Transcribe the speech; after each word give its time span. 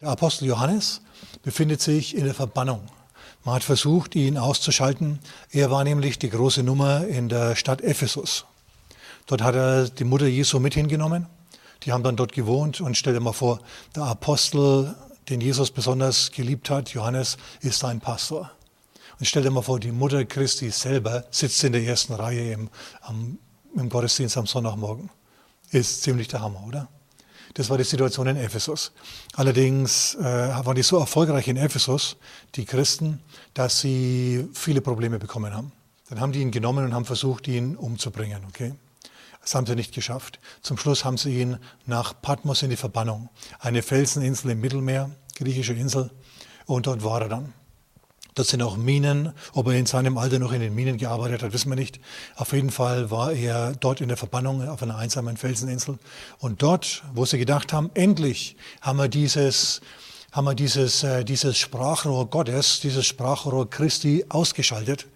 Der 0.00 0.10
Apostel 0.10 0.46
Johannes 0.46 1.00
befindet 1.42 1.80
sich 1.80 2.16
in 2.16 2.24
der 2.24 2.34
Verbannung. 2.34 2.82
Man 3.44 3.56
hat 3.56 3.64
versucht, 3.64 4.14
ihn 4.14 4.38
auszuschalten. 4.38 5.18
Er 5.50 5.72
war 5.72 5.82
nämlich 5.82 6.20
die 6.20 6.30
große 6.30 6.62
Nummer 6.62 7.04
in 7.08 7.28
der 7.28 7.56
Stadt 7.56 7.80
Ephesus. 7.80 8.44
Dort 9.26 9.42
hat 9.42 9.56
er 9.56 9.88
die 9.88 10.04
Mutter 10.04 10.28
Jesu 10.28 10.60
mit 10.60 10.74
hingenommen. 10.74 11.26
Die 11.82 11.90
haben 11.90 12.04
dann 12.04 12.14
dort 12.14 12.30
gewohnt 12.30 12.80
und 12.80 12.96
stell 12.96 13.12
dir 13.12 13.18
mal 13.18 13.32
vor, 13.32 13.58
der 13.96 14.04
Apostel, 14.04 14.94
den 15.28 15.40
Jesus 15.40 15.72
besonders 15.72 16.30
geliebt 16.30 16.70
hat, 16.70 16.90
Johannes, 16.90 17.36
ist 17.60 17.84
ein 17.84 17.98
Pastor. 17.98 18.52
Und 19.18 19.26
stell 19.26 19.42
dir 19.42 19.50
mal 19.50 19.62
vor, 19.62 19.80
die 19.80 19.90
Mutter 19.90 20.24
Christi 20.24 20.70
selber 20.70 21.24
sitzt 21.32 21.64
in 21.64 21.72
der 21.72 21.82
ersten 21.82 22.12
Reihe 22.12 22.52
im, 22.52 22.70
am, 23.00 23.36
im 23.74 23.88
Gottesdienst 23.88 24.36
am 24.36 24.46
Sonntagmorgen. 24.46 25.10
Ist 25.72 26.02
ziemlich 26.02 26.28
der 26.28 26.40
Hammer, 26.40 26.62
oder? 26.64 26.88
Das 27.58 27.68
war 27.70 27.76
die 27.76 27.82
Situation 27.82 28.28
in 28.28 28.36
Ephesus. 28.36 28.92
Allerdings 29.34 30.14
äh, 30.14 30.22
waren 30.22 30.76
die 30.76 30.84
so 30.84 30.96
erfolgreich 30.96 31.48
in 31.48 31.56
Ephesus, 31.56 32.16
die 32.54 32.64
Christen, 32.64 33.20
dass 33.52 33.80
sie 33.80 34.48
viele 34.54 34.80
Probleme 34.80 35.18
bekommen 35.18 35.52
haben. 35.52 35.72
Dann 36.08 36.20
haben 36.20 36.30
die 36.30 36.40
ihn 36.40 36.52
genommen 36.52 36.84
und 36.84 36.94
haben 36.94 37.04
versucht, 37.04 37.48
ihn 37.48 37.74
umzubringen. 37.74 38.44
Okay? 38.46 38.74
Das 39.40 39.56
haben 39.56 39.66
sie 39.66 39.74
nicht 39.74 39.92
geschafft. 39.92 40.38
Zum 40.62 40.78
Schluss 40.78 41.04
haben 41.04 41.16
sie 41.16 41.36
ihn 41.36 41.58
nach 41.84 42.22
Patmos 42.22 42.62
in 42.62 42.70
die 42.70 42.76
Verbannung, 42.76 43.28
eine 43.58 43.82
Felseninsel 43.82 44.52
im 44.52 44.60
Mittelmeer, 44.60 45.10
griechische 45.34 45.72
Insel, 45.72 46.12
und 46.66 46.86
dort 46.86 47.02
war 47.02 47.22
er 47.22 47.28
dann. 47.28 47.54
Das 48.38 48.50
sind 48.50 48.62
auch 48.62 48.76
Minen. 48.76 49.32
Ob 49.52 49.66
er 49.66 49.72
in 49.74 49.86
seinem 49.86 50.16
Alter 50.16 50.38
noch 50.38 50.52
in 50.52 50.60
den 50.60 50.72
Minen 50.72 50.96
gearbeitet 50.96 51.42
hat, 51.42 51.52
wissen 51.52 51.70
wir 51.70 51.76
nicht. 51.76 51.98
Auf 52.36 52.52
jeden 52.52 52.70
Fall 52.70 53.10
war 53.10 53.32
er 53.32 53.72
dort 53.72 54.00
in 54.00 54.06
der 54.06 54.16
Verbannung 54.16 54.68
auf 54.68 54.80
einer 54.80 54.96
einsamen 54.96 55.36
Felseninsel. 55.36 55.98
Und 56.38 56.62
dort, 56.62 57.02
wo 57.14 57.24
sie 57.24 57.36
gedacht 57.36 57.72
haben, 57.72 57.90
endlich 57.94 58.54
haben 58.80 58.98
wir 58.98 59.08
dieses, 59.08 59.80
haben 60.30 60.44
wir 60.44 60.54
dieses, 60.54 61.02
äh, 61.02 61.24
dieses 61.24 61.58
Sprachrohr 61.58 62.30
Gottes, 62.30 62.78
dieses 62.78 63.06
Sprachrohr 63.06 63.68
Christi 63.68 64.24
ausgeschaltet. 64.28 65.06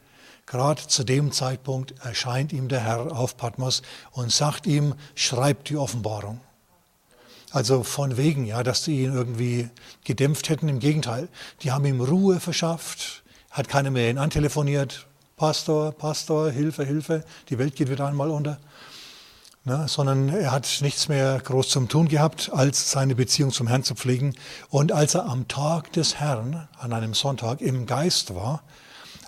Gerade 0.46 0.84
zu 0.84 1.04
dem 1.04 1.30
Zeitpunkt 1.30 1.94
erscheint 2.04 2.52
ihm 2.52 2.66
der 2.66 2.80
Herr 2.80 3.16
auf 3.16 3.36
Patmos 3.36 3.82
und 4.10 4.32
sagt 4.32 4.66
ihm, 4.66 4.94
schreib 5.14 5.64
die 5.66 5.76
Offenbarung. 5.76 6.40
Also 7.52 7.82
von 7.82 8.16
wegen, 8.16 8.46
ja, 8.46 8.62
dass 8.62 8.82
die 8.82 9.02
ihn 9.02 9.12
irgendwie 9.12 9.68
gedämpft 10.04 10.48
hätten. 10.48 10.68
Im 10.68 10.78
Gegenteil, 10.78 11.28
die 11.62 11.70
haben 11.70 11.84
ihm 11.84 12.00
Ruhe 12.00 12.40
verschafft, 12.40 13.22
hat 13.50 13.68
keiner 13.68 13.90
mehr 13.90 14.10
ihn 14.10 14.18
antelefoniert. 14.18 15.06
Pastor, 15.36 15.92
Pastor, 15.92 16.50
Hilfe, 16.50 16.84
Hilfe, 16.84 17.24
die 17.50 17.58
Welt 17.58 17.76
geht 17.76 17.90
wieder 17.90 18.06
einmal 18.06 18.30
unter. 18.30 18.58
Ne, 19.64 19.86
sondern 19.86 20.30
er 20.30 20.50
hat 20.50 20.78
nichts 20.80 21.08
mehr 21.08 21.38
groß 21.38 21.68
zum 21.68 21.88
Tun 21.88 22.08
gehabt, 22.08 22.50
als 22.52 22.90
seine 22.90 23.14
Beziehung 23.14 23.52
zum 23.52 23.68
Herrn 23.68 23.84
zu 23.84 23.94
pflegen. 23.94 24.34
Und 24.70 24.90
als 24.90 25.14
er 25.14 25.26
am 25.26 25.46
Tag 25.46 25.92
des 25.92 26.16
Herrn, 26.16 26.66
an 26.80 26.92
einem 26.92 27.14
Sonntag, 27.14 27.60
im 27.60 27.86
Geist 27.86 28.34
war, 28.34 28.64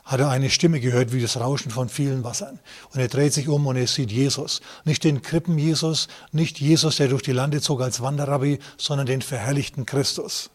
hat 0.04 0.20
er 0.20 0.28
eine 0.28 0.50
Stimme 0.50 0.80
gehört 0.80 1.12
wie 1.12 1.22
das 1.22 1.38
Rauschen 1.38 1.70
von 1.70 1.88
vielen 1.88 2.24
Wassern. 2.24 2.60
Und 2.92 3.00
er 3.00 3.08
dreht 3.08 3.32
sich 3.32 3.48
um 3.48 3.66
und 3.66 3.76
er 3.76 3.86
sieht 3.86 4.12
Jesus. 4.12 4.60
Nicht 4.84 5.02
den 5.02 5.22
Krippen 5.22 5.58
Jesus, 5.58 6.08
nicht 6.30 6.60
Jesus, 6.60 6.96
der 6.96 7.08
durch 7.08 7.22
die 7.22 7.32
Lande 7.32 7.62
zog 7.62 7.80
als 7.80 8.02
Wanderrabbi, 8.02 8.58
sondern 8.76 9.06
den 9.06 9.22
verherrlichten 9.22 9.86
Christus. 9.86 10.50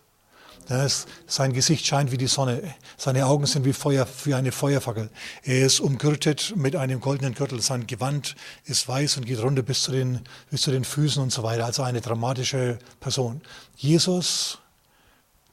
Das, 0.67 1.07
sein 1.25 1.53
Gesicht 1.53 1.87
scheint 1.87 2.11
wie 2.11 2.17
die 2.17 2.27
Sonne. 2.27 2.61
Seine 2.95 3.25
Augen 3.25 3.47
sind 3.47 3.65
wie, 3.65 3.73
Feuer, 3.73 4.07
wie 4.23 4.35
eine 4.35 4.51
Feuerfackel. 4.51 5.09
Er 5.41 5.65
ist 5.65 5.79
umgürtet 5.79 6.53
mit 6.55 6.75
einem 6.75 6.99
goldenen 6.99 7.33
Gürtel. 7.33 7.59
Sein 7.59 7.87
Gewand 7.87 8.35
ist 8.65 8.87
weiß 8.87 9.17
und 9.17 9.25
geht 9.25 9.41
runter 9.41 9.63
bis 9.63 9.81
zu 9.81 9.91
den, 9.91 10.19
bis 10.51 10.61
zu 10.61 10.69
den 10.69 10.83
Füßen 10.83 11.23
und 11.23 11.31
so 11.31 11.41
weiter. 11.41 11.65
Also 11.65 11.81
eine 11.81 12.01
dramatische 12.01 12.77
Person. 12.99 13.41
Jesus, 13.75 14.59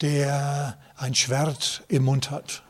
der 0.02 0.76
ein 0.96 1.14
Schwert 1.14 1.82
im 1.88 2.04
Mund 2.04 2.30
hat 2.30 2.62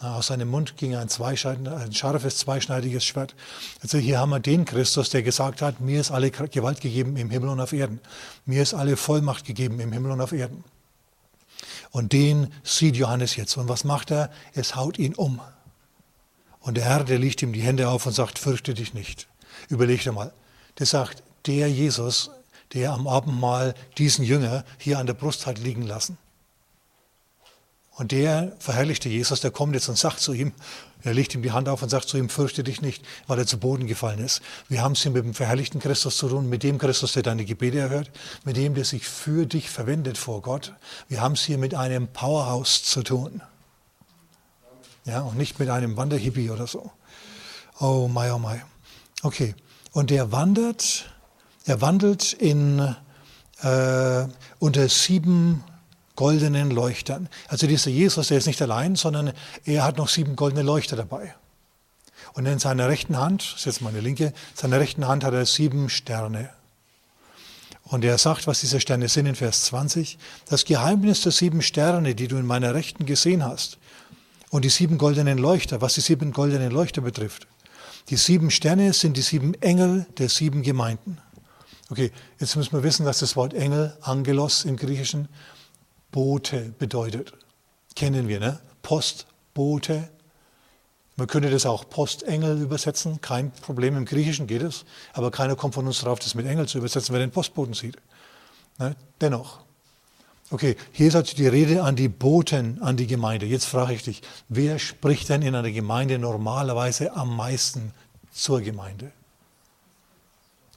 aus 0.00 0.28
seinem 0.28 0.48
Mund 0.48 0.76
ging 0.78 0.96
ein, 0.96 1.08
ein 1.10 1.92
scharfes, 1.92 2.38
zweischneidiges 2.38 3.04
Schwert. 3.04 3.34
Also 3.82 3.98
hier 3.98 4.18
haben 4.18 4.30
wir 4.30 4.40
den 4.40 4.64
Christus, 4.64 5.10
der 5.10 5.22
gesagt 5.22 5.60
hat, 5.60 5.80
mir 5.80 6.00
ist 6.00 6.10
alle 6.10 6.30
Gewalt 6.30 6.80
gegeben 6.80 7.16
im 7.16 7.30
Himmel 7.30 7.50
und 7.50 7.60
auf 7.60 7.72
Erden. 7.72 8.00
Mir 8.46 8.62
ist 8.62 8.72
alle 8.72 8.96
Vollmacht 8.96 9.44
gegeben 9.44 9.78
im 9.78 9.92
Himmel 9.92 10.12
und 10.12 10.20
auf 10.20 10.32
Erden. 10.32 10.64
Und 11.90 12.12
den 12.12 12.52
sieht 12.62 12.96
Johannes 12.96 13.36
jetzt. 13.36 13.56
Und 13.56 13.68
was 13.68 13.84
macht 13.84 14.10
er? 14.10 14.30
Es 14.54 14.74
haut 14.74 14.98
ihn 14.98 15.14
um. 15.14 15.40
Und 16.60 16.76
der 16.76 16.84
Herr, 16.84 17.04
der 17.04 17.18
legt 17.18 17.42
ihm 17.42 17.52
die 17.52 17.60
Hände 17.60 17.88
auf 17.88 18.06
und 18.06 18.12
sagt, 18.12 18.38
fürchte 18.38 18.74
dich 18.74 18.94
nicht. 18.94 19.28
Überleg 19.68 20.02
dir 20.02 20.12
mal. 20.12 20.32
Der 20.78 20.86
sagt, 20.86 21.22
der 21.46 21.70
Jesus, 21.70 22.30
der 22.72 22.92
am 22.92 23.06
Abendmahl 23.06 23.74
diesen 23.98 24.24
Jünger 24.24 24.64
hier 24.78 24.98
an 24.98 25.06
der 25.06 25.14
Brust 25.14 25.46
hat 25.46 25.58
liegen 25.58 25.86
lassen. 25.86 26.16
Und 28.00 28.12
der 28.12 28.52
verherrlichte 28.60 29.10
Jesus, 29.10 29.42
der 29.42 29.50
kommt 29.50 29.74
jetzt 29.74 29.90
und 29.90 29.98
sagt 29.98 30.20
zu 30.20 30.32
ihm, 30.32 30.54
er 31.02 31.12
legt 31.12 31.34
ihm 31.34 31.42
die 31.42 31.52
Hand 31.52 31.68
auf 31.68 31.82
und 31.82 31.90
sagt 31.90 32.08
zu 32.08 32.16
ihm, 32.16 32.30
fürchte 32.30 32.64
dich 32.64 32.80
nicht, 32.80 33.04
weil 33.26 33.38
er 33.38 33.46
zu 33.46 33.58
Boden 33.58 33.86
gefallen 33.86 34.20
ist. 34.20 34.40
Wir 34.70 34.80
haben 34.80 34.92
es 34.92 35.02
hier 35.02 35.10
mit 35.10 35.22
dem 35.22 35.34
verherrlichten 35.34 35.82
Christus 35.82 36.16
zu 36.16 36.30
tun, 36.30 36.48
mit 36.48 36.62
dem 36.62 36.78
Christus, 36.78 37.12
der 37.12 37.22
deine 37.22 37.44
Gebete 37.44 37.78
erhört, 37.78 38.10
mit 38.42 38.56
dem, 38.56 38.74
der 38.74 38.86
sich 38.86 39.06
für 39.06 39.44
dich 39.44 39.68
verwendet 39.68 40.16
vor 40.16 40.40
Gott. 40.40 40.72
Wir 41.08 41.20
haben 41.20 41.34
es 41.34 41.42
hier 41.42 41.58
mit 41.58 41.74
einem 41.74 42.08
Powerhouse 42.08 42.84
zu 42.84 43.02
tun. 43.02 43.42
Ja, 45.04 45.20
und 45.20 45.36
nicht 45.36 45.58
mit 45.58 45.68
einem 45.68 45.98
Wanderhippie 45.98 46.48
oder 46.48 46.66
so. 46.66 46.90
Oh 47.80 48.08
my, 48.08 48.30
oh 48.30 48.38
my. 48.38 48.62
Okay. 49.22 49.54
Und 49.92 50.08
der 50.08 50.32
wandert, 50.32 51.04
er 51.66 51.82
wandelt 51.82 52.32
in, 52.32 52.96
äh, 53.60 54.26
unter 54.58 54.88
sieben 54.88 55.64
goldenen 56.20 56.70
Leuchtern. 56.70 57.30
Also 57.48 57.66
dieser 57.66 57.90
Jesus, 57.90 58.28
der 58.28 58.36
ist 58.36 58.46
nicht 58.46 58.60
allein, 58.60 58.94
sondern 58.94 59.32
er 59.64 59.84
hat 59.84 59.96
noch 59.96 60.10
sieben 60.10 60.36
goldene 60.36 60.60
Leuchter 60.60 60.94
dabei. 60.94 61.34
Und 62.34 62.44
in 62.44 62.58
seiner 62.58 62.90
rechten 62.90 63.16
Hand, 63.16 63.40
das 63.42 63.60
ist 63.60 63.64
jetzt 63.64 63.80
meine 63.80 64.00
linke, 64.00 64.26
in 64.26 64.32
seiner 64.54 64.80
rechten 64.80 65.08
Hand 65.08 65.24
hat 65.24 65.32
er 65.32 65.46
sieben 65.46 65.88
Sterne. 65.88 66.50
Und 67.84 68.04
er 68.04 68.18
sagt, 68.18 68.46
was 68.46 68.60
diese 68.60 68.80
Sterne 68.80 69.08
sind 69.08 69.24
in 69.24 69.34
Vers 69.34 69.64
20. 69.64 70.18
Das 70.46 70.66
Geheimnis 70.66 71.22
der 71.22 71.32
sieben 71.32 71.62
Sterne, 71.62 72.14
die 72.14 72.28
du 72.28 72.36
in 72.36 72.44
meiner 72.44 72.74
Rechten 72.74 73.06
gesehen 73.06 73.42
hast, 73.42 73.78
und 74.50 74.66
die 74.66 74.68
sieben 74.68 74.98
goldenen 74.98 75.38
Leuchter, 75.38 75.80
was 75.80 75.94
die 75.94 76.02
sieben 76.02 76.32
goldenen 76.32 76.70
Leuchter 76.70 77.00
betrifft. 77.00 77.46
Die 78.10 78.16
sieben 78.16 78.50
Sterne 78.50 78.92
sind 78.92 79.16
die 79.16 79.22
sieben 79.22 79.54
Engel 79.62 80.04
der 80.18 80.28
sieben 80.28 80.60
Gemeinden. 80.62 81.16
Okay, 81.88 82.12
jetzt 82.38 82.56
müssen 82.56 82.74
wir 82.74 82.82
wissen, 82.82 83.06
dass 83.06 83.20
das 83.20 83.36
Wort 83.36 83.54
Engel, 83.54 83.96
Angelos 84.02 84.66
im 84.66 84.76
Griechischen, 84.76 85.28
Bote 86.10 86.72
bedeutet. 86.78 87.32
Kennen 87.94 88.28
wir, 88.28 88.40
ne? 88.40 88.60
Postbote. 88.82 90.08
Man 91.16 91.26
könnte 91.26 91.50
das 91.50 91.66
auch 91.66 91.88
Postengel 91.88 92.62
übersetzen, 92.62 93.20
kein 93.20 93.50
Problem, 93.50 93.96
im 93.96 94.06
Griechischen 94.06 94.46
geht 94.46 94.62
es, 94.62 94.86
aber 95.12 95.30
keiner 95.30 95.54
kommt 95.54 95.74
von 95.74 95.86
uns 95.86 96.00
drauf, 96.00 96.18
das 96.18 96.34
mit 96.34 96.46
Engel 96.46 96.66
zu 96.66 96.78
übersetzen, 96.78 97.14
wenn 97.14 97.20
er 97.20 97.26
den 97.26 97.32
Postboten 97.32 97.74
sieht. 97.74 97.96
Ne? 98.78 98.96
Dennoch. 99.20 99.60
Okay, 100.50 100.76
hier 100.92 101.08
ist 101.08 101.14
also 101.14 101.36
die 101.36 101.46
Rede 101.46 101.84
an 101.84 101.94
die 101.94 102.08
Boten, 102.08 102.82
an 102.82 102.96
die 102.96 103.06
Gemeinde. 103.06 103.46
Jetzt 103.46 103.66
frage 103.66 103.92
ich 103.92 104.02
dich, 104.02 104.22
wer 104.48 104.78
spricht 104.78 105.28
denn 105.28 105.42
in 105.42 105.54
einer 105.54 105.70
Gemeinde 105.70 106.18
normalerweise 106.18 107.14
am 107.14 107.36
meisten 107.36 107.92
zur 108.32 108.60
Gemeinde? 108.60 109.12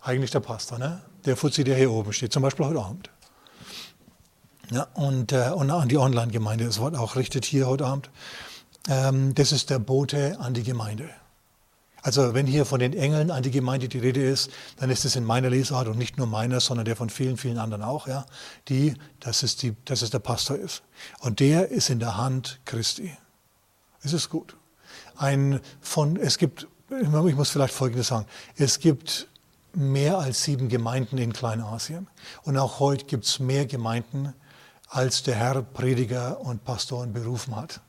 Eigentlich 0.01 0.31
der 0.31 0.41
Pastor, 0.41 0.77
ne? 0.77 1.01
Der 1.25 1.38
Fuzzi, 1.38 1.63
der 1.63 1.77
hier 1.77 1.89
oben 1.89 2.11
steht, 2.11 2.33
zum 2.33 2.44
Beispiel 2.44 2.65
heute 2.65 2.81
Abend. 2.81 3.09
Ja, 4.72 4.88
und, 4.94 5.31
äh, 5.31 5.51
und 5.53 5.69
an 5.72 5.90
die 5.90 5.97
Online-Gemeinde, 5.97 6.66
das 6.66 6.79
Wort 6.79 6.96
auch 6.96 7.16
richtet 7.16 7.46
hier 7.46 7.68
heute 7.68 7.85
Abend. 7.85 8.09
Ähm, 8.88 9.35
das 9.35 9.51
ist 9.51 9.69
der 9.69 9.79
Bote 9.79 10.38
an 10.40 10.53
die 10.53 10.63
Gemeinde. 10.63 11.09
Also 12.01 12.34
wenn 12.34 12.46
hier 12.46 12.66
von 12.66 12.79
den 12.79 12.94
Engeln 12.94 13.31
an 13.31 13.44
die 13.44 13.51
Gemeinde 13.51 13.88
die 13.88 14.00
Rede 14.00 14.22
ist, 14.22 14.51
dann 14.78 14.90
ist 14.90 15.06
es 15.06 15.16
in 15.16 15.24
meiner 15.24 15.50
Lesart 15.50 15.88
und 15.88 15.97
nicht 15.97 16.18
nur 16.18 16.28
meiner, 16.28 16.59
sondern 16.59 16.85
der 16.85 16.97
von 16.97 17.09
vielen, 17.09 17.38
vielen 17.38 17.57
anderen 17.57 17.81
auch, 17.81 18.07
ja, 18.07 18.25
die, 18.68 18.96
dass 19.22 19.41
es, 19.41 19.56
die, 19.56 19.75
dass 19.85 20.01
es 20.01 20.09
der 20.09 20.19
Pastor 20.19 20.57
ist. 20.57 20.83
Und 21.19 21.39
der 21.39 21.69
ist 21.69 21.89
in 21.89 22.00
der 22.00 22.18
Hand 22.18 22.59
Christi. 22.66 23.16
Es 24.01 24.12
ist 24.12 24.30
gut. 24.30 24.57
Ein 25.16 25.62
von, 25.80 26.18
es 26.18 26.38
gibt, 26.38 26.68
ich 27.01 27.07
muss 27.07 27.50
vielleicht 27.50 27.74
Folgendes 27.74 28.07
sagen, 28.07 28.25
es 28.57 28.80
gibt 28.80 29.30
mehr 29.74 30.18
als 30.18 30.44
sieben 30.44 30.68
Gemeinden 30.68 31.18
in 31.18 31.31
Kleinasien. 31.31 32.07
Und 32.44 32.57
auch 32.57 32.80
heute 32.80 33.06
gibt 33.06 33.24
es 33.24 33.39
mehr 33.39 33.66
Gemeinden, 33.66 34.33
als 34.94 35.24
der 35.24 35.36
Herr 35.36 35.63
Prediger 35.63 36.40
und 36.42 36.63
Pastoren 36.63 37.13
berufen 37.13 37.56
hat. 37.56 37.81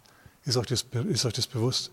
Ist 0.45 0.57
euch 0.57 0.67
das, 0.67 0.87
ist 1.09 1.27
euch 1.27 1.35
das 1.35 1.47
bewusst? 1.47 1.91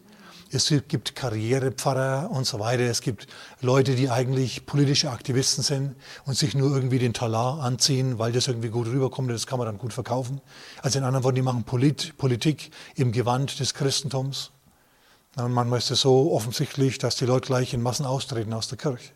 Es 0.53 0.73
gibt 0.87 1.15
Karrierepfarrer 1.15 2.29
und 2.31 2.45
so 2.45 2.59
weiter. 2.59 2.83
Es 2.83 3.01
gibt 3.01 3.27
Leute, 3.59 3.95
die 3.95 4.09
eigentlich 4.09 4.65
politische 4.65 5.11
Aktivisten 5.11 5.63
sind 5.63 5.95
und 6.25 6.37
sich 6.37 6.55
nur 6.55 6.73
irgendwie 6.73 6.99
den 6.99 7.13
Talar 7.13 7.59
anziehen, 7.61 8.19
weil 8.19 8.31
das 8.31 8.47
irgendwie 8.47 8.69
gut 8.69 8.87
rüberkommt 8.87 9.27
und 9.29 9.33
das 9.33 9.47
kann 9.47 9.59
man 9.59 9.65
dann 9.65 9.77
gut 9.77 9.91
verkaufen. 9.91 10.39
Also 10.81 10.99
in 10.99 11.05
anderen 11.05 11.25
Worten, 11.25 11.35
die 11.35 11.41
machen 11.41 11.63
Polit 11.63 12.17
Politik 12.17 12.71
im 12.95 13.11
Gewand 13.11 13.59
des 13.59 13.73
Christentums. 13.73 14.51
Und 15.35 15.51
manchmal 15.51 15.79
ist 15.79 15.91
es 15.91 16.01
so 16.01 16.31
offensichtlich, 16.31 16.99
dass 16.99 17.17
die 17.17 17.25
Leute 17.25 17.47
gleich 17.47 17.73
in 17.73 17.81
Massen 17.81 18.05
austreten 18.05 18.53
aus 18.53 18.69
der 18.69 18.77
Kirche. 18.77 19.11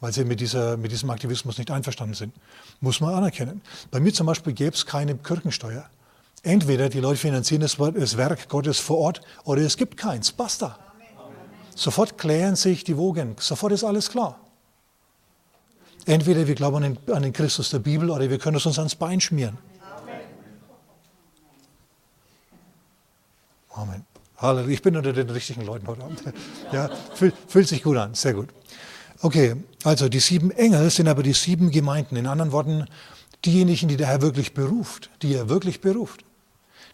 Weil 0.00 0.12
sie 0.12 0.24
mit, 0.24 0.40
dieser, 0.40 0.76
mit 0.76 0.92
diesem 0.92 1.10
Aktivismus 1.10 1.58
nicht 1.58 1.70
einverstanden 1.70 2.14
sind. 2.14 2.34
Muss 2.80 3.00
man 3.00 3.14
anerkennen. 3.14 3.60
Bei 3.90 4.00
mir 4.00 4.12
zum 4.12 4.26
Beispiel 4.26 4.52
gäbe 4.52 4.74
es 4.74 4.86
keine 4.86 5.14
Kirchensteuer. 5.16 5.88
Entweder 6.42 6.88
die 6.88 7.00
Leute 7.00 7.18
finanzieren 7.18 7.60
das, 7.60 7.78
Werk 7.78 8.48
Gottes 8.48 8.78
vor 8.78 8.98
Ort 8.98 9.20
oder 9.44 9.60
es 9.60 9.76
gibt 9.76 9.96
keins. 9.96 10.32
Basta. 10.32 10.78
Sofort 11.74 12.16
klären 12.18 12.56
sich 12.56 12.82
die 12.84 12.96
Wogen. 12.96 13.36
Sofort 13.38 13.72
ist 13.72 13.84
alles 13.84 14.10
klar. 14.10 14.40
Entweder 16.06 16.46
wir 16.46 16.54
glauben 16.54 16.98
an 17.12 17.22
den, 17.22 17.32
Christus 17.32 17.70
der 17.70 17.78
Bibel 17.78 18.10
oder 18.10 18.28
wir 18.30 18.38
können 18.38 18.56
es 18.56 18.64
uns 18.64 18.78
ans 18.78 18.94
Bein 18.94 19.20
schmieren. 19.20 19.58
Amen. 23.70 24.04
Halleluja. 24.38 24.72
Ich 24.72 24.82
bin 24.82 24.96
unter 24.96 25.12
den 25.12 25.28
richtigen 25.30 25.62
Leuten 25.62 25.86
heute 25.86 26.02
Abend. 26.02 26.22
Ja, 26.72 26.90
fühlt 27.14 27.68
sich 27.68 27.82
gut 27.82 27.96
an. 27.96 28.14
Sehr 28.14 28.34
gut. 28.34 28.48
Okay, 29.22 29.56
also 29.84 30.08
die 30.08 30.20
sieben 30.20 30.50
Engel 30.50 30.90
sind 30.90 31.08
aber 31.08 31.22
die 31.22 31.32
sieben 31.32 31.70
Gemeinden. 31.70 32.16
In 32.16 32.26
anderen 32.26 32.52
Worten, 32.52 32.86
diejenigen, 33.44 33.88
die 33.88 33.96
der 33.96 34.08
Herr 34.08 34.20
wirklich 34.22 34.52
beruft, 34.52 35.10
die 35.22 35.34
er 35.34 35.48
wirklich 35.48 35.80
beruft. 35.80 36.24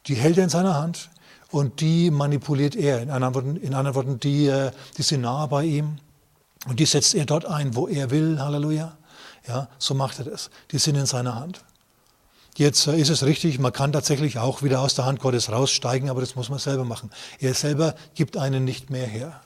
Die 0.07 0.15
hält 0.15 0.39
er 0.39 0.45
in 0.45 0.51
seiner 0.51 0.75
Hand 0.75 1.11
und 1.51 1.81
die 1.81 2.11
manipuliert 2.11 2.77
er. 2.77 3.03
In 3.03 3.11
anderen 3.11 3.35
Worten, 3.35 3.57
in 3.57 3.75
anderen 3.75 3.95
Worten 3.97 4.21
die, 4.21 4.47
äh, 4.47 4.71
die 4.97 5.03
sind 5.03 5.23
nah 5.23 5.47
bei 5.47 5.65
ihm 5.65 5.97
und 6.69 6.79
die 6.79 6.87
setzt 6.87 7.15
er 7.15 7.27
dort 7.27 7.45
ein, 7.45 7.75
wo 7.75 7.89
er 7.89 8.11
will. 8.11 8.41
Halleluja. 8.41 8.97
Ja, 9.49 9.69
so 9.79 9.95
macht 9.95 10.19
er 10.19 10.27
das. 10.27 10.51
Die 10.71 10.79
sind 10.79 10.97
in 10.97 11.07
seiner 11.07 11.35
Hand. 11.35 11.65
Jetzt 12.57 12.87
äh, 12.87 12.97
ist 12.97 13.11
es 13.11 13.25
richtig, 13.25 13.59
man 13.59 13.73
kann 13.73 13.93
tatsächlich 13.93 14.39
auch 14.39 14.63
wieder 14.63 14.81
aus 14.81 14.95
der 14.95 15.07
Hand 15.07 15.19
Gottes 15.19 15.51
raussteigen, 15.51 16.09
aber 16.09 16.21
das 16.21 16.37
muss 16.37 16.51
man 16.51 16.61
selber 16.61 16.85
machen. 16.85 17.11
Er 17.41 17.55
selber 17.55 17.97
gibt 18.15 18.37
einen 18.37 18.65
nicht 18.65 18.91
mehr 18.91 19.07
her 19.07 19.41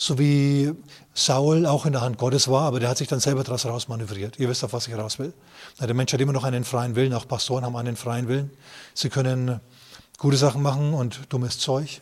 so 0.00 0.16
wie 0.16 0.72
Saul 1.12 1.66
auch 1.66 1.84
in 1.84 1.92
der 1.92 2.00
Hand 2.00 2.18
Gottes 2.18 2.46
war, 2.48 2.62
aber 2.62 2.78
der 2.78 2.88
hat 2.88 2.98
sich 2.98 3.08
dann 3.08 3.18
selber 3.18 3.42
daraus 3.42 3.66
rausmanövriert. 3.66 4.38
Ihr 4.38 4.48
wisst, 4.48 4.62
auf 4.62 4.72
was 4.72 4.86
ich 4.86 4.94
raus 4.94 5.18
will. 5.18 5.34
Der 5.80 5.92
Mensch 5.92 6.12
hat 6.12 6.20
immer 6.20 6.32
noch 6.32 6.44
einen 6.44 6.64
freien 6.64 6.94
Willen, 6.94 7.12
auch 7.12 7.26
Pastoren 7.26 7.64
haben 7.64 7.74
einen 7.76 7.96
freien 7.96 8.28
Willen. 8.28 8.50
Sie 8.94 9.10
können 9.10 9.60
gute 10.16 10.36
Sachen 10.36 10.62
machen 10.62 10.94
und 10.94 11.32
dummes 11.32 11.58
Zeug. 11.58 12.00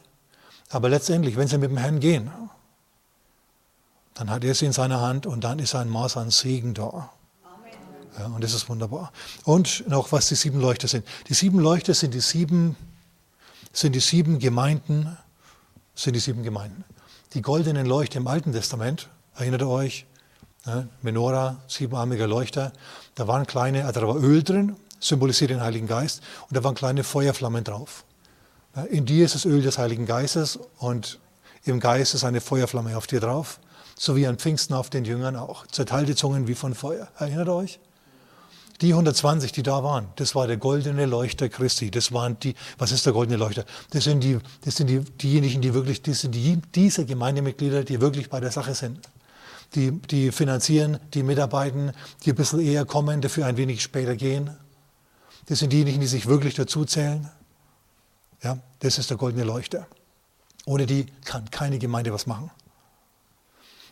Aber 0.68 0.90
letztendlich, 0.90 1.36
wenn 1.36 1.48
sie 1.48 1.56
mit 1.56 1.70
dem 1.70 1.78
Herrn 1.78 1.98
gehen, 1.98 2.30
dann 4.12 4.30
hat 4.30 4.44
er 4.44 4.54
sie 4.54 4.66
in 4.66 4.72
seiner 4.72 5.00
Hand 5.00 5.26
und 5.26 5.42
dann 5.42 5.58
ist 5.58 5.74
ein 5.74 5.88
Maß 5.88 6.18
an 6.18 6.30
Segen 6.30 6.74
da. 6.74 7.10
Ja, 8.18 8.26
und 8.26 8.44
das 8.44 8.52
ist 8.52 8.68
wunderbar. 8.68 9.10
Und 9.44 9.88
noch, 9.88 10.12
was 10.12 10.28
die 10.28 10.34
sieben 10.34 10.60
Leuchter 10.60 10.88
sind. 10.88 11.06
Die 11.28 11.34
sieben 11.34 11.60
Leuchter 11.60 11.94
sind 11.94 12.12
die 12.12 12.20
sieben, 12.20 12.76
sind 13.72 13.94
die 13.94 14.00
sieben 14.00 14.38
Gemeinden, 14.38 15.16
sind 15.94 16.14
die 16.14 16.20
sieben 16.20 16.42
Gemeinden 16.42 16.84
die 17.36 17.42
goldenen 17.42 17.84
Leuchter 17.84 18.16
im 18.16 18.28
Alten 18.28 18.52
Testament, 18.52 19.10
erinnert 19.36 19.60
ihr 19.60 19.68
euch? 19.68 20.06
Ne? 20.64 20.88
Menorah, 21.02 21.58
siebenarmiger 21.68 22.26
Leuchter, 22.26 22.72
da 23.14 23.28
waren 23.28 23.46
kleine, 23.46 23.84
also 23.84 24.00
da 24.00 24.08
war 24.08 24.16
Öl 24.16 24.42
drin, 24.42 24.76
symbolisiert 25.00 25.50
den 25.50 25.60
Heiligen 25.60 25.86
Geist, 25.86 26.22
und 26.48 26.56
da 26.56 26.64
waren 26.64 26.74
kleine 26.74 27.04
Feuerflammen 27.04 27.62
drauf. 27.62 28.04
In 28.88 29.04
dir 29.04 29.26
ist 29.26 29.34
das 29.34 29.44
Öl 29.44 29.60
des 29.60 29.76
Heiligen 29.76 30.06
Geistes 30.06 30.58
und 30.78 31.18
im 31.64 31.78
Geist 31.78 32.14
ist 32.14 32.24
eine 32.24 32.40
Feuerflamme 32.40 32.96
auf 32.96 33.06
dir 33.06 33.20
drauf, 33.20 33.60
so 33.98 34.16
wie 34.16 34.26
an 34.26 34.38
Pfingsten 34.38 34.74
auf 34.74 34.88
den 34.88 35.04
Jüngern 35.04 35.36
auch. 35.36 35.66
Zerteilte 35.66 36.16
Zungen 36.16 36.48
wie 36.48 36.54
von 36.54 36.74
Feuer. 36.74 37.08
Erinnert 37.18 37.50
euch? 37.50 37.80
Die 38.82 38.92
120, 38.92 39.52
die 39.52 39.62
da 39.62 39.82
waren, 39.82 40.08
das 40.16 40.34
war 40.34 40.46
der 40.46 40.58
goldene 40.58 41.06
Leuchter 41.06 41.48
Christi. 41.48 41.90
Das 41.90 42.12
waren 42.12 42.38
die, 42.40 42.54
was 42.76 42.92
ist 42.92 43.06
der 43.06 43.12
goldene 43.12 43.38
Leuchter? 43.38 43.64
Das 43.90 44.04
sind 44.04 44.22
die, 44.22 44.38
das 44.64 44.76
sind 44.76 44.88
die, 44.88 45.00
diejenigen, 45.00 45.62
die 45.62 45.72
wirklich, 45.72 46.02
das 46.02 46.20
sind 46.20 46.34
die, 46.34 46.60
diese 46.74 47.06
Gemeindemitglieder, 47.06 47.84
die 47.84 48.00
wirklich 48.00 48.28
bei 48.28 48.40
der 48.40 48.50
Sache 48.50 48.74
sind. 48.74 49.00
Die, 49.74 49.90
die 49.90 50.30
finanzieren, 50.30 50.98
die 51.14 51.22
mitarbeiten, 51.22 51.92
die 52.24 52.30
ein 52.30 52.36
bisschen 52.36 52.60
eher 52.60 52.84
kommen, 52.84 53.20
dafür 53.20 53.46
ein 53.46 53.56
wenig 53.56 53.82
später 53.82 54.14
gehen. 54.14 54.50
Das 55.46 55.60
sind 55.60 55.72
diejenigen, 55.72 56.00
die 56.00 56.06
sich 56.06 56.26
wirklich 56.26 56.54
dazu 56.54 56.84
zählen. 56.84 57.28
Ja, 58.42 58.58
das 58.80 58.98
ist 58.98 59.10
der 59.10 59.16
goldene 59.16 59.44
Leuchter. 59.44 59.86
Ohne 60.66 60.86
die 60.86 61.06
kann 61.24 61.50
keine 61.50 61.78
Gemeinde 61.78 62.12
was 62.12 62.26
machen. 62.26 62.50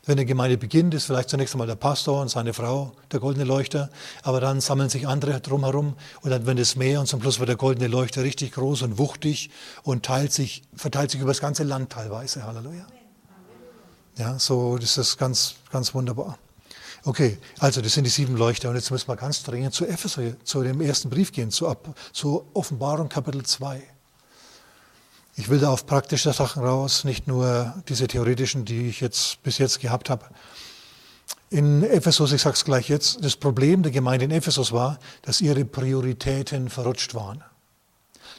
Wenn 0.06 0.18
eine 0.18 0.26
Gemeinde 0.26 0.58
beginnt, 0.58 0.92
ist 0.92 1.06
vielleicht 1.06 1.30
zunächst 1.30 1.54
einmal 1.54 1.66
der 1.66 1.76
Pastor 1.76 2.20
und 2.20 2.28
seine 2.28 2.52
Frau 2.52 2.92
der 3.10 3.20
goldene 3.20 3.44
Leuchter, 3.44 3.88
aber 4.22 4.38
dann 4.38 4.60
sammeln 4.60 4.90
sich 4.90 5.08
andere 5.08 5.40
drumherum 5.40 5.94
und 6.20 6.30
dann 6.30 6.44
wird 6.44 6.58
es 6.58 6.76
mehr 6.76 7.00
und 7.00 7.06
zum 7.06 7.22
Schluss 7.22 7.38
wird 7.38 7.48
der 7.48 7.56
goldene 7.56 7.88
Leuchter 7.88 8.22
richtig 8.22 8.52
groß 8.52 8.82
und 8.82 8.98
wuchtig 8.98 9.50
und 9.82 10.04
teilt 10.04 10.32
sich, 10.32 10.62
verteilt 10.74 11.10
sich 11.10 11.20
über 11.20 11.30
das 11.30 11.40
ganze 11.40 11.62
Land 11.62 11.90
teilweise. 11.90 12.44
Halleluja. 12.44 12.86
Ja, 14.16 14.38
so 14.38 14.76
ist 14.76 14.98
das 14.98 15.16
ganz, 15.16 15.54
ganz 15.72 15.94
wunderbar. 15.94 16.38
Okay, 17.04 17.38
also 17.58 17.80
das 17.80 17.94
sind 17.94 18.04
die 18.04 18.10
sieben 18.10 18.36
Leuchter 18.36 18.68
und 18.70 18.76
jetzt 18.76 18.90
müssen 18.90 19.08
wir 19.08 19.16
ganz 19.16 19.42
dringend 19.42 19.74
zu 19.74 19.86
Epheser, 19.86 20.42
zu 20.44 20.62
dem 20.62 20.80
ersten 20.80 21.10
Brief 21.10 21.32
gehen, 21.32 21.50
zu, 21.50 21.74
zu 22.12 22.46
Offenbarung 22.52 23.08
Kapitel 23.08 23.42
2. 23.42 23.93
Ich 25.36 25.48
will 25.48 25.58
da 25.58 25.70
auf 25.70 25.86
praktische 25.86 26.32
Sachen 26.32 26.62
raus, 26.62 27.02
nicht 27.02 27.26
nur 27.26 27.74
diese 27.88 28.06
theoretischen, 28.06 28.64
die 28.64 28.88
ich 28.88 29.00
jetzt 29.00 29.42
bis 29.42 29.58
jetzt 29.58 29.80
gehabt 29.80 30.08
habe. 30.08 30.26
In 31.50 31.82
Ephesus, 31.82 32.32
ich 32.32 32.42
sage 32.42 32.54
es 32.54 32.64
gleich 32.64 32.88
jetzt, 32.88 33.24
das 33.24 33.34
Problem 33.36 33.82
der 33.82 33.90
Gemeinde 33.90 34.26
in 34.26 34.30
Ephesus 34.30 34.70
war, 34.70 34.98
dass 35.22 35.40
ihre 35.40 35.64
Prioritäten 35.64 36.70
verrutscht 36.70 37.14
waren. 37.14 37.42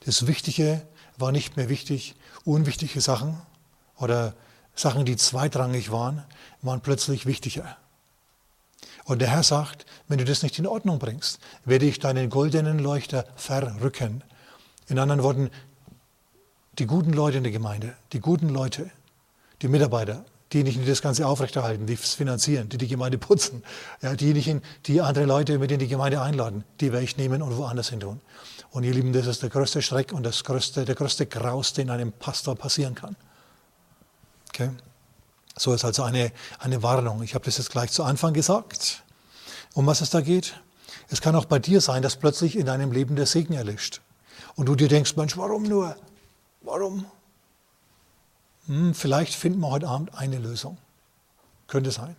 Das 0.05 0.25
Wichtige 0.27 0.81
war 1.17 1.31
nicht 1.31 1.57
mehr 1.57 1.67
wichtig, 1.67 2.15
unwichtige 2.45 3.01
Sachen 3.01 3.41
oder 3.97 4.33
Sachen, 4.73 5.05
die 5.05 5.17
zweitrangig 5.17 5.91
waren, 5.91 6.23
waren 6.61 6.81
plötzlich 6.81 7.25
wichtiger. 7.25 7.77
Und 9.03 9.19
der 9.19 9.29
Herr 9.29 9.43
sagt, 9.43 9.85
wenn 10.07 10.17
du 10.17 10.25
das 10.25 10.43
nicht 10.43 10.57
in 10.59 10.67
Ordnung 10.67 10.99
bringst, 10.99 11.39
werde 11.63 11.85
ich 11.85 11.99
deinen 11.99 12.29
goldenen 12.29 12.79
Leuchter 12.79 13.25
verrücken. 13.35 14.23
In 14.87 14.99
anderen 14.99 15.23
Worten, 15.23 15.51
die 16.79 16.85
guten 16.85 17.13
Leute 17.13 17.37
in 17.37 17.43
der 17.43 17.51
Gemeinde, 17.51 17.95
die 18.13 18.19
guten 18.19 18.49
Leute, 18.49 18.89
die 19.61 19.67
Mitarbeiter, 19.67 20.25
diejenigen, 20.53 20.81
die 20.81 20.87
das 20.87 21.01
Ganze 21.01 21.27
aufrechterhalten, 21.27 21.85
die 21.85 21.93
es 21.93 22.13
finanzieren, 22.13 22.69
die 22.69 22.77
die 22.77 22.87
Gemeinde 22.87 23.17
putzen, 23.17 23.63
ja, 24.01 24.15
diejenigen, 24.15 24.61
die 24.85 25.01
andere 25.01 25.25
Leute 25.25 25.57
mit 25.57 25.71
in 25.71 25.79
die 25.79 25.87
Gemeinde 25.87 26.21
einladen, 26.21 26.63
die 26.81 26.91
werde 26.91 27.03
ich 27.03 27.17
nehmen 27.17 27.41
und 27.41 27.57
woanders 27.57 27.89
hin 27.89 27.99
tun. 27.99 28.21
Und 28.71 28.83
ihr 28.83 28.93
Lieben, 28.93 29.13
das 29.13 29.27
ist 29.27 29.41
der 29.41 29.49
größte 29.49 29.81
Schreck 29.81 30.11
und 30.11 30.23
das 30.23 30.43
größte, 30.43 30.85
der 30.85 30.95
größte 30.95 31.25
Graus, 31.25 31.73
den 31.73 31.89
einem 31.89 32.11
Pastor 32.11 32.55
passieren 32.55 32.93
kann. 32.93 33.15
Okay? 34.49 34.69
So 35.57 35.73
ist 35.73 35.85
also 35.85 36.03
eine, 36.03 36.31
eine 36.59 36.83
Warnung. 36.83 37.23
Ich 37.23 37.33
habe 37.33 37.45
das 37.45 37.57
jetzt 37.57 37.71
gleich 37.71 37.91
zu 37.91 38.03
Anfang 38.03 38.33
gesagt. 38.33 39.03
Um 39.73 39.85
was 39.85 40.01
es 40.01 40.09
da 40.09 40.21
geht? 40.21 40.59
Es 41.09 41.21
kann 41.21 41.35
auch 41.35 41.45
bei 41.45 41.59
dir 41.59 41.81
sein, 41.81 42.01
dass 42.01 42.17
plötzlich 42.17 42.57
in 42.57 42.65
deinem 42.65 42.91
Leben 42.91 43.15
der 43.15 43.25
Segen 43.25 43.53
erlischt. 43.53 44.01
Und 44.55 44.67
du 44.67 44.75
dir 44.75 44.87
denkst, 44.87 45.15
Mensch, 45.15 45.37
warum 45.37 45.63
nur? 45.63 45.95
Warum? 46.65 47.05
Hm, 48.65 48.95
vielleicht 48.95 49.35
finden 49.35 49.59
wir 49.59 49.69
heute 49.69 49.87
Abend 49.87 50.15
eine 50.15 50.39
Lösung. 50.39 50.77
Könnte 51.67 51.91
sein. 51.91 52.15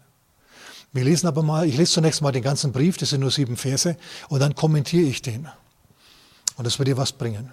Wir 0.93 1.03
lesen 1.03 1.27
aber 1.27 1.43
mal, 1.43 1.67
ich 1.67 1.77
lese 1.77 1.93
zunächst 1.93 2.23
mal 2.23 2.31
den 2.31 2.45
ganzen 2.45 2.71
Brief, 2.71 2.97
das 2.97 3.11
sind 3.11 3.21
nur 3.21 3.33
sieben 3.33 3.57
Verse, 3.57 3.97
und 4.29 4.41
dann 4.41 4.55
kommentiere 4.55 5.09
ich 5.09 5.21
den. 5.21 5.49
Und 6.57 6.65
das 6.65 6.79
wird 6.79 6.89
dir 6.89 6.97
was 6.97 7.13
bringen. 7.13 7.53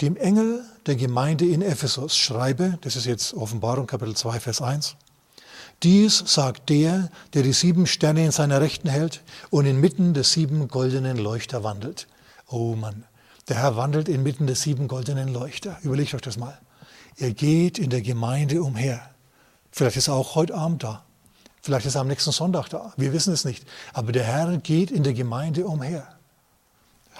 Dem 0.00 0.16
Engel 0.16 0.64
der 0.86 0.96
Gemeinde 0.96 1.44
in 1.44 1.60
Ephesus 1.60 2.16
schreibe, 2.16 2.78
das 2.80 2.96
ist 2.96 3.04
jetzt 3.04 3.34
Offenbarung 3.34 3.86
Kapitel 3.86 4.16
2, 4.16 4.40
Vers 4.40 4.62
1, 4.62 4.96
dies 5.82 6.18
sagt 6.26 6.70
der, 6.70 7.10
der 7.34 7.42
die 7.42 7.52
sieben 7.52 7.86
Sterne 7.86 8.24
in 8.24 8.32
seiner 8.32 8.62
Rechten 8.62 8.88
hält 8.88 9.22
und 9.50 9.66
inmitten 9.66 10.14
des 10.14 10.32
sieben 10.32 10.68
goldenen 10.68 11.18
Leuchter 11.18 11.62
wandelt. 11.62 12.08
Oh 12.48 12.74
Mann, 12.74 13.04
der 13.48 13.56
Herr 13.56 13.76
wandelt 13.76 14.08
inmitten 14.08 14.46
des 14.46 14.62
sieben 14.62 14.88
goldenen 14.88 15.28
Leuchter. 15.28 15.78
Überlegt 15.82 16.14
euch 16.14 16.20
das 16.20 16.36
mal. 16.36 16.58
Er 17.16 17.32
geht 17.32 17.78
in 17.78 17.90
der 17.90 18.02
Gemeinde 18.02 18.62
umher. 18.62 19.00
Vielleicht 19.70 19.96
ist 19.96 20.08
er 20.08 20.14
auch 20.14 20.34
heute 20.34 20.54
Abend 20.54 20.82
da. 20.82 21.04
Vielleicht 21.62 21.86
ist 21.86 21.94
er 21.94 22.00
am 22.00 22.08
nächsten 22.08 22.32
Sonntag 22.32 22.68
da. 22.68 22.92
Wir 22.96 23.12
wissen 23.12 23.32
es 23.32 23.44
nicht. 23.44 23.64
Aber 23.92 24.12
der 24.12 24.24
Herr 24.24 24.56
geht 24.58 24.90
in 24.90 25.02
der 25.02 25.14
Gemeinde 25.14 25.66
umher. 25.66 26.06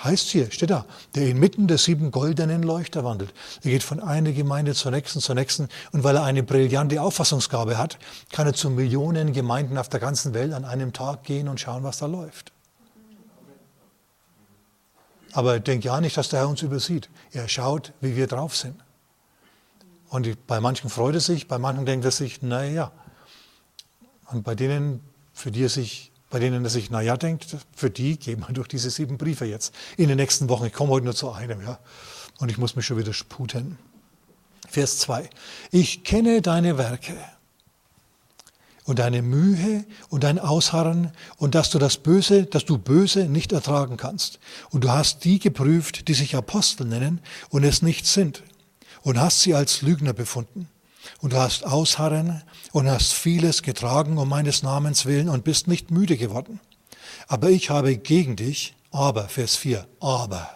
Heißt 0.04 0.28
hier, 0.28 0.50
steht 0.50 0.70
da, 0.70 0.84
der 1.14 1.28
inmitten 1.28 1.68
der 1.68 1.78
sieben 1.78 2.10
goldenen 2.10 2.62
Leuchter 2.62 3.02
wandelt. 3.02 3.32
Er 3.62 3.70
geht 3.70 3.82
von 3.82 4.00
einer 4.00 4.32
Gemeinde 4.32 4.74
zur 4.74 4.90
nächsten, 4.90 5.20
zur 5.20 5.34
nächsten. 5.34 5.68
Und 5.92 6.04
weil 6.04 6.16
er 6.16 6.24
eine 6.24 6.42
brillante 6.42 7.00
Auffassungsgabe 7.00 7.78
hat, 7.78 7.98
kann 8.30 8.46
er 8.46 8.52
zu 8.52 8.68
Millionen 8.68 9.32
Gemeinden 9.32 9.78
auf 9.78 9.88
der 9.88 10.00
ganzen 10.00 10.34
Welt 10.34 10.52
an 10.52 10.64
einem 10.64 10.92
Tag 10.92 11.24
gehen 11.24 11.48
und 11.48 11.60
schauen, 11.60 11.82
was 11.82 11.98
da 11.98 12.06
läuft. 12.06 12.52
Aber 15.36 15.60
denk 15.60 15.84
ja 15.84 16.00
nicht, 16.00 16.16
dass 16.16 16.30
der 16.30 16.40
Herr 16.40 16.48
uns 16.48 16.62
übersieht. 16.62 17.10
Er 17.30 17.46
schaut, 17.46 17.92
wie 18.00 18.16
wir 18.16 18.26
drauf 18.26 18.56
sind. 18.56 18.74
Und 20.08 20.46
bei 20.46 20.60
manchen 20.62 20.88
freut 20.88 21.14
er 21.14 21.20
sich, 21.20 21.46
bei 21.46 21.58
manchen 21.58 21.84
denkt 21.84 22.06
er 22.06 22.10
sich, 22.10 22.40
naja. 22.40 22.90
Und 24.32 24.44
bei 24.44 24.54
denen, 24.54 25.00
für 25.34 25.50
die 25.50 25.64
er 25.64 25.68
sich, 25.68 26.10
bei 26.30 26.38
denen 26.38 26.64
er 26.64 26.70
sich, 26.70 26.88
naja, 26.88 27.18
denkt, 27.18 27.54
für 27.74 27.90
die 27.90 28.18
gehen 28.18 28.46
wir 28.48 28.54
durch 28.54 28.66
diese 28.66 28.88
sieben 28.88 29.18
Briefe 29.18 29.44
jetzt 29.44 29.74
in 29.98 30.08
den 30.08 30.16
nächsten 30.16 30.48
Wochen. 30.48 30.64
Ich 30.64 30.72
komme 30.72 30.92
heute 30.92 31.04
nur 31.04 31.14
zu 31.14 31.30
einem, 31.30 31.60
ja. 31.60 31.80
Und 32.38 32.50
ich 32.50 32.56
muss 32.56 32.74
mich 32.74 32.86
schon 32.86 32.96
wieder 32.96 33.12
sputen. 33.12 33.76
Vers 34.66 34.96
2. 35.00 35.28
Ich 35.70 36.02
kenne 36.02 36.40
deine 36.40 36.78
Werke 36.78 37.14
und 38.86 39.00
deine 39.00 39.20
Mühe 39.20 39.84
und 40.08 40.24
dein 40.24 40.38
Ausharren 40.38 41.12
und 41.36 41.54
dass 41.54 41.70
du 41.70 41.78
das 41.78 41.98
Böse, 41.98 42.44
dass 42.44 42.64
du 42.64 42.78
Böse 42.78 43.24
nicht 43.28 43.52
ertragen 43.52 43.96
kannst. 43.96 44.38
Und 44.70 44.84
du 44.84 44.90
hast 44.90 45.24
die 45.24 45.38
geprüft, 45.38 46.08
die 46.08 46.14
sich 46.14 46.36
Apostel 46.36 46.86
nennen 46.86 47.20
und 47.50 47.64
es 47.64 47.82
nicht 47.82 48.06
sind 48.06 48.42
und 49.02 49.20
hast 49.20 49.40
sie 49.40 49.54
als 49.54 49.82
Lügner 49.82 50.12
befunden. 50.12 50.68
Und 51.20 51.32
du 51.32 51.36
hast 51.36 51.64
Ausharren 51.64 52.42
und 52.72 52.88
hast 52.88 53.12
vieles 53.12 53.62
getragen 53.62 54.18
um 54.18 54.28
meines 54.28 54.62
Namens 54.62 55.04
willen 55.04 55.28
und 55.28 55.44
bist 55.44 55.68
nicht 55.68 55.90
müde 55.90 56.16
geworden. 56.16 56.60
Aber 57.28 57.50
ich 57.50 57.70
habe 57.70 57.96
gegen 57.96 58.36
dich, 58.36 58.74
aber, 58.92 59.28
Vers 59.28 59.56
4, 59.56 59.86
aber, 60.00 60.48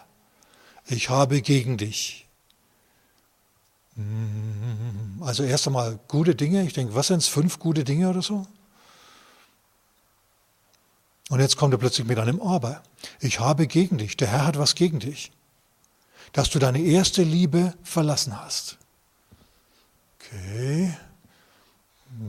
ich 0.87 1.09
habe 1.09 1.41
gegen 1.41 1.77
dich. 1.77 2.20
Mm, 3.95 5.21
also 5.21 5.43
erst 5.43 5.67
einmal 5.67 5.99
gute 6.07 6.35
Dinge. 6.35 6.63
Ich 6.63 6.73
denke, 6.73 6.95
was 6.95 7.07
sind 7.07 7.17
es? 7.17 7.27
Fünf 7.27 7.59
gute 7.59 7.83
Dinge 7.83 8.09
oder 8.09 8.21
so? 8.21 8.45
Und 11.29 11.39
jetzt 11.39 11.55
kommt 11.55 11.73
er 11.73 11.77
plötzlich 11.77 12.05
mit 12.07 12.19
einem 12.19 12.41
Aber. 12.41 12.83
Ich 13.19 13.39
habe 13.39 13.67
gegen 13.67 13.97
dich. 13.97 14.17
Der 14.17 14.27
Herr 14.27 14.45
hat 14.45 14.57
was 14.57 14.75
gegen 14.75 14.99
dich. 14.99 15.31
Dass 16.33 16.49
du 16.49 16.59
deine 16.59 16.79
erste 16.79 17.23
Liebe 17.23 17.73
verlassen 17.83 18.39
hast. 18.41 18.77
Okay. 20.19 20.95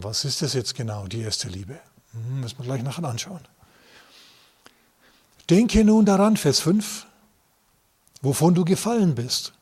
Was 0.00 0.24
ist 0.24 0.42
das 0.42 0.54
jetzt 0.54 0.74
genau, 0.74 1.06
die 1.06 1.20
erste 1.20 1.48
Liebe? 1.48 1.80
Hm, 2.12 2.40
müssen 2.40 2.58
wir 2.58 2.64
gleich 2.64 2.82
nachher 2.82 3.04
anschauen. 3.04 3.40
Denke 5.50 5.84
nun 5.84 6.04
daran, 6.04 6.36
Vers 6.36 6.60
5, 6.60 7.06
wovon 8.20 8.54
du 8.54 8.64
gefallen 8.64 9.14
bist. 9.14 9.52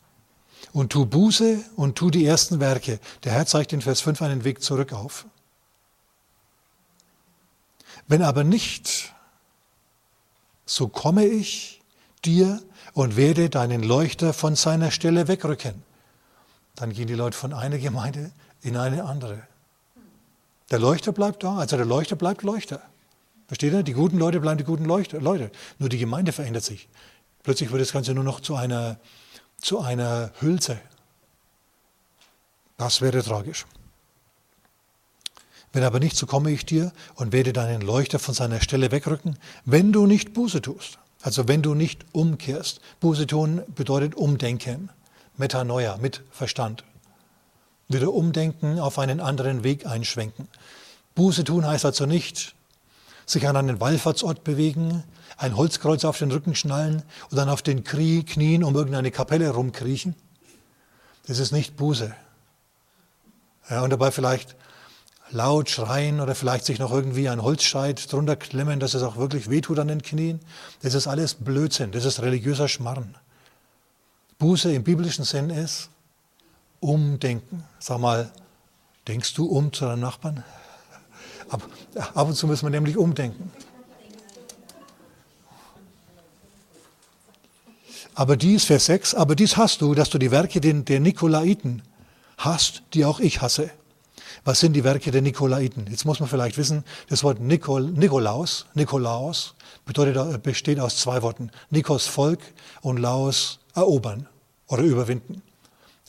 Und 0.73 0.93
tu 0.93 1.07
Buße 1.07 1.65
und 1.77 1.97
tu 1.97 2.11
die 2.11 2.25
ersten 2.25 2.61
Werke. 2.61 3.01
Der 3.25 3.33
Herr 3.33 3.47
zeigt 3.47 3.73
in 3.73 3.83
Vers 3.83 4.01
5 4.01 4.23
einen 4.23 4.45
Weg 4.45 4.63
zurück 4.63 4.93
auf. 4.93 5.27
Wenn 8.07 8.23
aber 8.23 8.45
nicht, 8.45 9.13
so 10.65 10.89
komme 10.89 11.27
ich 11.27 11.81
dir 12.25 12.63
und 12.93 13.17
werde 13.17 13.51
deinen 13.51 13.83
Leuchter 13.83 14.33
von 14.33 14.55
seiner 14.57 14.91
Stelle 14.91 15.29
wegrücken. 15.29 15.83
Dann 16.75 16.93
gehen 16.93 17.07
die 17.07 17.15
Leute 17.15 17.37
von 17.37 17.53
einer 17.53 17.79
Gemeinde 17.79 18.31
in 18.63 18.77
eine 18.77 19.05
andere. 19.05 19.43
Der 20.71 20.79
Leuchter 20.79 21.13
bleibt 21.13 21.43
da, 21.43 21.59
also 21.59 21.77
der 21.77 21.87
Leuchter 21.87 22.17
bleibt 22.17 22.43
Leuchter. 22.43 22.81
Versteht 23.49 23.73
ihr? 23.73 23.83
Die 23.83 23.93
guten 23.93 24.19
Leute 24.19 24.39
bleiben 24.39 24.59
die 24.59 24.65
guten 24.65 24.85
Leuchter, 24.85 25.21
Leute. 25.21 25.51
Nur 25.79 25.89
die 25.89 25.99
Gemeinde 25.99 26.31
verändert 26.31 26.63
sich. 26.63 26.89
Plötzlich 27.43 27.73
wird 27.73 27.83
das 27.83 27.93
Ganze 27.93 28.15
nur 28.15 28.23
noch 28.23 28.41
zu 28.41 28.55
einer, 28.55 28.99
zu 29.61 29.81
einer 29.81 30.33
Hülse. 30.41 30.79
Das 32.77 33.01
wäre 33.01 33.23
tragisch. 33.23 33.67
Wenn 35.73 35.85
aber 35.85 36.01
nicht, 36.01 36.17
so 36.17 36.27
komme 36.27 36.51
ich 36.51 36.67
dir 36.67 36.93
und 37.15 37.33
werde 37.33 37.53
deinen 37.53 37.81
Leuchter 37.81 38.19
von 38.19 38.35
seiner 38.35 38.61
Stelle 38.61 38.91
wegrücken, 38.91 39.39
wenn 39.65 39.93
du 39.93 40.07
nicht 40.07 40.33
Buße 40.33 40.63
tust. 40.63 40.99
Also 41.23 41.47
wenn 41.49 41.63
du 41.63 41.75
nicht 41.75 42.05
umkehrst. 42.13 42.81
Buße 43.01 43.27
tun 43.27 43.63
bedeutet 43.75 44.15
umdenken. 44.15 44.89
Metanoia, 45.37 45.97
mit 45.99 46.23
Verstand. 46.31 46.85
Wieder 47.89 48.13
umdenken, 48.13 48.79
auf 48.79 48.99
einen 48.99 49.21
anderen 49.21 49.63
Weg 49.63 49.87
einschwenken. 49.87 50.49
Buße 51.15 51.45
tun 51.45 51.67
heißt 51.67 51.85
also 51.85 52.07
nicht, 52.07 52.55
sich 53.27 53.47
an 53.47 53.57
einen 53.57 53.81
Wallfahrtsort 53.81 54.45
bewegen, 54.45 55.05
ein 55.41 55.57
Holzkreuz 55.57 56.05
auf 56.05 56.19
den 56.19 56.31
Rücken 56.31 56.55
schnallen 56.55 57.03
und 57.31 57.37
dann 57.37 57.49
auf 57.49 57.63
den 57.63 57.83
Knien 57.83 58.63
um 58.63 58.75
irgendeine 58.77 59.11
Kapelle 59.11 59.49
rumkriechen. 59.49 60.15
Das 61.27 61.39
ist 61.39 61.51
nicht 61.51 61.77
Buße. 61.79 62.15
Ja, 63.71 63.83
und 63.83 63.91
dabei 63.91 64.11
vielleicht 64.11 64.55
laut 65.31 65.71
schreien 65.71 66.21
oder 66.21 66.35
vielleicht 66.35 66.67
sich 66.67 66.79
noch 66.79 66.93
irgendwie 66.93 67.29
ein 67.29 67.43
Holzscheit 67.43 68.13
drunter 68.13 68.37
klemmen, 68.37 68.81
dass 68.81 68.93
es 68.93 69.03
auch 69.03 69.17
wirklich 69.17 69.49
wehtut 69.49 69.79
an 69.79 69.89
den 69.89 70.03
Knien. 70.03 70.41
Das 70.83 70.93
ist 70.93 71.07
alles 71.07 71.35
Blödsinn, 71.35 71.91
das 71.93 72.05
ist 72.05 72.21
religiöser 72.21 72.69
Schmarrn. 72.69 73.15
Buße 74.39 74.71
im 74.73 74.85
biblischen 74.85 75.25
Sinn 75.25 75.49
ist 75.49 75.89
umdenken. 76.81 77.65
Sag 77.79 77.99
mal, 77.99 78.31
denkst 79.09 79.33
du 79.35 79.47
um 79.47 79.73
zu 79.73 79.87
deinem 79.87 80.01
Nachbarn? 80.01 80.45
Ab, 81.49 81.63
ab 82.15 82.29
und 82.29 82.35
zu 82.35 82.47
müssen 82.47 82.67
wir 82.67 82.71
nämlich 82.71 82.99
umdenken. 82.99 83.51
Aber 88.15 88.37
dies, 88.37 88.65
Vers 88.65 88.87
6, 88.87 89.15
aber 89.15 89.35
dies 89.35 89.57
hast 89.57 89.81
du, 89.81 89.95
dass 89.95 90.11
du 90.11 90.19
die 90.19 90.31
Werke 90.31 90.61
der 90.61 91.01
Nikolaiten 91.01 91.83
hast, 92.39 92.83
die 92.95 93.05
auch 93.05 93.21
ich 93.21 93.41
hasse. 93.41 93.71
Was 94.45 94.61
sind 94.61 94.73
die 94.73 94.85
Werke 94.85 95.11
der 95.11 95.23
Nikolaiten? 95.23 95.87
Jetzt 95.91 96.05
muss 96.05 96.21
man 96.21 96.29
vielleicht 96.29 96.57
wissen, 96.57 96.85
das 97.09 97.23
Wort 97.23 97.41
Nikol, 97.41 97.83
Nikolaus, 97.83 98.67
Nikolaus 98.75 99.55
bedeutet, 99.85 100.43
besteht 100.43 100.81
aus 100.81 100.97
zwei 100.97 101.23
Worten. 101.23 101.51
Nikos 101.71 102.07
Volk 102.07 102.41
und 102.81 102.99
Laos 102.99 103.61
erobern 103.75 104.29
oder 104.67 104.83
überwinden. 104.83 105.43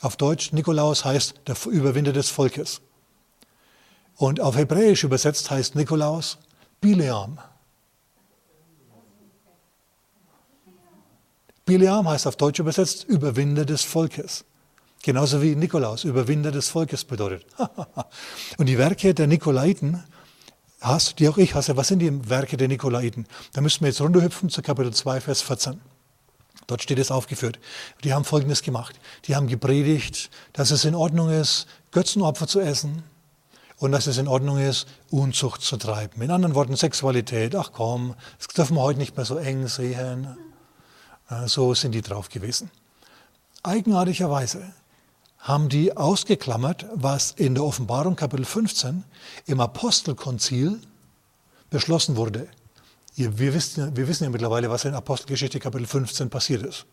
Auf 0.01 0.15
Deutsch, 0.15 0.53
Nikolaus 0.53 1.03
heißt 1.03 1.41
der 1.47 1.55
Überwinder 1.65 2.13
des 2.13 2.29
Volkes. 2.29 2.81
Und 4.15 4.39
auf 4.39 4.55
Hebräisch 4.55 5.03
übersetzt 5.03 5.51
heißt 5.51 5.75
Nikolaus 5.75 6.37
Bileam. 6.79 7.37
Bileam 11.65 12.07
heißt 12.07 12.27
auf 12.27 12.35
Deutsch 12.35 12.59
übersetzt 12.59 13.03
Überwinder 13.05 13.65
des 13.65 13.83
Volkes. 13.83 14.45
Genauso 15.03 15.41
wie 15.41 15.55
Nikolaus, 15.55 16.03
Überwinder 16.03 16.51
des 16.51 16.69
Volkes 16.69 17.05
bedeutet. 17.05 17.45
Und 18.57 18.67
die 18.67 18.77
Werke 18.77 19.13
der 19.13 19.27
Nikolaiten 19.27 20.03
hast, 20.79 21.19
die 21.19 21.27
auch 21.27 21.37
ich 21.37 21.55
hasse, 21.55 21.77
was 21.77 21.87
sind 21.87 21.99
die 21.99 22.29
Werke 22.29 22.57
der 22.57 22.67
Nikolaiten? 22.67 23.25
Da 23.53 23.61
müssen 23.61 23.81
wir 23.81 23.87
jetzt 23.87 24.01
runterhüpfen 24.01 24.49
zu 24.49 24.61
Kapitel 24.61 24.93
2, 24.93 25.21
Vers 25.21 25.41
14. 25.41 25.79
Dort 26.67 26.83
steht 26.83 26.99
es 26.99 27.11
aufgeführt. 27.11 27.59
Die 28.03 28.13
haben 28.13 28.25
Folgendes 28.25 28.61
gemacht. 28.61 28.99
Die 29.25 29.35
haben 29.35 29.47
gepredigt, 29.47 30.29
dass 30.53 30.71
es 30.71 30.85
in 30.85 30.95
Ordnung 30.95 31.29
ist, 31.29 31.67
Götzenopfer 31.91 32.47
zu 32.47 32.59
essen 32.59 33.03
und 33.77 33.91
dass 33.91 34.07
es 34.07 34.17
in 34.17 34.27
Ordnung 34.27 34.59
ist, 34.59 34.87
Unzucht 35.09 35.61
zu 35.61 35.77
treiben. 35.77 36.21
In 36.21 36.31
anderen 36.31 36.55
Worten, 36.55 36.75
Sexualität. 36.75 37.55
Ach 37.55 37.71
komm, 37.73 38.15
das 38.37 38.47
dürfen 38.47 38.75
wir 38.75 38.81
heute 38.81 38.99
nicht 38.99 39.17
mehr 39.17 39.25
so 39.25 39.37
eng 39.37 39.67
sehen. 39.67 40.37
So 41.45 41.73
sind 41.73 41.93
die 41.93 42.01
drauf 42.01 42.29
gewesen. 42.29 42.69
Eigenartigerweise 43.63 44.73
haben 45.39 45.69
die 45.69 45.95
ausgeklammert, 45.95 46.85
was 46.93 47.31
in 47.31 47.55
der 47.55 47.63
Offenbarung 47.63 48.15
Kapitel 48.15 48.45
15 48.45 49.03
im 49.45 49.59
Apostelkonzil 49.59 50.79
beschlossen 51.69 52.15
wurde. 52.15 52.47
Wir 53.15 53.53
wissen, 53.53 53.95
wir 53.95 54.07
wissen 54.07 54.25
ja 54.25 54.29
mittlerweile, 54.29 54.69
was 54.69 54.85
in 54.85 54.93
Apostelgeschichte 54.93 55.59
Kapitel 55.59 55.87
15 55.87 56.29
passiert 56.29 56.63
ist. 56.63 56.85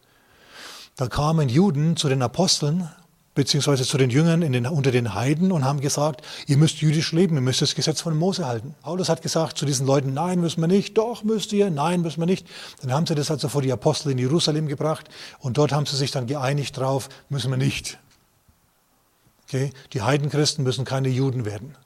Da 0.97 1.09
kamen 1.09 1.49
Juden 1.49 1.97
zu 1.97 2.09
den 2.09 2.23
Aposteln 2.23 2.89
beziehungsweise 3.35 3.85
zu 3.85 3.99
den 3.99 4.11
Jüngern 4.11 4.41
den, 4.41 4.67
unter 4.67 4.91
den 4.91 5.15
Heiden 5.15 5.53
und 5.53 5.65
haben 5.65 5.81
gesagt, 5.81 6.23
ihr 6.47 6.57
müsst 6.57 6.79
jüdisch 6.79 7.13
leben, 7.13 7.37
ihr 7.37 7.41
müsst 7.41 7.63
das 7.63 7.75
Gesetz 7.75 8.01
von 8.01 8.17
Mose 8.17 8.47
halten. 8.47 8.75
Paulus 8.83 9.09
hat 9.09 9.23
gesagt 9.23 9.59
zu 9.59 9.67
diesen 9.67 9.87
Leuten, 9.87 10.13
nein, 10.15 10.41
müssen 10.41 10.61
wir 10.61 10.69
nicht, 10.69 10.99
doch 10.99 11.23
müsst 11.23 11.53
ihr, 11.53 11.71
nein, 11.71 12.03
müssen 12.03 12.21
wir 12.21 12.27
nicht. 12.27 12.47
Dann 12.83 12.93
haben 12.93 13.07
sie 13.07 13.15
das 13.15 13.31
also 13.31 13.49
vor 13.49 13.63
die 13.63 13.73
Apostel 13.73 14.11
in 14.11 14.19
Jerusalem 14.19 14.67
gebracht 14.67 15.09
und 15.39 15.57
dort 15.57 15.73
haben 15.73 15.87
sie 15.87 15.97
sich 15.97 16.11
dann 16.11 16.27
geeinigt 16.27 16.77
drauf, 16.77 17.09
müssen 17.29 17.51
wir 17.51 17.59
nicht. 17.59 17.99
Okay? 19.45 19.73
Die 19.93 20.03
Heidenchristen 20.03 20.65
müssen 20.65 20.85
keine 20.85 21.09
Juden 21.09 21.45
werden 21.45 21.77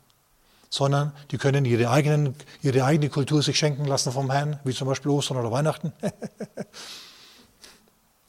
sondern 0.72 1.12
die 1.30 1.36
können 1.36 1.66
ihre, 1.66 1.90
eigenen, 1.90 2.34
ihre 2.62 2.84
eigene 2.84 3.10
Kultur 3.10 3.42
sich 3.42 3.58
schenken 3.58 3.84
lassen 3.84 4.10
vom 4.10 4.30
Herrn, 4.30 4.58
wie 4.64 4.72
zum 4.72 4.88
Beispiel 4.88 5.10
Ostern 5.10 5.36
oder 5.36 5.52
Weihnachten. 5.52 5.92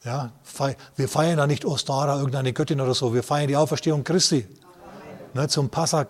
ja, 0.03 0.31
wir 0.95 1.07
feiern 1.07 1.39
ja 1.39 1.47
nicht 1.47 1.65
Ostara, 1.65 2.17
irgendeine 2.17 2.53
Göttin 2.53 2.81
oder 2.81 2.93
so, 2.93 3.13
wir 3.13 3.23
feiern 3.23 3.47
die 3.47 3.55
Auferstehung 3.55 4.03
Christi. 4.03 4.47
Ne, 5.33 5.47
zum 5.47 5.69
Passa. 5.69 6.07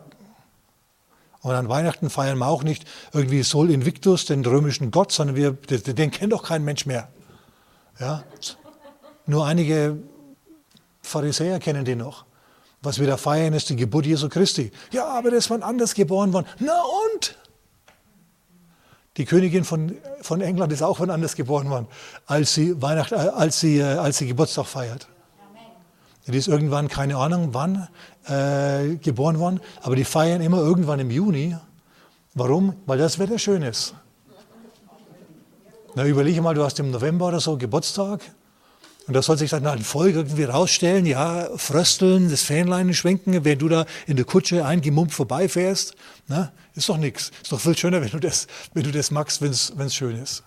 Und 1.42 1.54
an 1.54 1.70
Weihnachten 1.70 2.10
feiern 2.10 2.38
wir 2.38 2.48
auch 2.48 2.64
nicht 2.64 2.86
irgendwie 3.14 3.44
Sol 3.44 3.70
Invictus, 3.70 4.26
den 4.26 4.46
römischen 4.46 4.92
Gott, 4.92 5.12
sondern 5.12 5.36
wir, 5.36 5.52
den, 5.52 5.96
den 5.96 6.12
kennt 6.12 6.34
doch 6.34 6.44
kein 6.44 6.64
Mensch 6.64 6.86
mehr. 6.86 7.10
Ja? 8.00 8.24
Nur 9.26 9.46
einige 9.46 9.98
Pharisäer 11.02 11.60
kennen 11.60 11.86
den 11.86 12.00
noch. 12.00 12.26
Was 12.82 13.00
wir 13.00 13.08
da 13.08 13.18
feiern, 13.18 13.54
ist 13.54 13.70
die 13.70 13.76
Geburt 13.76 14.06
Jesu 14.06 14.28
Christi. 14.28 14.72
Ja, 14.92 15.06
aber 15.08 15.30
der 15.30 15.40
ist 15.40 15.48
von 15.48 15.64
anders 15.64 15.94
geboren 15.94 16.34
worden. 16.34 16.48
Na 16.60 16.82
und? 17.14 17.38
Die 19.18 19.26
Königin 19.26 19.64
von, 19.64 19.96
von 20.22 20.42
England 20.42 20.74
ist 20.74 20.82
auch 20.82 20.98
von 20.98 21.12
anders 21.12 21.36
geboren 21.36 21.70
worden, 21.70 21.88
als 22.26 22.56
sie, 22.56 22.82
Weihnacht, 22.82 23.12
äh, 23.12 23.16
als 23.16 23.60
sie, 23.60 23.78
äh, 23.78 23.84
als 23.84 24.18
sie 24.18 24.28
Geburtstag 24.28 24.66
feiert. 24.66 25.08
Die 26.26 26.38
ist 26.38 26.48
irgendwann, 26.48 26.88
keine 26.88 27.18
Ahnung 27.18 27.50
wann, 27.52 27.88
äh, 28.28 28.96
geboren 28.96 29.40
worden, 29.40 29.60
aber 29.82 29.96
die 29.96 30.06
feiern 30.06 30.42
immer 30.42 30.58
irgendwann 30.58 31.00
im 31.00 31.12
Juni. 31.12 31.56
Warum? 32.34 32.76
Weil 32.86 32.98
das 32.98 33.20
Wetter 33.20 33.38
schön 33.38 33.62
ist. 33.62 33.94
Na, 35.96 36.06
überlege 36.06 36.42
mal, 36.42 36.56
du 36.56 36.64
hast 36.64 36.80
im 36.80 36.90
November 36.90 37.28
oder 37.28 37.40
so 37.40 37.58
Geburtstag 37.58 38.22
Und 39.06 39.14
da 39.14 39.22
soll 39.22 39.38
sich 39.38 39.50
dann 39.50 39.68
ein 39.68 39.84
Volk 39.84 40.16
irgendwie 40.16 40.46
rausstellen, 40.46 41.06
ja, 41.06 41.50
frösteln, 41.58 42.30
das 42.30 42.42
Fähnlein 42.42 42.94
schwenken, 42.94 43.44
wenn 43.44 43.60
du 43.60 43.68
da 43.68 43.86
in 44.08 44.16
der 44.16 44.26
Kutsche 44.26 44.66
eingemummt 44.66 45.14
vorbeifährst. 45.14 45.96
Na, 46.28 46.54
ist 46.74 46.88
doch 46.88 46.98
nichts. 46.98 47.32
Ist 47.42 47.52
doch 47.52 47.60
viel 47.60 47.78
schöner, 47.78 48.02
wenn 48.02 48.12
du 48.12 48.20
das, 48.20 48.48
wenn 48.74 48.84
du 48.84 48.92
das 48.92 49.12
magst, 49.12 49.42
wenn 49.42 49.52
es 49.52 49.96
schön 49.96 50.16
ist. 50.16 50.44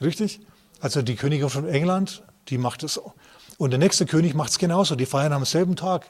Richtig? 0.00 0.40
Also 0.80 1.02
die 1.02 1.14
Königin 1.14 1.48
von 1.48 1.68
England, 1.68 2.22
die 2.48 2.58
macht 2.58 2.82
es 2.82 2.94
so. 2.94 3.12
Und 3.56 3.70
der 3.70 3.78
nächste 3.78 4.04
König 4.04 4.34
macht 4.34 4.50
es 4.50 4.58
genauso. 4.58 4.96
Die 4.96 5.06
feiern 5.06 5.32
am 5.32 5.44
selben 5.44 5.76
Tag 5.76 6.06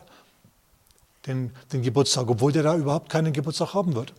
den, 1.26 1.52
den 1.73 1.83
Geburtstag, 1.83 2.28
obwohl 2.28 2.52
der 2.52 2.62
da 2.62 2.75
überhaupt 2.76 3.11
keinen 3.11 3.33
Geburtstag 3.33 3.75
haben 3.75 3.95
wird. 3.95 4.14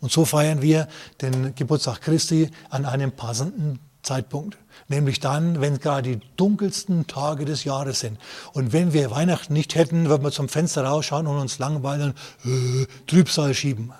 Und 0.00 0.12
so 0.12 0.24
feiern 0.24 0.62
wir 0.62 0.86
den 1.20 1.54
Geburtstag 1.54 2.02
Christi 2.02 2.50
an 2.70 2.84
einem 2.84 3.10
passenden 3.10 3.78
Zeitpunkt. 4.02 4.58
Nämlich 4.88 5.20
dann, 5.20 5.60
wenn 5.60 5.78
gerade 5.78 6.16
die 6.16 6.20
dunkelsten 6.36 7.06
Tage 7.06 7.44
des 7.44 7.64
Jahres 7.64 8.00
sind. 8.00 8.18
Und 8.52 8.72
wenn 8.72 8.92
wir 8.92 9.10
Weihnachten 9.10 9.52
nicht 9.52 9.74
hätten, 9.74 10.08
würden 10.08 10.22
wir 10.22 10.32
zum 10.32 10.48
Fenster 10.48 10.84
rausschauen 10.84 11.26
und 11.26 11.38
uns 11.38 11.58
langweilen, 11.58 12.14
äh, 12.44 12.86
Trübsal 13.06 13.54
schieben. 13.54 13.92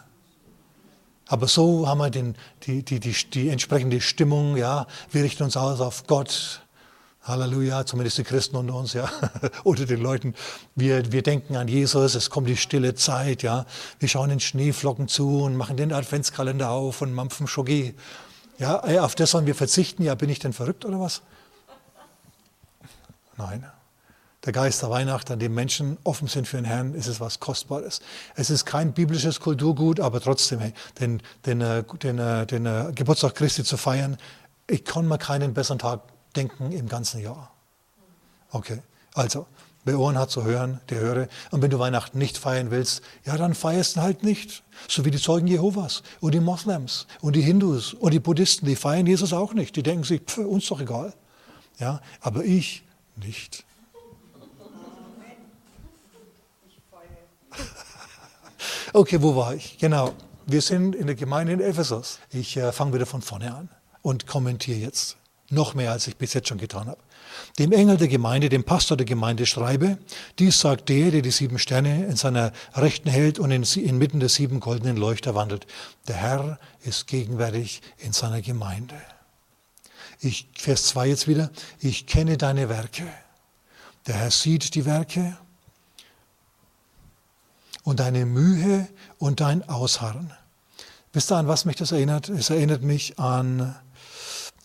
Aber 1.27 1.49
so 1.49 1.89
haben 1.89 1.99
wir 1.99 2.11
den, 2.11 2.35
die, 2.65 2.83
die, 2.83 3.01
die, 3.01 3.15
die 3.33 3.49
entsprechende 3.49 4.01
Stimmung, 4.01 4.57
ja. 4.57 4.87
Wir 5.11 5.23
richten 5.23 5.45
uns 5.45 5.57
aus 5.57 5.81
auf 5.81 6.07
Gott. 6.07 6.63
Halleluja, 7.23 7.87
zumindest 7.87 8.19
die 8.19 8.25
Christen 8.25 8.57
unter 8.57 8.75
uns, 8.75 8.95
ja, 8.95 9.09
oder 9.65 9.87
den 9.87 10.03
Leuten. 10.03 10.35
Wir, 10.75 11.13
wir 11.13 11.23
denken 11.23 11.55
an 11.55 11.69
Jesus, 11.69 12.17
es 12.17 12.31
kommt 12.31 12.49
die 12.49 12.57
stille 12.57 12.97
Zeit, 12.97 13.45
ja. 13.45 13.65
Wir 14.01 14.09
schauen 14.09 14.31
den 14.31 14.41
Schneeflocken 14.41 15.07
zu 15.07 15.43
und 15.43 15.57
machen 15.57 15.77
den 15.77 15.93
Adventskalender 15.93 16.71
auf 16.71 17.01
und 17.01 17.15
mampfen 17.15 17.47
Schogi. 17.47 17.95
Ja, 18.59 18.81
auf 19.03 19.15
das 19.15 19.31
sollen 19.31 19.47
wir 19.47 19.55
verzichten. 19.55 20.03
Ja, 20.03 20.15
bin 20.15 20.31
ich 20.31 20.39
denn 20.39 20.53
verrückt 20.53 20.85
oder 20.85 21.01
was? 21.01 21.23
Nein. 23.37 23.67
Der 24.45 24.53
Geist 24.53 24.83
der 24.83 24.91
Weihnacht, 24.91 25.31
an 25.31 25.39
dem 25.39 25.55
Menschen 25.55 25.99
offen 26.03 26.27
sind 26.27 26.49
für 26.49 26.57
den 26.57 26.65
Herrn, 26.65 26.95
ist 26.95 27.07
es 27.07 27.21
was 27.21 27.39
Kostbares. 27.39 28.01
Es 28.35 28.51
ist 28.51 28.65
kein 28.65 28.93
biblisches 28.93 29.39
Kulturgut, 29.39 30.01
aber 30.01 30.21
trotzdem, 30.21 30.59
hey, 30.59 30.75
den, 30.99 31.23
den, 31.47 31.61
äh, 31.61 31.85
den, 32.03 32.19
äh, 32.19 32.47
den, 32.47 32.67
äh, 32.67 32.91
Geburtstag 32.93 33.37
Christi 33.37 33.63
zu 33.63 33.77
feiern, 33.77 34.17
ich 34.67 34.85
kann 34.85 35.07
mir 35.07 35.19
keinen 35.19 35.55
besseren 35.55 35.79
Tag 35.79 36.01
denken 36.35 36.73
im 36.73 36.89
ganzen 36.89 37.21
Jahr. 37.21 37.53
Okay, 38.51 38.83
also 39.15 39.47
Wer 39.85 39.99
Ohren 39.99 40.17
hat 40.17 40.31
zu 40.31 40.45
hören, 40.45 40.81
der 40.91 41.01
höre. 41.01 41.29
Und 41.51 41.61
wenn 41.61 41.71
du 41.71 41.79
Weihnachten 41.81 42.17
nicht 42.17 42.39
feiern 42.39 42.71
willst, 42.71 43.03
ja, 43.25 43.37
dann 43.37 43.53
feierst 43.53 43.97
du 43.97 44.01
halt 44.01 44.23
nicht. 44.23 44.63
So 44.89 45.05
wie 45.05 45.11
die 45.11 45.19
Zeugen 45.19 45.49
Jehovas 45.49 46.05
und 46.21 46.35
die 46.35 46.41
Moslems 46.41 47.09
und 47.21 47.35
die 47.35 47.43
Hindus 47.43 47.93
und 47.93 48.13
die 48.13 48.21
Buddhisten, 48.21 48.67
die 48.67 48.77
feiern 48.77 49.07
Jesus 49.07 49.33
auch 49.33 49.55
nicht. 49.55 49.75
Die 49.75 49.83
denken 49.83 50.05
sich, 50.05 50.23
pf, 50.23 50.39
uns 50.39 50.67
doch 50.69 50.81
egal. 50.81 51.13
Ja, 51.79 52.01
aber 52.21 52.45
ich 52.45 52.85
nicht. 53.17 53.65
Okay, 58.95 59.23
wo 59.23 59.35
war 59.35 59.55
ich? 59.55 59.79
Genau. 59.79 60.13
Wir 60.45 60.61
sind 60.61 60.95
in 60.95 61.07
der 61.07 61.17
Gemeinde 61.17 61.55
in 61.55 61.61
Ephesus. 61.61 62.19
Ich 62.31 62.59
äh, 62.59 62.73
fange 62.73 62.93
wieder 62.93 63.07
von 63.07 63.23
vorne 63.23 63.55
an 63.55 63.71
und 64.03 64.27
kommentiere 64.27 64.79
jetzt. 64.79 65.17
Noch 65.49 65.73
mehr, 65.73 65.93
als 65.93 66.07
ich 66.07 66.17
bis 66.17 66.35
jetzt 66.35 66.49
schon 66.49 66.59
getan 66.59 66.89
habe 66.89 66.99
dem 67.59 67.73
Engel 67.73 67.97
der 67.97 68.09
Gemeinde, 68.09 68.49
dem 68.49 68.65
Pastor 68.65 68.97
der 68.97 69.07
Gemeinde 69.07 69.47
schreibe, 69.47 69.99
dies 70.39 70.61
sagt 70.61 70.89
der, 70.89 71.11
der 71.11 71.23
die 71.23 71.31
sieben 71.31 71.59
Sterne 71.59 72.07
in 72.07 72.17
seiner 72.17 72.53
Rechten 72.75 73.09
hält 73.09 73.39
und 73.39 73.51
in, 73.51 73.63
inmitten 73.63 74.21
der 74.21 74.29
sieben 74.29 74.61
goldenen 74.61 74.97
Leuchter 74.97 75.35
wandelt. 75.35 75.67
Der 76.09 76.17
Herr 76.17 76.59
ist 76.83 77.07
gegenwärtig 77.07 77.83
in 77.99 78.13
seiner 78.13 78.43
Gemeinde. 78.43 78.97
Ich, 80.21 80.49
Vers 80.57 80.85
2 80.89 81.09
jetzt 81.09 81.29
wieder, 81.29 81.51
ich 81.81 82.07
kenne 82.07 82.39
deine 82.39 82.69
Werke. 82.69 83.07
Der 84.07 84.17
Herr 84.17 84.31
sieht 84.31 84.75
die 84.75 84.85
Werke 84.85 85.37
und 87.83 88.01
deine 88.01 88.25
Mühe 88.25 88.89
und 89.19 89.41
dein 89.41 89.69
Ausharren. 89.69 90.33
Wisst 91.13 91.31
ihr, 91.31 91.37
an 91.37 91.49
was 91.49 91.65
mich 91.65 91.77
das 91.77 91.93
erinnert? 91.93 92.29
Es 92.29 92.51
erinnert 92.51 92.83
mich 92.83 93.19
an 93.19 93.77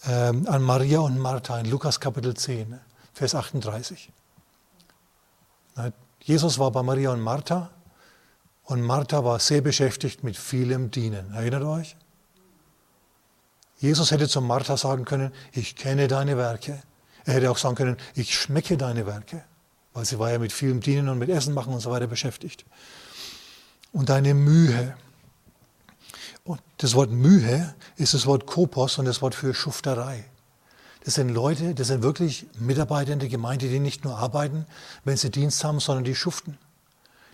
ähm, 0.06 0.48
an 0.48 0.62
Maria 0.62 1.00
und 1.00 1.18
Martha 1.18 1.60
in 1.60 1.70
Lukas 1.70 2.00
Kapitel 2.00 2.36
10, 2.36 2.80
Vers 3.13 3.36
38. 3.36 4.12
Jesus 6.21 6.60
war 6.60 6.71
bei 6.71 6.84
Maria 6.84 7.12
und 7.12 7.21
Martha 7.21 7.69
und 8.63 8.82
Martha 8.82 9.24
war 9.24 9.39
sehr 9.39 9.62
beschäftigt 9.62 10.24
mit 10.24 10.36
vielem 10.36 10.91
Dienen. 10.91 11.34
Erinnert 11.34 11.63
euch? 11.63 11.95
Jesus 13.80 14.12
hätte 14.12 14.28
zu 14.28 14.41
Martha 14.41 14.76
sagen 14.76 15.06
können, 15.06 15.32
ich 15.52 15.76
kenne 15.76 16.08
deine 16.08 16.38
Werke. 16.38 16.82
Er 17.26 17.36
hätte 17.36 17.52
auch 17.52 17.58
sagen 17.58 17.76
können, 17.76 17.98
ich 18.15 18.36
schmecke 18.36 18.78
deine 18.78 19.06
Werke, 19.06 19.43
weil 19.93 20.06
sie 20.06 20.17
war 20.17 20.32
ja 20.32 20.39
mit 20.39 20.52
vielem 20.52 20.82
Dienen 20.82 21.10
und 21.10 21.19
mit 21.19 21.30
Essen 21.30 21.54
machen 21.54 21.74
und 21.74 21.80
so 21.80 21.91
weiter 21.91 22.08
beschäftigt. 22.08 22.65
Und 23.91 24.10
deine 24.10 24.34
Mühe. 24.34 24.95
Und 26.47 26.62
das 26.77 26.95
Wort 26.95 27.12
Mühe 27.12 27.75
ist 27.97 28.13
das 28.13 28.25
Wort 28.25 28.45
Kopos 28.45 28.97
und 28.97 29.05
das 29.05 29.21
Wort 29.21 29.36
für 29.36 29.53
Schufterei. 29.53 30.23
Das 31.03 31.15
sind 31.15 31.29
Leute, 31.29 31.75
das 31.75 31.88
sind 31.88 32.03
wirklich 32.03 32.47
Mitarbeiter 32.57 33.12
in 33.12 33.19
der 33.19 33.27
Gemeinde, 33.27 33.67
die 33.67 33.79
nicht 33.79 34.05
nur 34.05 34.17
arbeiten, 34.17 34.65
wenn 35.03 35.17
sie 35.17 35.29
Dienst 35.29 35.62
haben, 35.65 35.81
sondern 35.81 36.05
die 36.05 36.15
schuften. 36.15 36.57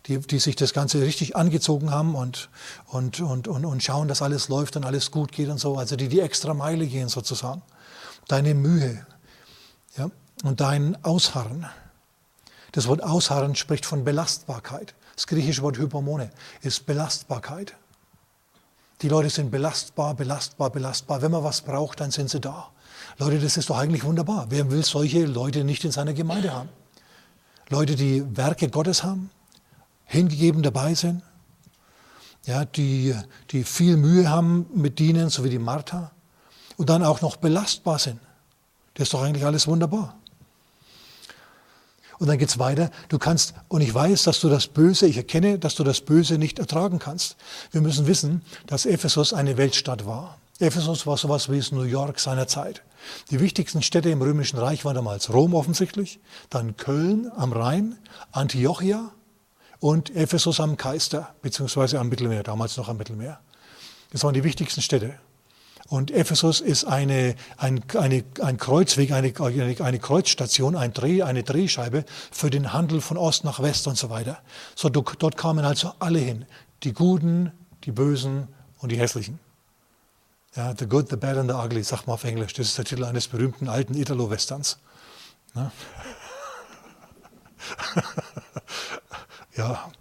Die, 0.08 0.17
die 0.17 0.39
sich 0.39 0.56
das 0.56 0.73
Ganze 0.73 0.99
richtig 0.99 1.36
angezogen 1.36 1.91
haben 1.91 2.15
und, 2.15 2.49
und, 2.88 3.21
und, 3.21 3.47
und, 3.47 3.65
und 3.65 3.84
schauen, 3.84 4.08
dass 4.08 4.23
alles 4.23 4.49
läuft 4.49 4.76
und 4.76 4.84
alles 4.84 5.12
gut 5.12 5.32
geht 5.32 5.47
und 5.47 5.60
so. 5.60 5.78
Also 5.78 5.95
die 5.95 6.10
die 6.10 6.19
extra 6.19 6.56
Meile 6.56 6.88
gehen 6.88 7.08
sozusagen. 7.08 7.62
Deine 8.28 8.56
Mühe 8.56 9.06
ja, 9.95 10.10
und 10.43 10.60
dein 10.60 10.97
Ausharren. 11.06 11.67
Das 12.71 12.88
Wort 12.88 13.04
Ausharren 13.04 13.56
spricht 13.56 13.86
von 13.86 14.04
Belastbarkeit. 14.04 14.95
Das 15.15 15.28
griechische 15.28 15.62
Wort 15.62 15.78
Hypomone 15.78 16.32
ist 16.63 16.88
Belastbarkeit. 16.88 17.76
Die 19.04 19.10
Leute 19.10 19.30
sind 19.30 19.52
belastbar, 19.52 20.16
belastbar, 20.16 20.70
belastbar. 20.70 21.22
Wenn 21.22 21.32
man 21.32 21.44
was 21.44 21.60
braucht, 21.60 22.00
dann 22.00 22.10
sind 22.10 22.30
sie 22.30 22.39
da. 22.39 22.70
Leute, 23.18 23.38
das 23.38 23.58
ist 23.58 23.70
doch 23.70 23.78
eigentlich 23.78 24.06
wunderbar. 24.06 24.46
Wer 24.50 24.72
will 24.72 24.84
solche 24.86 25.26
Leute 25.26 25.66
nicht 25.66 25.84
in 25.84 25.92
seiner 25.92 26.13
Gemeinde 26.13 26.54
haben? 26.54 26.70
Leute, 27.68 27.98
die 27.98 28.24
Werke 28.38 28.70
Gottes 28.70 29.04
haben, 29.04 29.30
hingegeben 30.06 30.63
dabei 30.63 30.94
sind, 30.94 31.22
ja, 32.46 32.63
die, 32.63 33.13
die 33.52 33.66
viel 33.66 33.98
Mühe 33.98 34.30
haben 34.30 34.68
mit 34.74 35.00
Dienen, 35.00 35.30
so 35.30 35.44
wie 35.44 35.50
die 35.50 35.60
Martha, 35.60 36.12
und 36.78 36.89
dann 36.89 37.04
auch 37.04 37.20
noch 37.20 37.36
belastbar 37.36 38.00
sind. 38.00 38.22
Das 38.94 39.08
ist 39.08 39.13
doch 39.13 39.22
eigentlich 39.22 39.46
alles 39.46 39.68
wunderbar. 39.68 40.16
Und 42.24 42.30
dann 42.30 42.38
geht 42.38 42.48
es 42.48 42.58
weiter. 42.58 42.90
Du 43.10 43.20
kannst, 43.20 43.54
und 43.68 43.82
ich 43.82 43.94
weiß, 43.94 44.24
dass 44.24 44.40
du 44.40 44.48
das 44.48 44.68
Böse, 44.68 45.08
ich 45.08 45.18
erkenne, 45.18 45.60
dass 45.60 45.76
du 45.76 45.84
das 45.84 46.00
Böse 46.00 46.38
nicht 46.38 46.58
ertragen 46.58 46.98
kannst. 46.98 47.36
Wir 47.72 47.82
müssen 47.82 48.08
wissen, 48.08 48.44
dass 48.66 48.86
Ephesus 48.86 49.34
eine 49.34 49.58
Weltstadt 49.58 50.06
war. 50.06 50.38
Ephesus 50.58 51.06
war 51.06 51.18
sowas 51.18 51.52
wie 51.52 51.58
es 51.58 51.74
New 51.74 51.82
York 51.82 52.22
seiner 52.22 52.48
Zeit. 52.48 52.82
Die 53.30 53.42
wichtigsten 53.42 53.82
Städte 53.82 54.10
im 54.10 54.22
Römischen 54.22 54.58
Reich 54.58 54.86
waren 54.86 54.96
damals 54.96 55.34
Rom 55.34 55.54
offensichtlich, 55.54 56.22
dann 56.50 56.78
Köln 56.78 57.30
am 57.36 57.52
Rhein, 57.52 57.98
Antiochia 58.32 59.12
und 59.82 60.16
Ephesus 60.16 60.62
am 60.62 60.78
Kaister, 60.78 61.36
beziehungsweise 61.42 62.00
am 62.00 62.08
Mittelmeer, 62.08 62.44
damals 62.44 62.78
noch 62.78 62.88
am 62.88 62.96
Mittelmeer. 62.96 63.42
Das 64.14 64.24
waren 64.24 64.34
die 64.34 64.46
wichtigsten 64.46 64.82
Städte. 64.82 65.16
Und 65.89 66.12
Ephesus 66.12 66.62
ist 66.62 66.86
eine, 66.86 67.36
ein, 67.58 67.84
eine, 67.98 68.24
ein 68.41 68.58
Kreuzweg, 68.58 69.12
eine, 69.12 69.34
eine 69.39 70.00
Kreuzstation, 70.00 70.76
ein 70.76 70.93
Dreh, 70.93 71.24
eine 71.24 71.43
Drehscheibe 71.43 72.06
für 72.32 72.50
den 72.50 72.74
Handel 72.74 73.02
von 73.02 73.17
Ost 73.17 73.43
nach 73.43 73.62
West 73.62 73.88
und 73.88 73.98
so 73.98 74.10
weiter. 74.10 74.39
So, 74.76 74.89
dort 74.89 75.38
kamen 75.38 75.65
also 75.65 75.93
alle 76.00 76.19
hin. 76.19 76.46
Die 76.84 76.93
Guten, 76.93 77.52
die 77.84 77.91
Bösen 77.91 78.48
und 78.80 78.91
die 78.91 78.98
Hässlichen. 78.98 79.39
Ja, 80.56 80.74
the 80.78 80.86
Good, 80.86 81.10
the 81.10 81.15
Bad 81.15 81.38
and 81.38 81.50
the 81.50 81.56
Ugly, 81.56 81.84
sagt 81.84 82.08
man 82.08 82.13
auf 82.13 82.24
Englisch. 82.24 82.54
Das 82.54 82.67
ist 82.67 82.78
der 82.78 82.86
Titel 82.86 83.04
eines 83.04 83.28
berühmten 83.28 83.67
alten 83.67 83.96
Italo-Westerns. 83.96 84.78
Ne? 85.56 85.72
ja, 89.56 89.91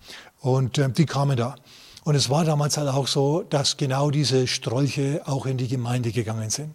und 0.40 0.78
äh, 0.78 0.90
die 0.90 1.06
kamen 1.06 1.36
da. 1.36 1.56
Und 2.04 2.16
es 2.16 2.30
war 2.30 2.44
damals 2.44 2.76
halt 2.76 2.88
auch 2.88 3.06
so, 3.06 3.42
dass 3.42 3.76
genau 3.76 4.10
diese 4.10 4.46
Strolche 4.46 5.22
auch 5.24 5.46
in 5.46 5.56
die 5.56 5.68
Gemeinde 5.68 6.10
gegangen 6.10 6.50
sind. 6.50 6.74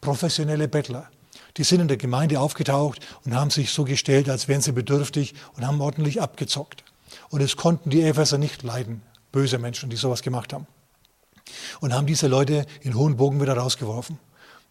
Professionelle 0.00 0.68
Bettler. 0.68 1.10
Die 1.56 1.64
sind 1.64 1.80
in 1.80 1.88
der 1.88 1.96
Gemeinde 1.96 2.38
aufgetaucht 2.38 3.00
und 3.24 3.34
haben 3.34 3.50
sich 3.50 3.70
so 3.70 3.84
gestellt, 3.84 4.28
als 4.28 4.46
wären 4.46 4.60
sie 4.60 4.70
bedürftig 4.70 5.34
und 5.56 5.66
haben 5.66 5.80
ordentlich 5.80 6.22
abgezockt. 6.22 6.84
Und 7.30 7.40
es 7.40 7.56
konnten 7.56 7.90
die 7.90 8.02
Epheser 8.02 8.38
nicht 8.38 8.62
leiden, 8.62 9.02
böse 9.32 9.58
Menschen, 9.58 9.90
die 9.90 9.96
sowas 9.96 10.22
gemacht 10.22 10.52
haben. 10.52 10.68
Und 11.80 11.92
haben 11.92 12.06
diese 12.06 12.28
Leute 12.28 12.64
in 12.82 12.94
hohen 12.94 13.16
Bogen 13.16 13.40
wieder 13.40 13.54
rausgeworfen. 13.54 14.18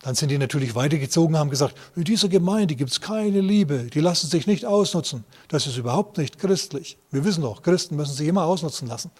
Dann 0.03 0.15
sind 0.15 0.29
die 0.29 0.37
natürlich 0.37 0.75
weitergezogen, 0.75 1.37
haben 1.37 1.49
gesagt, 1.49 1.75
in 1.95 2.03
dieser 2.03 2.29
Gemeinde 2.29 2.75
gibt 2.75 2.91
es 2.91 3.01
keine 3.01 3.41
Liebe, 3.41 3.85
die 3.85 3.99
lassen 3.99 4.29
sich 4.29 4.45
nicht 4.45 4.63
ausnutzen. 4.63 5.25
Das 5.47 5.65
ist 5.65 5.75
überhaupt 5.75 6.17
nicht 6.17 6.37
christlich. 6.37 6.97
Wir 7.09 7.25
wissen 7.25 7.41
doch, 7.41 7.63
Christen 7.63 7.95
müssen 7.95 8.13
sich 8.13 8.27
immer 8.27 8.43
ausnutzen 8.43 8.87
lassen. 8.87 9.11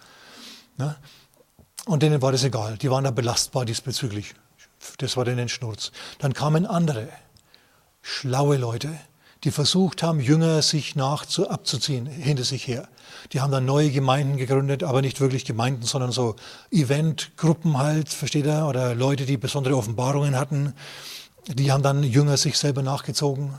Ne? 0.78 0.96
Und 1.86 2.02
denen 2.02 2.22
war 2.22 2.32
das 2.32 2.44
egal. 2.44 2.78
Die 2.78 2.90
waren 2.90 3.04
da 3.04 3.10
belastbar 3.10 3.64
diesbezüglich. 3.64 4.34
Das 4.98 5.16
war 5.16 5.24
denen 5.24 5.48
Schnurz. 5.48 5.92
Dann 6.18 6.34
kamen 6.34 6.66
andere, 6.66 7.08
schlaue 8.02 8.56
Leute, 8.56 8.90
die 9.44 9.50
versucht 9.50 10.02
haben, 10.02 10.20
Jünger 10.20 10.62
sich 10.62 10.96
nach 10.96 11.24
zu, 11.24 11.48
abzuziehen, 11.48 12.06
hinter 12.06 12.44
sich 12.44 12.66
her. 12.66 12.88
Die 13.32 13.40
haben 13.40 13.52
dann 13.52 13.64
neue 13.64 13.90
Gemeinden 13.90 14.36
gegründet, 14.36 14.82
aber 14.82 15.00
nicht 15.00 15.20
wirklich 15.20 15.44
Gemeinden, 15.44 15.82
sondern 15.82 16.12
so 16.12 16.36
Eventgruppen 16.70 17.78
halt, 17.78 18.08
versteht 18.08 18.46
er, 18.46 18.68
oder 18.68 18.94
Leute, 18.94 19.26
die 19.26 19.36
besondere 19.36 19.76
Offenbarungen 19.76 20.36
hatten. 20.36 20.74
Die 21.46 21.70
haben 21.70 21.82
dann 21.82 22.02
Jünger 22.02 22.36
sich 22.36 22.58
selber 22.58 22.82
nachgezogen 22.82 23.54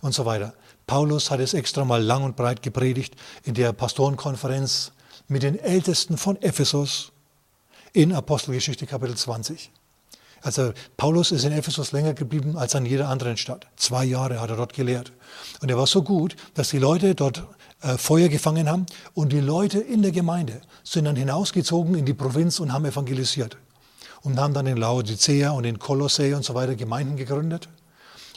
und 0.00 0.12
so 0.12 0.26
weiter. 0.26 0.54
Paulus 0.86 1.30
hat 1.30 1.40
es 1.40 1.54
extra 1.54 1.84
mal 1.84 2.02
lang 2.02 2.24
und 2.24 2.36
breit 2.36 2.62
gepredigt 2.62 3.14
in 3.44 3.54
der 3.54 3.72
Pastorenkonferenz 3.72 4.92
mit 5.28 5.42
den 5.42 5.58
Ältesten 5.58 6.16
von 6.16 6.40
Ephesus 6.42 7.12
in 7.92 8.12
Apostelgeschichte 8.12 8.86
Kapitel 8.86 9.16
20. 9.16 9.70
Also 10.42 10.72
Paulus 10.96 11.30
ist 11.30 11.44
in 11.44 11.52
Ephesus 11.52 11.92
länger 11.92 12.14
geblieben 12.14 12.56
als 12.56 12.74
an 12.74 12.84
jeder 12.84 13.08
anderen 13.08 13.36
Stadt. 13.36 13.66
Zwei 13.76 14.04
Jahre 14.04 14.40
hat 14.40 14.50
er 14.50 14.56
dort 14.56 14.74
gelehrt. 14.74 15.12
Und 15.60 15.70
er 15.70 15.78
war 15.78 15.86
so 15.86 16.02
gut, 16.02 16.34
dass 16.54 16.70
die 16.70 16.78
Leute 16.78 17.14
dort 17.14 17.44
äh, 17.80 17.96
Feuer 17.96 18.28
gefangen 18.28 18.68
haben 18.68 18.86
und 19.14 19.32
die 19.32 19.40
Leute 19.40 19.78
in 19.78 20.02
der 20.02 20.10
Gemeinde 20.10 20.60
sind 20.82 21.04
dann 21.04 21.16
hinausgezogen 21.16 21.94
in 21.94 22.04
die 22.04 22.14
Provinz 22.14 22.58
und 22.58 22.72
haben 22.72 22.84
evangelisiert. 22.84 23.56
Und 24.22 24.38
haben 24.38 24.54
dann 24.54 24.66
in 24.66 24.76
Laodicea 24.76 25.50
und 25.50 25.64
in 25.64 25.78
Kolossä 25.78 26.36
und 26.36 26.44
so 26.44 26.54
weiter 26.54 26.74
Gemeinden 26.74 27.16
gegründet, 27.16 27.68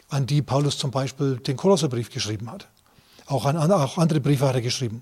an 0.09 0.25
die 0.25 0.41
Paulus 0.41 0.77
zum 0.77 0.91
Beispiel 0.91 1.37
den 1.37 1.57
Kolosserbrief 1.57 2.11
geschrieben 2.11 2.51
hat. 2.51 2.67
Auch, 3.27 3.45
an, 3.45 3.57
auch 3.71 3.97
andere 3.97 4.19
Briefe 4.19 4.47
hat 4.47 4.55
er 4.55 4.61
geschrieben. 4.61 5.01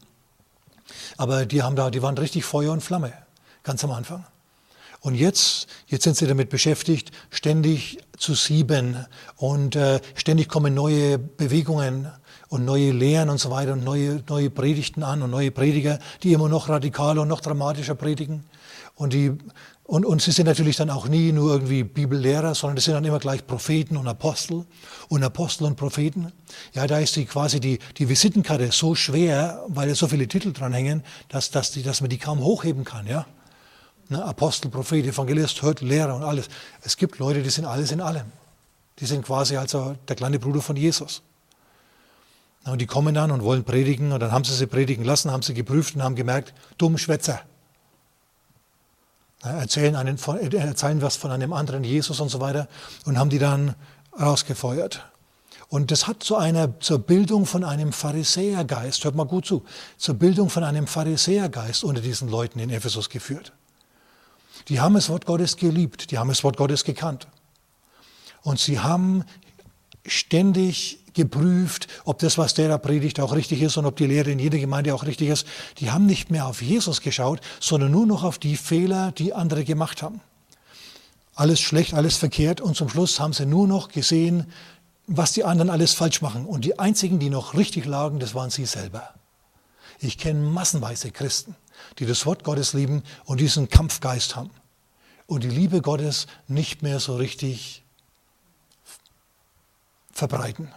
Aber 1.17 1.45
die, 1.45 1.63
haben 1.63 1.75
da, 1.75 1.89
die 1.89 2.01
waren 2.01 2.17
richtig 2.17 2.45
Feuer 2.45 2.71
und 2.71 2.81
Flamme, 2.81 3.13
ganz 3.63 3.83
am 3.83 3.91
Anfang. 3.91 4.25
Und 5.03 5.15
jetzt, 5.15 5.67
jetzt 5.87 6.05
sind 6.05 6.15
sie 6.15 6.27
damit 6.27 6.49
beschäftigt, 6.49 7.11
ständig 7.29 7.97
zu 8.17 8.35
sieben 8.35 9.05
und 9.35 9.75
äh, 9.75 9.99
ständig 10.15 10.47
kommen 10.47 10.73
neue 10.73 11.17
Bewegungen 11.17 12.09
und 12.47 12.63
neue 12.63 12.91
Lehren 12.91 13.29
und 13.29 13.37
so 13.37 13.51
weiter 13.51 13.73
und 13.73 13.83
neue, 13.83 14.23
neue 14.29 14.49
Predigten 14.49 15.03
an 15.03 15.21
und 15.21 15.31
neue 15.31 15.51
Prediger, 15.51 15.99
die 16.21 16.31
immer 16.31 16.47
noch 16.47 16.69
radikaler 16.69 17.23
und 17.23 17.27
noch 17.27 17.41
dramatischer 17.41 17.95
predigen. 17.95 18.45
Und, 18.95 19.11
die, 19.11 19.33
und, 19.85 20.05
und 20.05 20.21
sie 20.21 20.31
sind 20.31 20.45
natürlich 20.45 20.77
dann 20.77 20.89
auch 20.89 21.09
nie 21.09 21.33
nur 21.33 21.51
irgendwie 21.51 21.83
Bibellehrer, 21.83 22.55
sondern 22.55 22.77
das 22.77 22.85
sind 22.85 22.93
dann 22.93 23.03
immer 23.03 23.19
gleich 23.19 23.45
Propheten 23.45 23.97
und 23.97 24.07
Apostel 24.07 24.65
und 25.09 25.23
Apostel 25.23 25.65
und 25.65 25.75
Propheten. 25.75 26.31
Ja, 26.73 26.87
da 26.87 26.99
ist 26.99 27.17
die 27.17 27.25
quasi 27.25 27.59
die, 27.59 27.79
die 27.97 28.07
Visitenkarte 28.07 28.71
so 28.71 28.95
schwer, 28.95 29.65
weil 29.67 29.89
da 29.89 29.95
so 29.95 30.07
viele 30.07 30.27
Titel 30.27 30.53
dranhängen, 30.53 31.03
dass, 31.27 31.51
dass, 31.51 31.71
die, 31.71 31.83
dass 31.83 31.99
man 31.99 32.09
die 32.09 32.17
kaum 32.17 32.39
hochheben 32.39 32.85
kann. 32.85 33.07
Ja? 33.07 33.25
Ne, 34.07 34.23
Apostel, 34.23 34.71
Prophet, 34.71 35.05
Evangelist, 35.05 35.59
Hirte, 35.59 35.83
Lehrer 35.85 36.15
und 36.15 36.23
alles. 36.23 36.47
Es 36.81 36.95
gibt 36.95 37.19
Leute, 37.19 37.43
die 37.43 37.49
sind 37.49 37.65
alles 37.65 37.91
in 37.91 37.99
allem. 37.99 38.31
Die 38.99 39.05
sind 39.05 39.25
quasi 39.25 39.57
also 39.57 39.97
der 40.07 40.15
kleine 40.15 40.39
Bruder 40.39 40.61
von 40.61 40.77
Jesus. 40.77 41.23
Und 42.63 42.79
die 42.79 42.85
kommen 42.85 43.13
dann 43.13 43.31
und 43.31 43.43
wollen 43.43 43.65
predigen 43.65 44.13
und 44.13 44.21
dann 44.21 44.31
haben 44.31 44.45
sie 44.45 44.53
sie 44.53 44.67
predigen 44.67 45.03
lassen, 45.03 45.29
haben 45.29 45.43
sie 45.43 45.53
geprüft 45.53 45.95
und 45.95 46.03
haben 46.03 46.15
gemerkt, 46.15 46.53
dumm 46.77 46.97
Schwätzer. 46.97 47.41
Erzählen, 49.43 49.95
einen, 49.95 50.17
erzählen 50.17 51.01
was 51.01 51.17
von 51.17 51.31
einem 51.31 51.51
anderen 51.53 51.83
Jesus 51.83 52.19
und 52.19 52.29
so 52.29 52.39
weiter 52.39 52.67
und 53.05 53.17
haben 53.17 53.29
die 53.29 53.39
dann 53.39 53.75
rausgefeuert. 54.17 55.05
Und 55.67 55.91
das 55.91 56.07
hat 56.07 56.23
zu 56.23 56.37
einer, 56.37 56.79
zur 56.79 56.99
Bildung 56.99 57.45
von 57.45 57.63
einem 57.63 57.93
Pharisäergeist, 57.93 59.03
hört 59.03 59.15
mal 59.15 59.25
gut 59.25 59.45
zu, 59.45 59.65
zur 59.97 60.15
Bildung 60.15 60.49
von 60.49 60.63
einem 60.63 60.87
Pharisäergeist 60.87 61.83
unter 61.83 61.99
diesen 61.99 62.29
Leuten 62.29 62.59
in 62.59 62.69
Ephesus 62.69 63.09
geführt. 63.09 63.53
Die 64.69 64.79
haben 64.79 64.93
das 64.93 65.09
Wort 65.09 65.25
Gottes 65.25 65.57
geliebt, 65.57 66.11
die 66.11 66.19
haben 66.19 66.29
das 66.29 66.43
Wort 66.43 66.57
Gottes 66.57 66.83
gekannt. 66.83 67.27
Und 68.43 68.59
sie 68.59 68.79
haben 68.79 69.25
ständig 70.05 71.02
geprüft, 71.13 71.87
ob 72.05 72.19
das, 72.19 72.37
was 72.37 72.53
der 72.53 72.67
da 72.67 72.77
predigt, 72.77 73.19
auch 73.19 73.33
richtig 73.33 73.61
ist 73.61 73.77
und 73.77 73.85
ob 73.85 73.95
die 73.95 74.07
Lehre 74.07 74.31
in 74.31 74.39
jeder 74.39 74.57
Gemeinde 74.57 74.93
auch 74.93 75.05
richtig 75.05 75.29
ist. 75.29 75.47
Die 75.77 75.91
haben 75.91 76.05
nicht 76.05 76.31
mehr 76.31 76.47
auf 76.47 76.61
Jesus 76.61 77.01
geschaut, 77.01 77.41
sondern 77.59 77.91
nur 77.91 78.05
noch 78.05 78.23
auf 78.23 78.39
die 78.39 78.57
Fehler, 78.57 79.11
die 79.11 79.33
andere 79.33 79.63
gemacht 79.63 80.01
haben. 80.01 80.21
Alles 81.35 81.59
schlecht, 81.59 81.93
alles 81.93 82.17
verkehrt 82.17 82.61
und 82.61 82.75
zum 82.75 82.89
Schluss 82.89 83.19
haben 83.19 83.33
sie 83.33 83.45
nur 83.45 83.67
noch 83.67 83.89
gesehen, 83.89 84.45
was 85.07 85.33
die 85.33 85.43
anderen 85.43 85.69
alles 85.69 85.93
falsch 85.93 86.21
machen. 86.21 86.45
Und 86.45 86.65
die 86.65 86.79
einzigen, 86.79 87.19
die 87.19 87.29
noch 87.29 87.55
richtig 87.55 87.85
lagen, 87.85 88.19
das 88.19 88.35
waren 88.35 88.49
sie 88.49 88.65
selber. 88.65 89.13
Ich 89.99 90.17
kenne 90.17 90.41
massenweise 90.41 91.11
Christen, 91.11 91.55
die 91.99 92.05
das 92.05 92.25
Wort 92.25 92.43
Gottes 92.43 92.73
lieben 92.73 93.03
und 93.25 93.39
diesen 93.39 93.69
Kampfgeist 93.69 94.35
haben 94.35 94.51
und 95.27 95.43
die 95.43 95.49
Liebe 95.49 95.81
Gottes 95.81 96.27
nicht 96.47 96.83
mehr 96.83 96.99
so 96.99 97.15
richtig 97.15 97.83
verbreiten. 100.11 100.71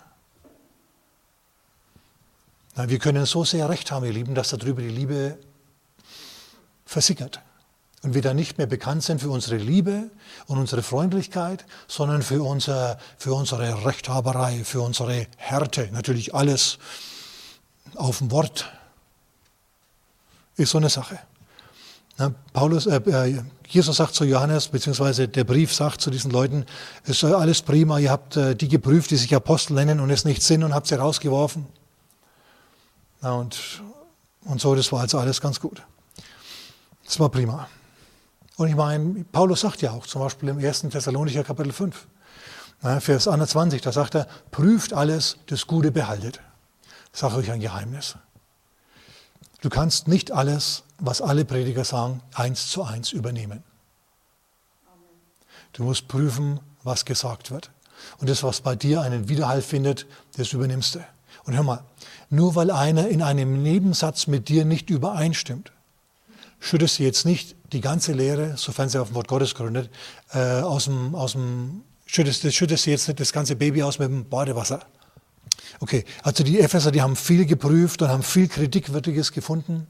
Na, 2.76 2.90
wir 2.90 2.98
können 2.98 3.24
so 3.24 3.42
sehr 3.42 3.68
recht 3.70 3.90
haben, 3.90 4.04
ihr 4.04 4.12
Lieben, 4.12 4.34
dass 4.34 4.50
darüber 4.50 4.82
die 4.82 4.88
Liebe 4.88 5.38
versickert. 6.84 7.40
Und 8.02 8.14
wir 8.14 8.20
dann 8.20 8.36
nicht 8.36 8.58
mehr 8.58 8.66
bekannt 8.66 9.02
sind 9.02 9.22
für 9.22 9.30
unsere 9.30 9.56
Liebe 9.56 10.10
und 10.46 10.58
unsere 10.58 10.82
Freundlichkeit, 10.82 11.64
sondern 11.88 12.22
für, 12.22 12.42
unser, 12.42 12.98
für 13.16 13.32
unsere 13.32 13.84
Rechthaberei, 13.86 14.62
für 14.62 14.82
unsere 14.82 15.26
Härte. 15.38 15.88
Natürlich 15.92 16.34
alles 16.34 16.78
auf 17.94 18.18
dem 18.18 18.30
Wort 18.30 18.70
ist 20.56 20.70
so 20.70 20.78
eine 20.78 20.90
Sache. 20.90 21.18
Paulus, 22.52 22.86
äh, 22.86 22.96
äh, 22.96 23.42
Jesus 23.68 23.96
sagt 23.96 24.14
zu 24.14 24.24
Johannes, 24.24 24.68
beziehungsweise 24.68 25.28
der 25.28 25.44
Brief 25.44 25.74
sagt 25.74 26.00
zu 26.00 26.10
diesen 26.10 26.30
Leuten, 26.30 26.64
es 27.04 27.22
ist 27.22 27.24
alles 27.24 27.62
prima, 27.62 27.98
ihr 27.98 28.10
habt 28.10 28.36
äh, 28.36 28.54
die 28.54 28.68
geprüft, 28.68 29.10
die 29.10 29.16
sich 29.16 29.34
Apostel 29.34 29.74
nennen 29.74 30.00
und 30.00 30.10
es 30.10 30.24
nicht 30.24 30.42
sind 30.42 30.62
und 30.62 30.74
habt 30.74 30.86
sie 30.86 30.94
rausgeworfen. 30.94 31.66
Na, 33.26 33.34
und, 33.34 33.82
und 34.44 34.60
so, 34.60 34.76
das 34.76 34.92
war 34.92 35.00
also 35.00 35.18
alles 35.18 35.40
ganz 35.40 35.58
gut. 35.58 35.82
Das 37.04 37.18
war 37.18 37.28
prima. 37.28 37.68
Und 38.56 38.68
ich 38.68 38.76
meine, 38.76 39.24
Paulus 39.24 39.62
sagt 39.62 39.82
ja 39.82 39.90
auch, 39.90 40.06
zum 40.06 40.22
Beispiel 40.22 40.48
im 40.48 40.58
1. 40.58 40.82
Thessalonicher 40.82 41.42
Kapitel 41.42 41.72
5, 41.72 42.06
na, 42.82 43.00
Vers 43.00 43.26
21, 43.26 43.82
da 43.82 43.90
sagt 43.90 44.14
er, 44.14 44.28
prüft 44.52 44.92
alles, 44.92 45.38
das 45.46 45.66
Gute 45.66 45.90
behaltet. 45.90 46.40
Ich 47.12 47.18
sage 47.18 47.34
euch 47.34 47.50
ein 47.50 47.58
Geheimnis. 47.58 48.14
Du 49.60 49.70
kannst 49.70 50.06
nicht 50.06 50.30
alles, 50.30 50.84
was 50.98 51.20
alle 51.20 51.44
Prediger 51.44 51.82
sagen, 51.82 52.22
eins 52.32 52.70
zu 52.70 52.84
eins 52.84 53.10
übernehmen. 53.10 53.64
Du 55.72 55.82
musst 55.82 56.06
prüfen, 56.06 56.60
was 56.84 57.04
gesagt 57.04 57.50
wird. 57.50 57.72
Und 58.18 58.30
das, 58.30 58.44
was 58.44 58.60
bei 58.60 58.76
dir 58.76 59.00
einen 59.00 59.28
Widerhall 59.28 59.62
findet, 59.62 60.06
das 60.36 60.52
übernimmst 60.52 60.94
du. 60.94 61.15
Und 61.46 61.54
hör 61.54 61.62
mal, 61.62 61.84
nur 62.28 62.54
weil 62.56 62.70
einer 62.70 63.08
in 63.08 63.22
einem 63.22 63.62
Nebensatz 63.62 64.26
mit 64.26 64.48
dir 64.48 64.64
nicht 64.64 64.90
übereinstimmt, 64.90 65.72
schüttest 66.58 66.98
du 66.98 67.04
jetzt 67.04 67.24
nicht 67.24 67.54
die 67.72 67.80
ganze 67.80 68.12
Lehre, 68.12 68.56
sofern 68.56 68.88
sie 68.88 69.00
auf 69.00 69.08
dem 69.08 69.14
Wort 69.14 69.28
Gottes 69.28 69.54
gründet, 69.54 69.90
äh, 70.32 70.60
aus 70.60 70.84
dem, 70.84 71.14
aus 71.14 71.32
dem 71.32 71.82
schüttest, 72.04 72.52
schüttest 72.52 72.86
du 72.86 72.90
jetzt 72.90 73.08
nicht 73.08 73.20
das 73.20 73.32
ganze 73.32 73.56
Baby 73.56 73.82
aus 73.82 73.98
mit 73.98 74.08
dem 74.08 74.28
Badewasser. 74.28 74.80
Okay, 75.80 76.04
also 76.22 76.42
die 76.42 76.60
Epheser, 76.60 76.90
die 76.90 77.02
haben 77.02 77.16
viel 77.16 77.44
geprüft 77.44 78.02
und 78.02 78.08
haben 78.08 78.22
viel 78.22 78.48
Kritikwürdiges 78.48 79.32
gefunden, 79.32 79.86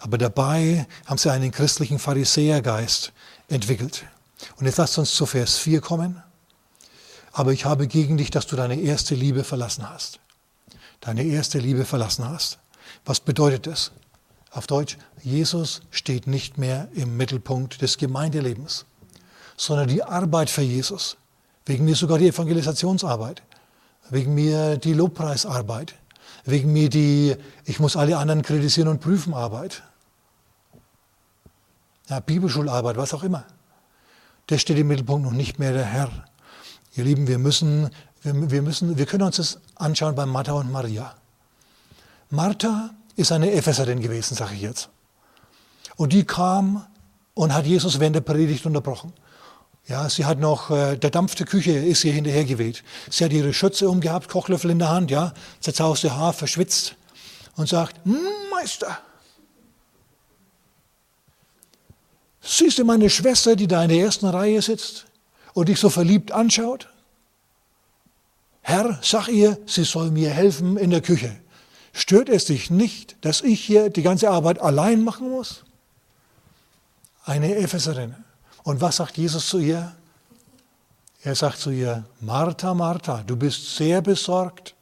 aber 0.00 0.18
dabei 0.18 0.86
haben 1.06 1.18
sie 1.18 1.30
einen 1.30 1.52
christlichen 1.52 1.98
Pharisäergeist 1.98 3.12
entwickelt. 3.48 4.04
Und 4.56 4.66
jetzt 4.66 4.78
lasst 4.78 4.98
uns 4.98 5.14
zu 5.14 5.26
Vers 5.26 5.58
4 5.58 5.80
kommen. 5.80 6.22
Aber 7.32 7.52
ich 7.52 7.64
habe 7.64 7.86
gegen 7.86 8.16
dich, 8.16 8.30
dass 8.30 8.46
du 8.46 8.56
deine 8.56 8.80
erste 8.80 9.14
Liebe 9.14 9.44
verlassen 9.44 9.88
hast. 9.88 10.18
Deine 11.00 11.24
erste 11.24 11.58
Liebe 11.58 11.84
verlassen 11.84 12.28
hast. 12.28 12.58
Was 13.04 13.20
bedeutet 13.20 13.66
das? 13.66 13.92
Auf 14.50 14.66
Deutsch, 14.66 14.96
Jesus 15.22 15.82
steht 15.90 16.26
nicht 16.26 16.58
mehr 16.58 16.88
im 16.94 17.16
Mittelpunkt 17.16 17.82
des 17.82 17.98
Gemeindelebens, 17.98 18.86
sondern 19.56 19.88
die 19.88 20.02
Arbeit 20.02 20.48
für 20.50 20.62
Jesus, 20.62 21.16
wegen 21.66 21.84
mir 21.84 21.94
sogar 21.94 22.18
die 22.18 22.28
Evangelisationsarbeit, 22.28 23.42
wegen 24.10 24.34
mir 24.34 24.78
die 24.78 24.94
Lobpreisarbeit, 24.94 25.94
wegen 26.44 26.72
mir 26.72 26.88
die, 26.88 27.36
ich 27.64 27.78
muss 27.78 27.96
alle 27.96 28.16
anderen 28.16 28.42
kritisieren 28.42 28.88
und 28.88 29.00
prüfen 29.00 29.34
Arbeit. 29.34 29.82
Ja, 32.08 32.20
Bibelschularbeit, 32.20 32.96
was 32.96 33.12
auch 33.12 33.22
immer. 33.22 33.44
Das 34.46 34.62
steht 34.62 34.78
im 34.78 34.88
Mittelpunkt 34.88 35.28
und 35.28 35.36
nicht 35.36 35.58
mehr 35.58 35.74
der 35.74 35.84
Herr. 35.84 36.10
Ihr 36.96 37.04
Lieben, 37.04 37.28
wir 37.28 37.38
müssen, 37.38 37.90
wir, 38.22 38.50
wir 38.50 38.62
müssen, 38.62 38.96
wir 38.96 39.04
können 39.04 39.24
uns 39.24 39.36
das 39.36 39.60
anschauen 39.78 40.14
bei 40.14 40.26
Martha 40.26 40.52
und 40.52 40.70
Maria. 40.70 41.14
Martha 42.30 42.90
ist 43.16 43.32
eine 43.32 43.52
Epheserin 43.52 44.00
gewesen, 44.00 44.34
sage 44.34 44.54
ich 44.54 44.62
jetzt. 44.62 44.88
Und 45.96 46.12
die 46.12 46.24
kam 46.24 46.86
und 47.34 47.54
hat 47.54 47.66
Jesus 47.66 47.98
während 47.98 48.16
der 48.16 48.20
Predigt 48.20 48.66
unterbrochen. 48.66 49.12
Ja, 49.86 50.08
sie 50.10 50.26
hat 50.26 50.38
noch, 50.38 50.70
äh, 50.70 50.96
der 50.96 51.10
Dampf 51.10 51.34
der 51.34 51.46
Küche 51.46 51.72
ist 51.72 52.04
ihr 52.04 52.12
hinterher 52.12 52.44
geweht. 52.44 52.84
Sie 53.08 53.24
hat 53.24 53.32
ihre 53.32 53.54
Schürze 53.54 53.88
umgehabt, 53.88 54.28
Kochlöffel 54.28 54.70
in 54.70 54.78
der 54.78 54.90
Hand, 54.90 55.10
ja, 55.10 55.32
zerzauste 55.60 56.14
Haar, 56.14 56.34
verschwitzt 56.34 56.94
und 57.56 57.68
sagt, 57.68 57.96
hm, 58.04 58.18
Meister, 58.50 58.98
siehst 62.42 62.78
du 62.78 62.84
meine 62.84 63.08
Schwester, 63.08 63.56
die 63.56 63.66
da 63.66 63.82
in 63.82 63.88
der 63.88 63.98
ersten 63.98 64.26
Reihe 64.26 64.60
sitzt 64.60 65.06
und 65.54 65.70
dich 65.70 65.80
so 65.80 65.88
verliebt 65.88 66.32
anschaut? 66.32 66.90
Herr, 68.68 68.98
sag 69.00 69.28
ihr, 69.28 69.56
sie 69.64 69.84
soll 69.84 70.10
mir 70.10 70.28
helfen 70.28 70.76
in 70.76 70.90
der 70.90 71.00
Küche. 71.00 71.34
Stört 71.94 72.28
es 72.28 72.44
dich 72.44 72.70
nicht, 72.70 73.16
dass 73.22 73.40
ich 73.40 73.64
hier 73.64 73.88
die 73.88 74.02
ganze 74.02 74.28
Arbeit 74.28 74.60
allein 74.60 75.02
machen 75.02 75.30
muss? 75.30 75.64
Eine 77.24 77.54
Epheserin. 77.54 78.14
Und 78.64 78.82
was 78.82 78.96
sagt 78.96 79.16
Jesus 79.16 79.48
zu 79.48 79.58
ihr? 79.58 79.96
Er 81.22 81.34
sagt 81.34 81.56
zu 81.60 81.70
ihr, 81.70 82.04
Martha, 82.20 82.74
Martha, 82.74 83.22
du 83.26 83.36
bist 83.36 83.74
sehr 83.74 84.02
besorgt 84.02 84.74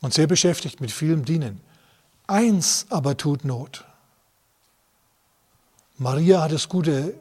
und 0.00 0.12
sehr 0.12 0.26
beschäftigt 0.26 0.80
mit 0.80 0.90
vielem 0.90 1.24
Dienen. 1.24 1.60
Eins 2.26 2.84
aber 2.90 3.16
tut 3.16 3.44
Not. 3.44 3.84
Maria 5.98 6.42
hat 6.42 6.50
das 6.50 6.68
Gute 6.68 7.14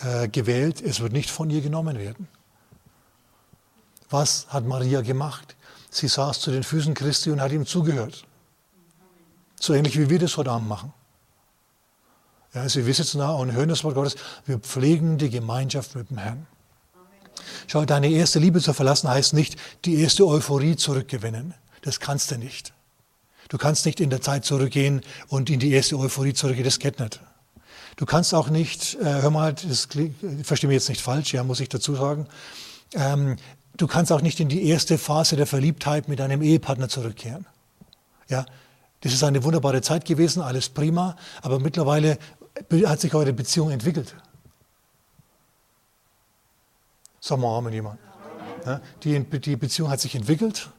äh, 0.00 0.28
gewählt, 0.28 0.80
es 0.80 1.00
wird 1.00 1.12
nicht 1.12 1.28
von 1.28 1.50
ihr 1.50 1.60
genommen 1.60 1.98
werden. 1.98 2.26
Was 4.10 4.46
hat 4.48 4.66
Maria 4.66 5.00
gemacht? 5.00 5.56
Sie 5.90 6.08
saß 6.08 6.40
zu 6.40 6.50
den 6.50 6.62
Füßen 6.62 6.94
Christi 6.94 7.30
und 7.30 7.40
hat 7.40 7.52
ihm 7.52 7.66
zugehört. 7.66 8.24
So 9.58 9.72
ähnlich 9.72 9.98
wie 9.98 10.10
wir 10.10 10.18
das 10.18 10.36
heute 10.36 10.50
Abend 10.50 10.68
machen. 10.68 10.92
Ja, 12.54 12.62
also 12.62 12.84
wir 12.84 12.94
sitzen 12.94 13.18
da 13.18 13.30
und 13.30 13.52
hören 13.52 13.68
das 13.68 13.84
Wort 13.84 13.94
Gottes. 13.94 14.16
Wir 14.46 14.58
pflegen 14.58 15.18
die 15.18 15.30
Gemeinschaft 15.30 15.94
mit 15.94 16.10
dem 16.10 16.18
Herrn. 16.18 16.46
Schau, 17.68 17.84
deine 17.84 18.08
erste 18.08 18.38
Liebe 18.38 18.60
zu 18.60 18.72
verlassen 18.72 19.08
heißt 19.08 19.34
nicht, 19.34 19.56
die 19.84 20.00
erste 20.00 20.26
Euphorie 20.26 20.76
zurückgewinnen. 20.76 21.54
Das 21.82 22.00
kannst 22.00 22.30
du 22.30 22.38
nicht. 22.38 22.72
Du 23.48 23.58
kannst 23.58 23.86
nicht 23.86 24.00
in 24.00 24.10
der 24.10 24.20
Zeit 24.20 24.44
zurückgehen 24.44 25.02
und 25.28 25.50
in 25.50 25.60
die 25.60 25.70
erste 25.70 25.96
Euphorie 25.98 26.34
zurückgehen. 26.34 26.64
Das 26.64 26.78
geht 26.78 26.98
nicht. 27.00 27.20
Du 27.96 28.06
kannst 28.06 28.34
auch 28.34 28.48
nicht, 28.48 28.94
äh, 28.96 29.22
hör 29.22 29.30
mal, 29.30 29.52
das 29.52 29.88
verstehe 30.42 30.68
mich 30.68 30.74
jetzt 30.74 30.88
nicht 30.88 31.00
falsch, 31.00 31.34
ja, 31.34 31.44
muss 31.44 31.60
ich 31.60 31.68
dazu 31.68 31.94
sagen. 31.94 32.26
Ähm, 32.94 33.36
du 33.80 33.86
kannst 33.86 34.12
auch 34.12 34.20
nicht 34.20 34.40
in 34.40 34.48
die 34.48 34.66
erste 34.68 34.98
Phase 34.98 35.36
der 35.36 35.46
Verliebtheit 35.46 36.08
mit 36.08 36.18
deinem 36.18 36.42
Ehepartner 36.42 36.88
zurückkehren. 36.88 37.46
Ja, 38.28 38.44
das 39.00 39.12
ist 39.12 39.24
eine 39.24 39.42
wunderbare 39.42 39.80
Zeit 39.80 40.04
gewesen, 40.04 40.42
alles 40.42 40.68
prima, 40.68 41.16
aber 41.42 41.58
mittlerweile 41.58 42.18
hat 42.84 43.00
sich 43.00 43.14
eure 43.14 43.32
Beziehung 43.32 43.70
entwickelt. 43.70 44.14
Sag 47.20 47.38
mal 47.38 47.56
Amen 47.56 47.72
jemand. 47.72 47.98
Ja, 48.66 48.80
die, 49.02 49.18
die 49.18 49.56
Beziehung 49.56 49.90
hat 49.90 50.00
sich 50.00 50.14
entwickelt 50.14 50.70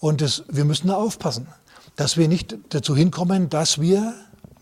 und 0.00 0.20
das, 0.20 0.42
wir 0.48 0.64
müssen 0.64 0.88
da 0.88 0.94
aufpassen, 0.94 1.46
dass 1.94 2.16
wir 2.16 2.28
nicht 2.28 2.56
dazu 2.70 2.96
hinkommen, 2.96 3.48
dass 3.48 3.80
wir, 3.80 4.14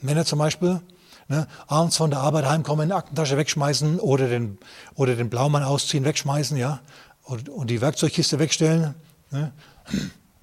Männer 0.02 0.26
zum 0.26 0.38
Beispiel, 0.38 0.80
ne, 1.28 1.46
abends 1.66 1.96
von 1.96 2.10
der 2.10 2.20
Arbeit 2.20 2.46
heimkommen, 2.46 2.92
Aktentasche 2.92 3.38
wegschmeißen 3.38 3.98
oder 3.98 4.28
den, 4.28 4.58
oder 4.94 5.16
den 5.16 5.30
Blaumann 5.30 5.62
ausziehen, 5.62 6.04
wegschmeißen, 6.04 6.58
ja, 6.58 6.80
und, 7.26 7.70
die 7.70 7.80
Werkzeugkiste 7.80 8.38
wegstellen, 8.38 8.94
ne, 9.30 9.52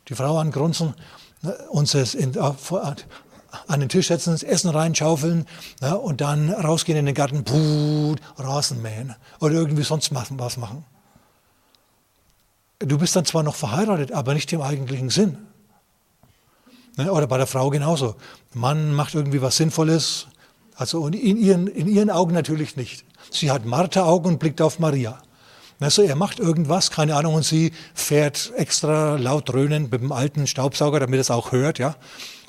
die 0.08 0.16
Frau 0.16 0.38
angrunzen, 0.38 0.94
ne, 1.42 1.54
uns 1.70 1.94
in, 1.94 2.38
an 2.38 3.80
den 3.80 3.90
Tisch 3.90 4.08
setzen, 4.08 4.32
das 4.32 4.44
Essen 4.44 4.70
reinschaufeln 4.70 5.46
ja, 5.82 5.94
und 5.94 6.22
dann 6.22 6.52
rausgehen 6.52 6.98
in 6.98 7.06
den 7.06 7.16
Garten, 7.16 7.44
puh, 7.44 8.16
Rasen 8.38 8.82
mähen 8.82 9.16
oder 9.40 9.54
irgendwie 9.54 9.84
sonst 9.84 10.12
was 10.14 10.58
machen. 10.58 10.86
Du 12.80 12.98
bist 12.98 13.16
dann 13.16 13.26
zwar 13.26 13.44
noch 13.44 13.56
verheiratet, 13.56 14.12
aber 14.12 14.34
nicht 14.34 14.52
im 14.52 14.62
eigentlichen 14.62 15.10
Sinn. 15.10 15.38
Ne, 16.98 17.12
oder 17.12 17.28
bei 17.28 17.38
der 17.38 17.48
Frau 17.48 17.70
genauso. 17.70 18.16
Mann 18.54 18.94
macht 18.94 19.16
irgendwie 19.16 19.42
was 19.42 19.58
Sinnvolles, 19.58 20.28
also 20.76 21.08
in 21.08 21.38
ihren, 21.38 21.68
in 21.68 21.88
ihren 21.88 22.10
Augen 22.10 22.34
natürlich 22.34 22.76
nicht. 22.76 23.06
Sie 23.32 23.50
hat 23.50 23.66
Martha-Augen 23.66 24.28
und 24.28 24.40
blickt 24.40 24.62
auf 24.62 24.80
Maria. 24.80 25.23
Also 25.84 26.02
er 26.02 26.16
macht 26.16 26.40
irgendwas, 26.40 26.92
keine 26.92 27.16
Ahnung, 27.16 27.36
und 27.36 27.46
sie 27.46 27.74
fährt 27.94 28.52
extra 28.56 29.16
laut 29.16 29.50
dröhnend 29.50 29.92
mit 29.92 30.02
dem 30.02 30.12
alten 30.12 30.48
Staubsauger, 30.48 31.00
damit 31.00 31.20
es 31.20 31.32
auch 31.32 31.52
hört, 31.52 31.80
ja 31.80 31.96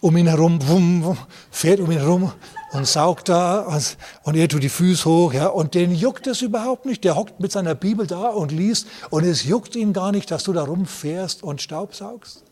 um 0.04 0.18
ihn 0.18 0.26
herum, 0.26 0.58
wum, 0.68 1.02
wum, 1.02 1.18
fährt 1.50 1.80
um 1.80 1.90
ihn 1.90 1.98
herum 1.98 2.30
und 2.72 2.86
saugt 2.86 3.30
da 3.30 3.60
und, 3.60 3.96
und 4.24 4.36
er 4.36 4.46
tut 4.50 4.62
die 4.62 4.68
Füße 4.68 5.08
hoch, 5.08 5.32
ja, 5.32 5.46
und 5.46 5.72
den 5.72 5.94
juckt 5.94 6.26
es 6.26 6.42
überhaupt 6.42 6.84
nicht. 6.84 7.04
Der 7.04 7.16
hockt 7.16 7.40
mit 7.40 7.50
seiner 7.50 7.74
Bibel 7.74 8.06
da 8.06 8.26
und 8.28 8.52
liest 8.52 8.86
und 9.08 9.24
es 9.24 9.44
juckt 9.44 9.74
ihn 9.76 9.94
gar 9.94 10.12
nicht, 10.12 10.30
dass 10.30 10.44
du 10.44 10.52
da 10.52 10.62
rumfährst 10.62 11.42
und 11.42 11.62
Staubsaugst. 11.62 12.44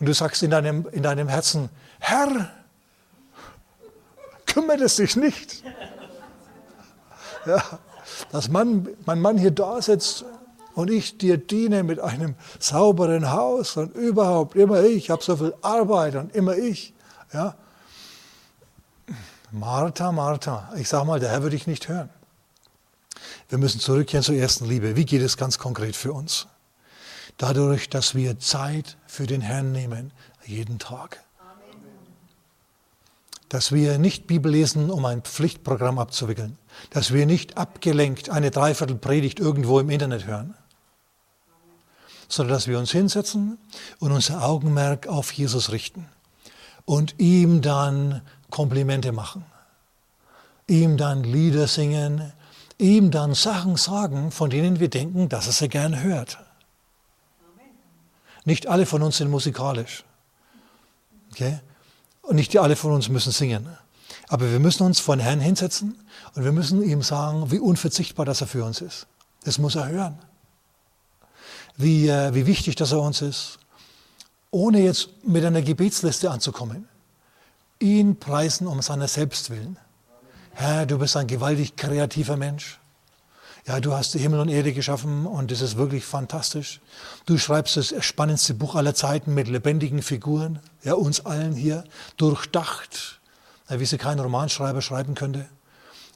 Und 0.00 0.06
du 0.06 0.14
sagst 0.14 0.42
in 0.42 0.50
deinem, 0.50 0.88
in 0.92 1.02
deinem 1.02 1.28
Herzen, 1.28 1.68
Herr, 1.98 2.50
kümmert 4.46 4.80
es 4.80 4.96
dich 4.96 5.16
nicht. 5.16 5.62
Ja, 7.44 7.62
dass 8.32 8.48
man, 8.48 8.88
mein 9.06 9.20
Mann 9.20 9.38
hier 9.38 9.50
da 9.50 9.80
sitzt 9.80 10.24
und 10.74 10.90
ich 10.90 11.18
dir 11.18 11.36
diene 11.38 11.82
mit 11.82 12.00
einem 12.00 12.34
sauberen 12.58 13.30
Haus 13.30 13.76
und 13.76 13.94
überhaupt 13.94 14.56
immer 14.56 14.82
ich, 14.82 14.96
ich 14.96 15.10
habe 15.10 15.22
so 15.22 15.36
viel 15.36 15.54
Arbeit 15.62 16.16
und 16.16 16.34
immer 16.34 16.56
ich. 16.56 16.92
Ja? 17.32 17.54
Martha, 19.50 20.10
Martha, 20.10 20.72
ich 20.76 20.88
sage 20.88 21.06
mal, 21.06 21.20
der 21.20 21.30
Herr 21.30 21.42
würde 21.42 21.56
ich 21.56 21.66
nicht 21.66 21.88
hören. 21.88 22.10
Wir 23.48 23.58
müssen 23.58 23.80
zurückkehren 23.80 24.24
zur 24.24 24.34
ersten 24.34 24.64
Liebe. 24.64 24.96
Wie 24.96 25.04
geht 25.04 25.22
es 25.22 25.36
ganz 25.36 25.58
konkret 25.58 25.94
für 25.94 26.12
uns? 26.12 26.46
Dadurch, 27.36 27.88
dass 27.88 28.14
wir 28.14 28.38
Zeit 28.38 28.96
für 29.06 29.26
den 29.26 29.40
Herrn 29.40 29.72
nehmen, 29.72 30.12
jeden 30.44 30.78
Tag. 30.78 31.23
Dass 33.48 33.72
wir 33.72 33.98
nicht 33.98 34.26
Bibel 34.26 34.50
lesen, 34.50 34.90
um 34.90 35.04
ein 35.04 35.22
Pflichtprogramm 35.22 35.98
abzuwickeln. 35.98 36.58
Dass 36.90 37.12
wir 37.12 37.26
nicht 37.26 37.56
abgelenkt 37.56 38.30
eine 38.30 38.50
Dreiviertelpredigt 38.50 39.38
irgendwo 39.38 39.78
im 39.78 39.90
Internet 39.90 40.26
hören 40.26 40.54
sondern 42.28 42.54
dass 42.54 42.66
wir 42.66 42.78
uns 42.78 42.90
hinsetzen 42.90 43.58
und 43.98 44.12
unser 44.12 44.44
Augenmerk 44.44 45.06
auf 45.06 45.32
Jesus 45.32 45.72
richten 45.72 46.06
und 46.84 47.14
ihm 47.18 47.62
dann 47.62 48.22
Komplimente 48.50 49.12
machen, 49.12 49.44
ihm 50.66 50.96
dann 50.96 51.24
Lieder 51.24 51.66
singen, 51.66 52.32
ihm 52.78 53.10
dann 53.10 53.34
Sachen 53.34 53.76
sagen, 53.76 54.30
von 54.30 54.50
denen 54.50 54.80
wir 54.80 54.90
denken, 54.90 55.28
dass 55.28 55.46
er 55.46 55.52
sie 55.52 55.68
gern 55.68 56.02
hört. 56.02 56.38
Nicht 58.44 58.66
alle 58.66 58.84
von 58.84 59.02
uns 59.02 59.16
sind 59.16 59.30
musikalisch. 59.30 60.04
Okay? 61.32 61.60
Und 62.26 62.36
nicht 62.36 62.56
alle 62.58 62.76
von 62.76 62.92
uns 62.92 63.08
müssen 63.08 63.32
singen. 63.32 63.68
Aber 64.28 64.50
wir 64.50 64.60
müssen 64.60 64.84
uns 64.84 65.00
vor 65.00 65.16
den 65.16 65.22
Herrn 65.22 65.40
hinsetzen 65.40 65.98
und 66.34 66.44
wir 66.44 66.52
müssen 66.52 66.82
ihm 66.82 67.02
sagen, 67.02 67.50
wie 67.50 67.58
unverzichtbar 67.58 68.24
das 68.24 68.40
er 68.40 68.46
für 68.46 68.64
uns 68.64 68.80
ist. 68.80 69.06
Das 69.44 69.58
muss 69.58 69.74
er 69.74 69.88
hören 69.88 70.18
wie, 71.76 72.08
äh, 72.08 72.34
wie 72.34 72.46
wichtig 72.46 72.76
das 72.76 72.92
er 72.92 73.00
uns 73.00 73.22
ist, 73.22 73.58
ohne 74.50 74.80
jetzt 74.80 75.08
mit 75.24 75.44
einer 75.44 75.62
Gebetsliste 75.62 76.30
anzukommen. 76.30 76.88
Ihn 77.80 78.18
preisen 78.18 78.66
um 78.66 78.80
seiner 78.82 79.08
selbst 79.08 79.50
willen. 79.50 79.76
Herr, 80.52 80.86
du 80.86 80.98
bist 80.98 81.16
ein 81.16 81.26
gewaltig 81.26 81.76
kreativer 81.76 82.36
Mensch. 82.36 82.78
Ja, 83.66 83.80
du 83.80 83.94
hast 83.94 84.12
Himmel 84.12 84.40
und 84.40 84.50
Erde 84.50 84.74
geschaffen 84.74 85.26
und 85.26 85.50
es 85.50 85.62
ist 85.62 85.76
wirklich 85.76 86.04
fantastisch. 86.04 86.80
Du 87.24 87.38
schreibst 87.38 87.78
das 87.78 87.94
spannendste 88.04 88.52
Buch 88.52 88.74
aller 88.74 88.94
Zeiten 88.94 89.32
mit 89.32 89.48
lebendigen 89.48 90.02
Figuren, 90.02 90.58
ja, 90.82 90.92
uns 90.94 91.24
allen 91.24 91.54
hier, 91.54 91.84
durchdacht, 92.18 93.20
wie 93.70 93.86
sie 93.86 93.96
kein 93.96 94.20
Romanschreiber 94.20 94.82
schreiben 94.82 95.14
könnte 95.14 95.46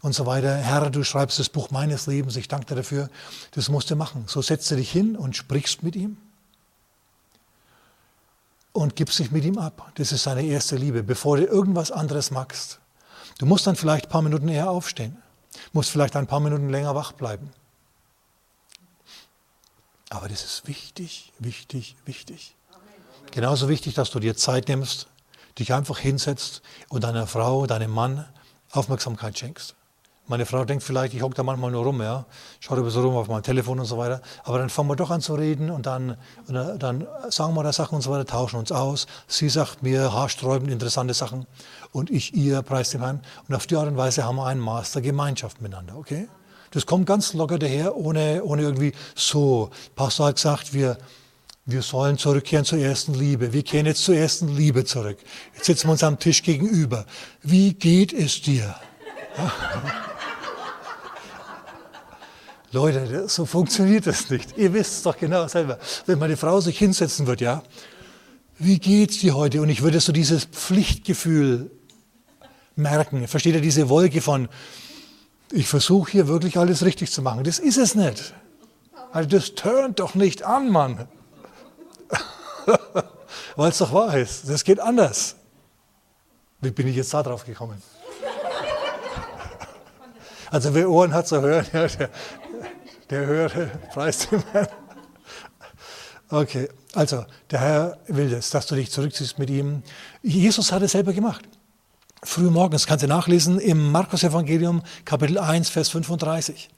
und 0.03 0.15
so 0.15 0.27
weiter. 0.27 0.55
Herr, 0.57 0.91
du 0.91 1.03
schreibst 1.05 1.39
das 1.39 1.49
Buch 1.49 1.71
meines 1.71 2.07
Lebens, 2.07 2.37
ich 2.37 2.49
danke 2.49 2.67
dir 2.67 2.75
dafür. 2.77 3.09
Das 3.53 3.71
musst 3.71 3.91
du 3.91 3.97
machen. 3.97 4.25
So 4.27 4.43
setzt 4.43 4.71
du 4.71 4.77
dich 4.77 4.91
hin 4.91 5.17
und 5.17 5.35
sprichst 5.35 5.83
mit 5.83 5.97
ihm 5.97 6.19
und 8.73 8.95
gibst 8.95 9.19
dich 9.19 9.31
mit 9.31 9.45
ihm 9.45 9.57
ab. 9.57 9.91
Das 9.95 10.13
ist 10.13 10.25
seine 10.25 10.43
erste 10.43 10.77
Liebe, 10.77 11.03
bevor 11.03 11.39
du 11.39 11.47
irgendwas 11.47 11.91
anderes 11.93 12.31
machst. 12.31 12.79
Du 13.39 13.47
musst 13.47 13.67
dann 13.67 13.77
vielleicht 13.77 14.07
ein 14.07 14.11
paar 14.11 14.23
Minuten 14.23 14.49
eher 14.49 14.71
aufstehen, 14.71 15.17
musst 15.73 15.91
vielleicht 15.91 16.17
ein 16.17 16.27
paar 16.27 16.41
Minuten 16.41 16.69
länger 16.69 16.95
wach 16.95 17.13
bleiben. 17.13 17.51
Aber 20.11 20.29
das 20.29 20.45
ist 20.45 20.67
wichtig, 20.67 21.33
wichtig, 21.39 21.97
wichtig. 22.05 22.55
Genauso 23.31 23.69
wichtig, 23.69 23.95
dass 23.95 24.11
du 24.11 24.21
dir 24.21 24.37
Zeit 24.37 24.69
nimmst, 24.69 25.07
dich 25.59 25.73
einfach 25.75 25.99
hinsetzt 25.99 26.63
und 26.89 27.05
deiner 27.05 27.27
Frau, 27.27 27.67
deinem 27.67 27.91
Mann 27.91 28.27
Aufmerksamkeit 28.71 29.39
schenkst. 29.39 29.75
Meine 30.29 30.45
Frau 30.45 30.67
denkt 30.67 30.85
vielleicht, 30.85 31.15
ich 31.15 31.23
hocke 31.23 31.35
da 31.35 31.43
manchmal 31.43 31.71
nur 31.71 31.85
rum, 31.85 32.03
ja, 32.03 32.27
schaue 32.61 32.81
über 32.81 32.91
so 32.91 33.01
rum 33.01 33.17
auf 33.17 33.29
meinem 33.29 33.43
Telefon 33.43 33.81
und 33.81 33.87
so 33.87 33.97
weiter. 33.97 34.21
Aber 34.45 34.59
dann 34.59 34.69
fangen 34.69 34.91
wir 34.91 34.97
doch 34.97 35.11
an 35.11 35.23
zu 35.23 35.35
reden 35.35 35.71
und 35.71 35.87
dann, 35.87 36.19
und 36.47 36.55
dann 36.55 37.07
sagen 37.31 37.55
wir 37.55 37.63
da 37.63 37.73
Sachen 37.73 37.95
und 37.95 38.03
so 38.03 38.11
weiter, 38.11 38.27
tauschen 38.27 38.57
uns 38.57 38.71
aus. 38.71 39.07
Sie 39.27 39.49
sagt 39.49 39.83
mir 39.83 40.13
haarsträubend 40.13 40.71
interessante 40.71 41.15
Sachen 41.15 41.47
und 41.93 42.11
ich 42.11 42.35
ihr 42.35 42.61
preis 42.61 42.91
dem 42.91 43.01
Herrn. 43.01 43.23
Und 43.49 43.55
auf 43.55 43.67
die 43.67 43.77
Art 43.77 43.89
und 43.89 43.97
Weise 43.97 44.25
haben 44.25 44.37
wir 44.37 44.47
ein 44.47 44.61
Maß 44.61 44.93
der 44.93 45.03
Gemeinschaft 45.03 45.63
miteinander, 45.63 45.97
okay? 45.97 46.29
Das 46.73 46.85
kommt 46.85 47.07
ganz 47.07 47.33
locker 47.33 47.59
daher, 47.59 47.97
ohne, 47.97 48.45
ohne 48.45 48.61
irgendwie 48.61 48.93
so. 49.15 49.71
Pastor 49.97 50.27
hat 50.27 50.35
gesagt, 50.35 50.75
wir, 50.75 50.99
wir 51.65 51.81
sollen 51.81 52.19
zurückkehren 52.19 52.67
zur 52.67 52.79
ersten 52.79 53.15
Liebe. 53.15 53.55
Wir 53.55 53.63
kehren 53.63 53.87
jetzt 53.87 54.05
zur 54.05 54.17
ersten 54.17 54.49
Liebe 54.49 54.85
zurück. 54.85 55.17
Jetzt 55.55 55.65
sitzen 55.65 55.89
wir 55.89 55.93
uns 55.93 56.05
am 56.05 56.19
Tisch 56.19 56.43
gegenüber. 56.43 57.07
Wie 57.43 57.73
geht 57.73 58.13
es 58.13 58.43
dir? 58.43 58.75
Leute, 62.71 63.29
so 63.29 63.47
funktioniert 63.47 64.07
das 64.07 64.29
nicht. 64.29 64.59
Ihr 64.59 64.75
wisst 64.75 64.93
es 64.93 65.03
doch 65.03 65.17
genau 65.17 65.49
selber. 65.49 65.79
Wenn 66.05 66.19
meine 66.19 66.37
Frau 66.37 66.61
sich 66.61 66.79
hinsetzen 66.79 67.27
wird, 67.27 67.41
ja, 67.41 67.63
wie 68.59 68.79
geht's 68.79 69.19
dir 69.19 69.35
heute? 69.35 69.63
Und 69.63 69.71
ich 69.71 69.83
würde 69.83 70.01
so 70.01 70.13
dieses 70.13 70.45
Pflichtgefühl 70.45 71.71
merken. 72.77 73.27
Versteht 73.27 73.55
ihr 73.55 73.61
diese 73.63 73.89
Wolke 73.89 74.21
von, 74.21 74.49
ich 75.51 75.67
versuche 75.67 76.11
hier 76.11 76.29
wirklich 76.29 76.59
alles 76.59 76.85
richtig 76.85 77.11
zu 77.11 77.23
machen. 77.23 77.45
Das 77.45 77.59
ist 77.59 77.79
es 77.79 77.95
nicht. 77.95 78.35
Also 79.13 79.29
das 79.31 79.55
turnt 79.55 79.99
doch 80.01 80.15
nicht 80.15 80.43
an, 80.43 80.71
Mann. 80.71 81.09
Weil 83.57 83.71
es 83.71 83.79
doch 83.79 83.93
wahr 83.95 84.17
ist. 84.19 84.49
Das 84.49 84.63
geht 84.63 84.79
anders. 84.79 85.37
Wie 86.61 86.71
bin 86.71 86.87
ich 86.87 86.97
jetzt 86.97 87.15
da 87.15 87.23
drauf 87.23 87.47
gekommen? 87.47 87.81
Also 90.51 90.75
wer 90.75 90.91
Ohren 90.91 91.13
hat 91.13 91.29
zu 91.29 91.41
hören, 91.41 91.67
ja, 91.73 91.87
der, 91.87 92.11
der 93.11 93.49
dem 93.49 94.43
Herrn. 94.53 94.69
Okay, 96.31 96.69
also 96.93 97.25
der 97.51 97.61
Herr 97.61 97.99
will 98.07 98.29
das, 98.29 98.51
dass 98.51 98.67
du 98.67 98.75
dich 98.75 98.91
zurückziehst 98.91 99.39
mit 99.39 99.49
ihm. 99.49 99.83
Jesus 100.23 100.73
hat 100.73 100.83
es 100.83 100.93
selber 100.93 101.15
gemacht. 101.15 101.49
Früh 102.23 102.51
morgens 102.51 102.87
kannst 102.87 103.03
du 103.03 103.09
nachlesen 103.09 103.59
im 103.59 103.91
Markus-Evangelium, 103.91 104.83
Kapitel 105.07 105.39
1, 105.39 105.71
Vers 105.71 105.89
35. 105.89 106.69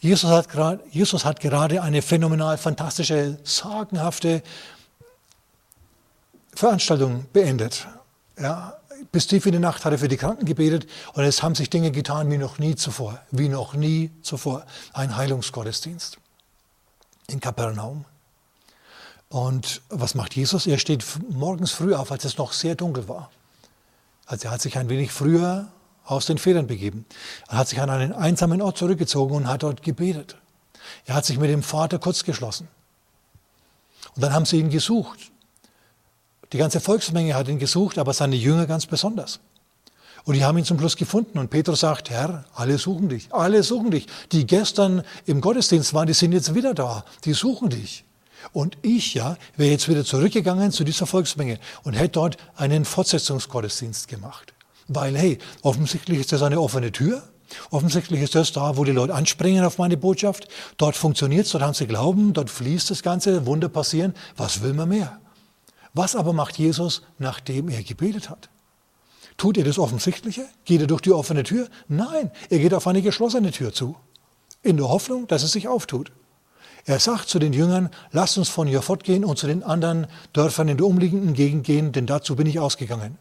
Jesus 0.00 0.30
hat, 0.30 0.48
Jesus 0.90 1.24
hat 1.24 1.40
gerade 1.40 1.82
eine 1.82 2.02
phänomenal 2.02 2.58
fantastische, 2.58 3.38
sagenhafte 3.42 4.42
Veranstaltung 6.54 7.24
beendet. 7.32 7.86
Ja, 8.38 8.76
bis 9.12 9.26
tief 9.26 9.46
in 9.46 9.52
die 9.52 9.58
Nacht 9.58 9.84
hat 9.84 9.92
er 9.92 9.98
für 9.98 10.08
die 10.08 10.16
Kranken 10.16 10.44
gebetet 10.44 10.86
und 11.14 11.24
es 11.24 11.42
haben 11.42 11.54
sich 11.54 11.70
Dinge 11.70 11.90
getan 11.90 12.30
wie 12.30 12.38
noch 12.38 12.58
nie 12.58 12.74
zuvor. 12.74 13.20
Wie 13.30 13.48
noch 13.48 13.74
nie 13.74 14.10
zuvor. 14.22 14.64
Ein 14.92 15.16
Heilungsgottesdienst 15.16 16.18
in 17.28 17.40
Kapernaum. 17.40 18.04
Und 19.28 19.82
was 19.90 20.14
macht 20.14 20.34
Jesus? 20.34 20.66
Er 20.66 20.78
steht 20.78 21.04
morgens 21.28 21.72
früh 21.72 21.94
auf, 21.94 22.10
als 22.10 22.24
es 22.24 22.38
noch 22.38 22.52
sehr 22.52 22.74
dunkel 22.74 23.08
war. 23.08 23.30
Also 24.26 24.48
er 24.48 24.52
hat 24.52 24.62
sich 24.62 24.78
ein 24.78 24.88
wenig 24.88 25.12
früher 25.12 25.68
aus 26.04 26.26
den 26.26 26.38
Federn 26.38 26.66
begeben. 26.66 27.04
Er 27.48 27.58
hat 27.58 27.68
sich 27.68 27.80
an 27.80 27.90
einen 27.90 28.12
einsamen 28.12 28.62
Ort 28.62 28.78
zurückgezogen 28.78 29.36
und 29.36 29.48
hat 29.48 29.62
dort 29.62 29.82
gebetet. 29.82 30.36
Er 31.04 31.14
hat 31.14 31.26
sich 31.26 31.38
mit 31.38 31.50
dem 31.50 31.62
Vater 31.62 31.98
kurz 31.98 32.24
geschlossen. 32.24 32.68
Und 34.14 34.22
dann 34.22 34.32
haben 34.32 34.46
sie 34.46 34.58
ihn 34.58 34.70
gesucht. 34.70 35.30
Die 36.52 36.58
ganze 36.58 36.80
Volksmenge 36.80 37.34
hat 37.34 37.48
ihn 37.48 37.58
gesucht, 37.58 37.98
aber 37.98 38.12
seine 38.14 38.36
Jünger 38.36 38.66
ganz 38.66 38.86
besonders. 38.86 39.40
Und 40.24 40.34
die 40.34 40.44
haben 40.44 40.58
ihn 40.58 40.64
zum 40.64 40.78
Schluss 40.78 40.96
gefunden. 40.96 41.38
Und 41.38 41.50
Petrus 41.50 41.80
sagt, 41.80 42.10
Herr, 42.10 42.44
alle 42.54 42.78
suchen 42.78 43.08
dich, 43.08 43.28
alle 43.32 43.62
suchen 43.62 43.90
dich. 43.90 44.06
Die 44.32 44.46
gestern 44.46 45.02
im 45.26 45.40
Gottesdienst 45.40 45.94
waren, 45.94 46.06
die 46.06 46.14
sind 46.14 46.32
jetzt 46.32 46.54
wieder 46.54 46.74
da. 46.74 47.04
Die 47.24 47.32
suchen 47.32 47.70
dich. 47.70 48.04
Und 48.52 48.78
ich, 48.82 49.14
ja, 49.14 49.36
wäre 49.56 49.70
jetzt 49.70 49.88
wieder 49.88 50.04
zurückgegangen 50.04 50.70
zu 50.70 50.84
dieser 50.84 51.06
Volksmenge 51.06 51.58
und 51.82 51.94
hätte 51.94 52.12
dort 52.12 52.36
einen 52.56 52.84
Fortsetzungsgottesdienst 52.84 54.08
gemacht. 54.08 54.54
Weil, 54.86 55.16
hey, 55.16 55.38
offensichtlich 55.62 56.20
ist 56.20 56.32
das 56.32 56.42
eine 56.42 56.60
offene 56.60 56.92
Tür. 56.92 57.22
Offensichtlich 57.70 58.20
ist 58.20 58.34
das 58.34 58.52
da, 58.52 58.76
wo 58.76 58.84
die 58.84 58.92
Leute 58.92 59.14
anspringen 59.14 59.64
auf 59.64 59.78
meine 59.78 59.96
Botschaft. 59.96 60.48
Dort 60.76 60.96
funktioniert 60.96 61.46
es, 61.46 61.52
dort 61.52 61.64
haben 61.64 61.74
sie 61.74 61.86
Glauben, 61.86 62.32
dort 62.32 62.50
fließt 62.50 62.90
das 62.90 63.02
Ganze, 63.02 63.46
Wunder 63.46 63.68
passieren. 63.68 64.14
Was 64.36 64.62
will 64.62 64.74
man 64.74 64.90
mehr? 64.90 65.18
Was 65.94 66.16
aber 66.16 66.32
macht 66.32 66.58
Jesus, 66.58 67.02
nachdem 67.18 67.68
er 67.68 67.82
gebetet 67.82 68.30
hat? 68.30 68.50
Tut 69.36 69.56
er 69.56 69.64
das 69.64 69.78
Offensichtliche? 69.78 70.46
Geht 70.64 70.80
er 70.80 70.86
durch 70.86 71.00
die 71.00 71.12
offene 71.12 71.44
Tür? 71.44 71.68
Nein, 71.86 72.30
er 72.50 72.58
geht 72.58 72.74
auf 72.74 72.86
eine 72.86 73.02
geschlossene 73.02 73.52
Tür 73.52 73.72
zu. 73.72 73.96
In 74.62 74.76
der 74.76 74.88
Hoffnung, 74.88 75.28
dass 75.28 75.44
es 75.44 75.52
sich 75.52 75.68
auftut. 75.68 76.12
Er 76.84 76.98
sagt 76.98 77.28
zu 77.28 77.38
den 77.38 77.52
Jüngern, 77.52 77.90
lasst 78.10 78.38
uns 78.38 78.48
von 78.48 78.66
hier 78.66 78.82
fortgehen 78.82 79.24
und 79.24 79.38
zu 79.38 79.46
den 79.46 79.62
anderen 79.62 80.06
Dörfern 80.32 80.68
in 80.68 80.76
der 80.76 80.86
umliegenden 80.86 81.34
Gegend 81.34 81.64
gehen, 81.64 81.92
denn 81.92 82.06
dazu 82.06 82.34
bin 82.34 82.46
ich 82.46 82.58
ausgegangen. 82.58 83.18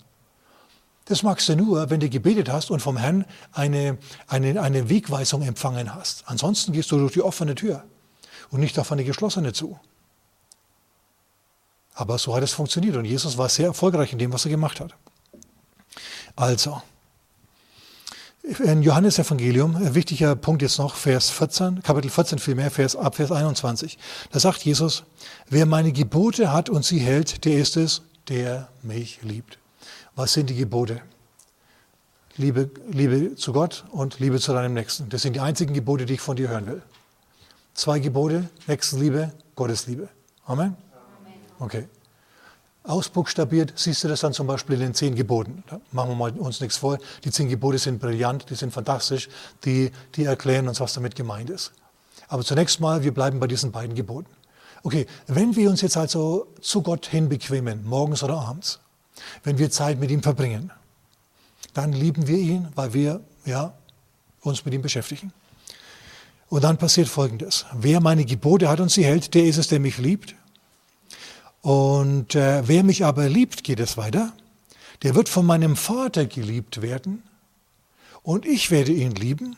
Das 1.06 1.23
magst 1.23 1.47
du 1.47 1.56
nur, 1.56 1.89
wenn 1.89 1.99
du 1.99 2.10
gebetet 2.10 2.49
hast 2.49 2.71
und 2.71 2.82
vom 2.82 2.97
Herrn 2.97 3.25
eine, 3.53 3.97
eine, 4.27 4.62
eine 4.62 4.89
Wegweisung 4.89 5.41
empfangen 5.41 5.93
hast. 5.93 6.23
Ansonsten 6.27 6.73
gehst 6.73 6.91
du 6.91 6.97
durch 6.97 7.13
die 7.13 7.21
offene 7.21 7.56
Tür 7.56 7.84
und 8.49 8.60
nicht 8.60 8.77
auf 8.80 8.91
eine 8.91 9.03
geschlossene 9.03 9.53
zu. 9.53 9.80
Aber 11.97 12.19
so 12.19 12.36
hat 12.36 12.43
es 12.43 12.53
funktioniert 12.53 12.95
und 12.95 13.05
Jesus 13.05 13.39
war 13.39 13.49
sehr 13.49 13.65
erfolgreich 13.65 14.13
in 14.13 14.19
dem, 14.19 14.31
was 14.31 14.45
er 14.45 14.51
gemacht 14.51 14.79
hat. 14.79 14.93
Also, 16.36 16.79
in 18.43 18.83
Johannes 18.83 19.17
Evangelium, 19.17 19.75
ein 19.75 19.95
wichtiger 19.95 20.36
Punkt 20.36 20.62
jetzt 20.62 20.77
noch, 20.77 20.93
Vers 20.93 21.31
14, 21.31 21.81
Kapitel 21.81 22.12
14 22.12 22.38
vielmehr, 22.38 22.69
Vers, 22.69 22.95
ab 22.95 23.15
Vers 23.15 23.31
21. 23.31 23.97
Da 24.31 24.39
sagt 24.39 24.63
Jesus, 24.63 25.05
wer 25.49 25.65
meine 25.65 25.91
Gebote 25.91 26.53
hat 26.53 26.69
und 26.69 26.86
sie 26.86 26.99
hält, 26.99 27.45
der 27.45 27.57
ist 27.57 27.77
es, 27.77 28.03
der 28.29 28.69
mich 28.83 29.23
liebt. 29.23 29.57
Was 30.15 30.33
sind 30.33 30.51
die 30.51 30.55
Gebote? 30.55 31.01
Liebe, 32.36 32.69
Liebe 32.91 33.36
zu 33.36 33.53
Gott 33.53 33.86
und 33.91 34.19
Liebe 34.19 34.39
zu 34.39 34.53
deinem 34.53 34.75
Nächsten. 34.75 35.10
Das 35.10 35.23
sind 35.23 35.36
die 35.36 35.39
einzigen 35.39 35.73
Gebote, 35.73 36.05
die 36.05 36.13
ich 36.13 36.21
von 36.21 36.36
dir 36.36 36.49
hören 36.49 36.67
will. 36.67 36.83
Zwei 37.73 37.97
Gebote, 37.97 38.47
Nächstenliebe, 38.67 39.33
Gottesliebe. 39.55 40.10
Amen. 40.45 40.77
Okay. 41.60 41.88
Ausbuchstabiert 42.84 43.74
siehst 43.76 44.04
du 44.04 44.08
das 44.08 44.22
dann 44.22 44.32
zum 44.32 44.48
Beispiel 44.48 44.76
in 44.76 44.82
den 44.82 44.93
zehn 44.93 45.13
Geboten. 45.13 45.63
Da 45.67 45.82
machen 45.91 46.12
wir 46.12 46.15
mal 46.15 46.32
uns 46.32 46.62
nichts 46.62 46.78
vor. 46.78 47.00
Die 47.26 47.32
zehn 47.32 47.50
Gebote 47.50 47.78
sind 47.78 48.00
brillant, 48.00 48.50
die 48.50 48.56
sind 48.56 48.72
fantastisch, 48.72 49.28
die, 49.65 49.91
die 50.15 50.24
erklären 50.24 50.70
uns, 50.70 50.80
was 50.80 50.93
damit 50.93 51.15
gemeint 51.15 51.50
ist. 51.50 51.74
Aber 52.30 52.43
zunächst 52.46 52.80
mal, 52.80 53.04
wir 53.04 53.13
bleiben 53.13 53.39
bei 53.39 53.48
diesen 53.48 53.72
beiden 53.72 53.93
Geboten. 53.93 54.30
Okay, 54.84 55.06
wenn 55.28 55.56
wir 55.56 55.70
uns 55.70 55.82
jetzt 55.82 55.98
also 55.98 56.48
zu 56.62 56.82
Gott 56.82 57.08
hin 57.08 57.28
bequemen, 57.28 57.86
morgens 57.86 58.24
oder 58.24 58.36
abends, 58.36 58.80
wenn 59.43 59.58
wir 59.58 59.70
Zeit 59.70 60.00
mit 60.00 60.10
ihm 60.10 60.24
verbringen, 60.24 60.72
dann 61.74 61.91
lieben 61.91 62.28
wir 62.28 62.38
ihn, 62.38 62.70
weil 62.76 62.93
wir 62.93 63.22
ja, 63.46 63.74
uns 64.41 64.63
mit 64.63 64.74
ihm 64.74 64.82
beschäftigen. 64.82 65.34
Und 66.50 66.63
dann 66.63 66.78
passiert 66.78 67.10
Folgendes. 67.10 67.65
Wer 67.74 68.00
meine 68.00 68.24
Gebote 68.24 68.70
hat 68.70 68.80
und 68.80 68.89
sie 68.89 69.04
hält, 69.04 69.34
der 69.34 69.43
ist 69.43 69.58
es, 69.58 69.67
der 69.67 69.80
mich 69.80 69.98
liebt. 69.98 70.36
Und 71.62 72.36
äh, 72.36 72.67
wer 72.67 72.84
mich 72.84 73.04
aber 73.06 73.28
liebt, 73.30 73.63
geht 73.63 73.80
es 73.80 73.98
weiter, 73.98 74.34
der 75.04 75.15
wird 75.15 75.30
von 75.30 75.46
meinem 75.46 75.76
Vater 75.76 76.26
geliebt 76.26 76.82
werden 76.82 77.24
und 78.24 78.46
ich 78.46 78.72
werde 78.72 78.91
ihn 78.91 79.12
lieben 79.12 79.56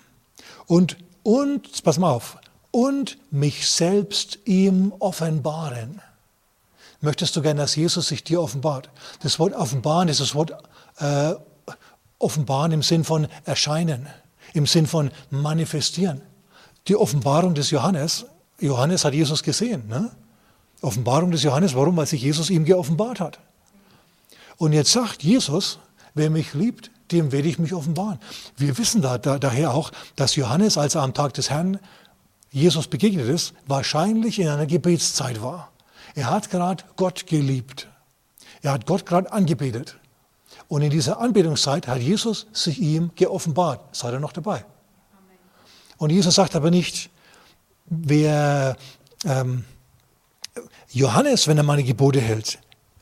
und, 0.66 0.98
und, 1.24 1.84
pass 1.84 1.98
mal 1.98 2.12
auf, 2.12 2.38
und 2.72 3.18
mich 3.32 3.70
selbst 3.70 4.40
ihm 4.46 4.94
offenbaren. 5.00 6.02
Möchtest 7.02 7.36
du 7.36 7.42
gerne, 7.42 7.62
dass 7.62 7.76
Jesus 7.76 8.10
sich 8.10 8.24
dir 8.24 8.42
offenbart? 8.42 8.90
Das 9.22 9.40
Wort 9.40 9.54
offenbaren 9.54 10.10
ist 10.10 10.20
das 10.20 10.36
Wort 10.36 10.52
äh, 10.98 11.34
offenbaren 12.20 12.74
im 12.74 12.84
Sinn 12.84 13.04
von 13.04 13.28
erscheinen, 13.46 14.08
im 14.54 14.68
Sinn 14.68 14.86
von 14.86 15.12
manifestieren. 15.30 16.22
Die 16.88 16.96
Offenbarung 16.96 17.56
des 17.56 17.72
Johannes, 17.72 18.26
Johannes 18.60 19.06
hat 19.06 19.14
Jesus 19.14 19.44
gesehen, 19.44 19.88
ne? 19.88 20.12
Offenbarung 20.82 21.32
des 21.32 21.44
Johannes, 21.44 21.76
warum? 21.76 21.98
Weil 21.98 22.06
sich 22.06 22.22
Jesus 22.22 22.50
ihm 22.50 22.66
geoffenbart 22.66 23.20
hat. 23.20 23.40
Und 24.58 24.74
jetzt 24.74 24.92
sagt 24.92 25.24
Jesus, 25.24 25.80
wer 26.14 26.30
mich 26.30 26.54
liebt, 26.54 26.92
dem 27.12 27.32
werde 27.32 27.48
ich 27.48 27.60
mich 27.60 27.74
offenbaren. 27.74 28.20
Wir 28.58 28.78
wissen 28.78 29.02
da, 29.02 29.18
da, 29.18 29.40
daher 29.40 29.74
auch, 29.74 29.92
dass 30.16 30.36
Johannes, 30.36 30.78
als 30.78 30.96
er 30.96 31.02
am 31.02 31.14
Tag 31.14 31.34
des 31.34 31.50
Herrn 31.50 31.80
Jesus 32.52 32.88
begegnet 32.88 33.28
ist, 33.28 33.54
wahrscheinlich 33.68 34.40
in 34.40 34.48
einer 34.48 34.66
Gebetszeit 34.66 35.42
war. 35.42 35.72
Er 36.16 36.30
hat 36.30 36.50
gerade 36.50 36.84
Gott 36.96 37.28
geliebt. 37.28 37.88
Er 38.62 38.74
hat 38.74 38.86
Gott 38.86 39.06
gerade 39.06 39.32
angebetet. 39.32 39.98
Und 40.68 40.82
in 40.82 40.90
dieser 40.90 41.20
Anbetungszeit 41.20 41.88
hat 41.88 42.00
Jesus 42.00 42.48
sich 42.54 42.80
ihm 42.80 43.12
geoffenbart. 43.16 43.96
Seid 43.96 44.14
ihr 44.14 44.20
noch 44.20 44.34
dabei? 44.34 44.66
Und 45.98 46.12
Jesus 46.12 46.36
sagt 46.36 46.56
aber 46.56 46.72
nicht, 46.72 47.10
wer 47.86 48.76
ähm, 49.26 49.66
Johannes, 50.92 51.48
wenn 51.48 51.58
er 51.58 51.64
meine 51.64 51.84
Gebote 51.84 52.20
hält, 52.20 52.60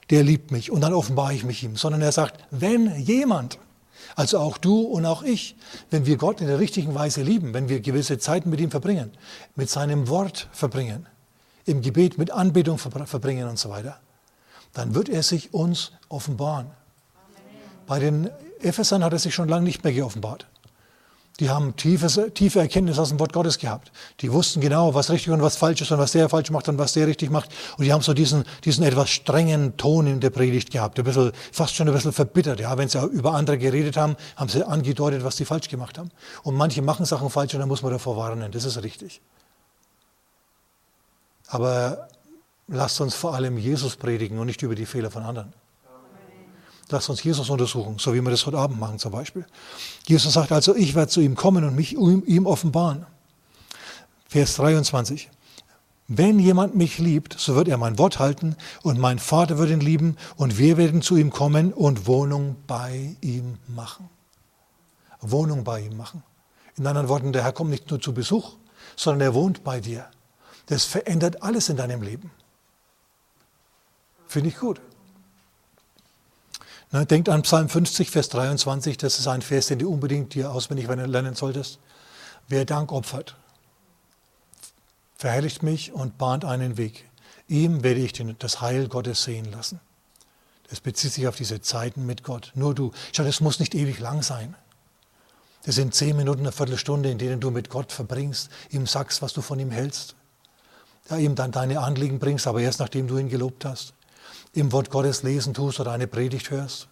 der 0.09 0.23
liebt 0.23 0.51
mich 0.51 0.71
und 0.71 0.81
dann 0.81 0.93
offenbare 0.93 1.33
ich 1.33 1.43
mich 1.43 1.63
ihm, 1.63 1.77
sondern 1.77 2.01
er 2.01 2.11
sagt, 2.11 2.43
wenn 2.51 2.99
jemand, 2.99 3.59
also 4.15 4.39
auch 4.39 4.57
du 4.57 4.81
und 4.81 5.05
auch 5.05 5.23
ich, 5.23 5.55
wenn 5.89 6.05
wir 6.05 6.17
Gott 6.17 6.41
in 6.41 6.47
der 6.47 6.59
richtigen 6.59 6.95
Weise 6.95 7.21
lieben, 7.21 7.53
wenn 7.53 7.69
wir 7.69 7.79
gewisse 7.79 8.17
Zeiten 8.19 8.49
mit 8.49 8.59
ihm 8.59 8.71
verbringen, 8.71 9.11
mit 9.55 9.69
seinem 9.69 10.09
Wort 10.09 10.49
verbringen, 10.51 11.07
im 11.65 11.81
Gebet 11.81 12.17
mit 12.17 12.31
Anbetung 12.31 12.77
verbringen 12.77 13.47
und 13.47 13.59
so 13.59 13.69
weiter, 13.69 13.99
dann 14.73 14.93
wird 14.93 15.07
er 15.09 15.23
sich 15.23 15.53
uns 15.53 15.91
offenbaren. 16.09 16.67
Bei 17.85 17.99
den 17.99 18.29
Ephesern 18.59 19.03
hat 19.03 19.13
er 19.13 19.19
sich 19.19 19.33
schon 19.33 19.47
lange 19.47 19.63
nicht 19.63 19.83
mehr 19.83 19.93
geoffenbart. 19.93 20.45
Die 21.39 21.51
haben 21.51 21.75
tiefes, 21.75 22.19
tiefe 22.33 22.59
Erkenntnis 22.59 22.97
aus 22.97 23.09
dem 23.09 23.19
Wort 23.19 23.31
Gottes 23.31 23.59
gehabt. 23.59 23.91
Die 24.21 24.31
wussten 24.31 24.59
genau, 24.59 24.95
was 24.95 25.11
richtig 25.11 25.31
und 25.31 25.41
was 25.43 25.55
falsch 25.55 25.81
ist 25.81 25.91
und 25.91 25.99
was 25.99 26.11
der 26.11 26.29
falsch 26.29 26.49
macht 26.49 26.67
und 26.67 26.79
was 26.79 26.93
der 26.93 27.05
richtig 27.05 27.29
macht. 27.29 27.51
Und 27.77 27.85
die 27.85 27.93
haben 27.93 28.01
so 28.01 28.15
diesen, 28.15 28.43
diesen 28.65 28.83
etwas 28.83 29.11
strengen 29.11 29.77
Ton 29.77 30.07
in 30.07 30.19
der 30.19 30.31
Predigt 30.31 30.71
gehabt. 30.71 30.97
Ein 30.97 31.05
bisschen, 31.05 31.31
fast 31.51 31.75
schon 31.75 31.87
ein 31.87 31.93
bisschen 31.93 32.11
verbittert. 32.11 32.59
Ja, 32.59 32.75
wenn 32.77 32.89
sie 32.89 32.99
über 33.05 33.35
andere 33.35 33.59
geredet 33.59 33.97
haben, 33.97 34.15
haben 34.35 34.49
sie 34.49 34.65
angedeutet, 34.65 35.23
was 35.23 35.37
sie 35.37 35.45
falsch 35.45 35.69
gemacht 35.69 35.99
haben. 35.99 36.09
Und 36.41 36.55
manche 36.55 36.81
machen 36.81 37.05
Sachen 37.05 37.29
falsch 37.29 37.53
und 37.53 37.59
dann 37.59 37.69
muss 37.69 37.83
man 37.83 37.91
davor 37.91 38.17
warnen. 38.17 38.51
Das 38.51 38.65
ist 38.65 38.81
richtig. 38.81 39.21
Aber 41.49 42.07
lasst 42.67 42.99
uns 42.99 43.13
vor 43.13 43.35
allem 43.35 43.59
Jesus 43.59 43.95
predigen 43.95 44.39
und 44.39 44.47
nicht 44.47 44.63
über 44.63 44.73
die 44.73 44.87
Fehler 44.87 45.11
von 45.11 45.21
anderen. 45.21 45.53
Lass 46.89 47.09
uns 47.09 47.23
Jesus 47.23 47.49
untersuchen, 47.49 47.97
so 47.99 48.13
wie 48.13 48.21
wir 48.21 48.31
das 48.31 48.45
heute 48.45 48.57
Abend 48.57 48.79
machen 48.79 48.97
zum 48.97 49.11
Beispiel. 49.11 49.45
Jesus 50.07 50.33
sagt 50.33 50.51
also, 50.51 50.75
ich 50.75 50.95
werde 50.95 51.11
zu 51.11 51.19
ihm 51.19 51.35
kommen 51.35 51.63
und 51.63 51.75
mich 51.75 51.93
ihm 51.93 52.45
offenbaren. 52.45 53.05
Vers 54.27 54.55
23. 54.55 55.29
Wenn 56.07 56.39
jemand 56.39 56.75
mich 56.75 56.99
liebt, 56.99 57.37
so 57.37 57.55
wird 57.55 57.67
er 57.67 57.77
mein 57.77 57.97
Wort 57.97 58.19
halten 58.19 58.55
und 58.81 58.97
mein 58.97 59.19
Vater 59.19 59.57
wird 59.57 59.69
ihn 59.69 59.81
lieben 59.81 60.15
und 60.37 60.57
wir 60.57 60.77
werden 60.77 61.01
zu 61.01 61.17
ihm 61.17 61.31
kommen 61.31 61.73
und 61.73 62.07
Wohnung 62.07 62.55
bei 62.65 63.17
ihm 63.19 63.57
machen. 63.67 64.09
Wohnung 65.19 65.65
bei 65.65 65.81
ihm 65.81 65.97
machen. 65.97 66.23
In 66.77 66.87
anderen 66.87 67.09
Worten, 67.09 67.33
der 67.33 67.43
Herr 67.43 67.51
kommt 67.51 67.71
nicht 67.71 67.89
nur 67.89 67.99
zu 67.99 68.13
Besuch, 68.13 68.55
sondern 68.95 69.21
er 69.21 69.33
wohnt 69.33 69.65
bei 69.65 69.81
dir. 69.81 70.07
Das 70.67 70.85
verändert 70.85 71.43
alles 71.43 71.67
in 71.67 71.75
deinem 71.75 72.01
Leben. 72.01 72.31
Finde 74.27 74.49
ich 74.49 74.57
gut. 74.57 74.79
Denkt 76.91 77.27
an 77.27 77.41
Psalm 77.41 77.67
50, 77.67 78.11
Vers 78.11 78.29
23, 78.29 78.95
das 78.95 79.19
ist 79.19 79.27
ein 79.27 79.41
Vers, 79.41 79.67
den 79.67 79.79
du 79.79 79.91
unbedingt 79.91 80.33
dir 80.33 80.51
auswendig 80.51 80.87
lernen 80.87 81.35
solltest. 81.35 81.79
Wer 82.47 82.63
Dank 82.63 82.93
opfert, 82.93 83.35
verherrlicht 85.17 85.63
mich 85.63 85.91
und 85.91 86.17
bahnt 86.17 86.45
einen 86.45 86.77
Weg. 86.77 87.09
Ihm 87.49 87.83
werde 87.83 87.99
ich 87.99 88.13
das 88.39 88.61
Heil 88.61 88.87
Gottes 88.87 89.23
sehen 89.23 89.51
lassen. 89.51 89.81
Das 90.69 90.79
bezieht 90.79 91.11
sich 91.11 91.27
auf 91.27 91.35
diese 91.35 91.61
Zeiten 91.61 92.05
mit 92.05 92.23
Gott. 92.23 92.51
Nur 92.55 92.73
du. 92.73 92.91
Schau, 93.11 93.23
das 93.23 93.41
muss 93.41 93.59
nicht 93.59 93.75
ewig 93.75 93.99
lang 93.99 94.21
sein. 94.21 94.55
Das 95.63 95.75
sind 95.75 95.93
zehn 95.93 96.15
Minuten, 96.15 96.41
eine 96.41 96.53
Viertelstunde, 96.53 97.11
in 97.11 97.17
denen 97.17 97.41
du 97.41 97.51
mit 97.51 97.69
Gott 97.69 97.91
verbringst, 97.91 98.49
ihm 98.69 98.87
sagst, 98.87 99.21
was 99.21 99.33
du 99.33 99.41
von 99.41 99.59
ihm 99.59 99.71
hältst. 99.71 100.15
Ja, 101.09 101.17
ihm 101.17 101.35
dann 101.35 101.51
deine 101.51 101.81
Anliegen 101.81 102.19
bringst, 102.19 102.47
aber 102.47 102.61
erst 102.61 102.79
nachdem 102.79 103.07
du 103.07 103.17
ihn 103.17 103.29
gelobt 103.29 103.65
hast 103.65 103.93
im 104.53 104.71
Wort 104.71 104.89
Gottes 104.89 105.23
lesen 105.23 105.53
tust 105.53 105.79
oder 105.79 105.91
eine 105.91 106.07
Predigt 106.07 106.51
hörst. 106.51 106.87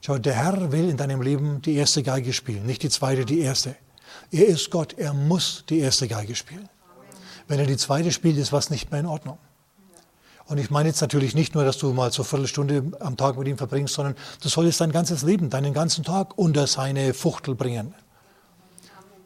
Schau, 0.00 0.18
der 0.18 0.34
Herr 0.34 0.72
will 0.72 0.88
in 0.88 0.96
deinem 0.96 1.22
Leben 1.22 1.62
die 1.62 1.74
erste 1.74 2.02
Geige 2.02 2.32
spielen, 2.32 2.64
nicht 2.66 2.82
die 2.82 2.90
zweite, 2.90 3.24
die 3.24 3.40
erste. 3.40 3.76
Er 4.30 4.46
ist 4.46 4.70
Gott, 4.70 4.94
er 4.96 5.12
muss 5.12 5.64
die 5.68 5.80
erste 5.80 6.06
Geige 6.06 6.34
spielen. 6.34 6.68
Wenn 7.48 7.58
er 7.58 7.66
die 7.66 7.76
zweite 7.76 8.12
spielt, 8.12 8.36
ist 8.36 8.52
was 8.52 8.70
nicht 8.70 8.90
mehr 8.90 9.00
in 9.00 9.06
Ordnung. 9.06 9.38
Und 10.46 10.58
ich 10.58 10.70
meine 10.70 10.88
jetzt 10.88 11.00
natürlich 11.00 11.34
nicht 11.34 11.54
nur, 11.54 11.64
dass 11.64 11.78
du 11.78 11.92
mal 11.92 12.12
so 12.12 12.22
eine 12.22 12.28
Viertelstunde 12.28 12.92
am 13.00 13.16
Tag 13.16 13.36
mit 13.36 13.48
ihm 13.48 13.58
verbringst, 13.58 13.94
sondern 13.94 14.14
du 14.40 14.48
solltest 14.48 14.80
dein 14.80 14.92
ganzes 14.92 15.22
Leben, 15.22 15.50
deinen 15.50 15.74
ganzen 15.74 16.04
Tag 16.04 16.38
unter 16.38 16.68
seine 16.68 17.14
Fuchtel 17.14 17.56
bringen. 17.56 17.94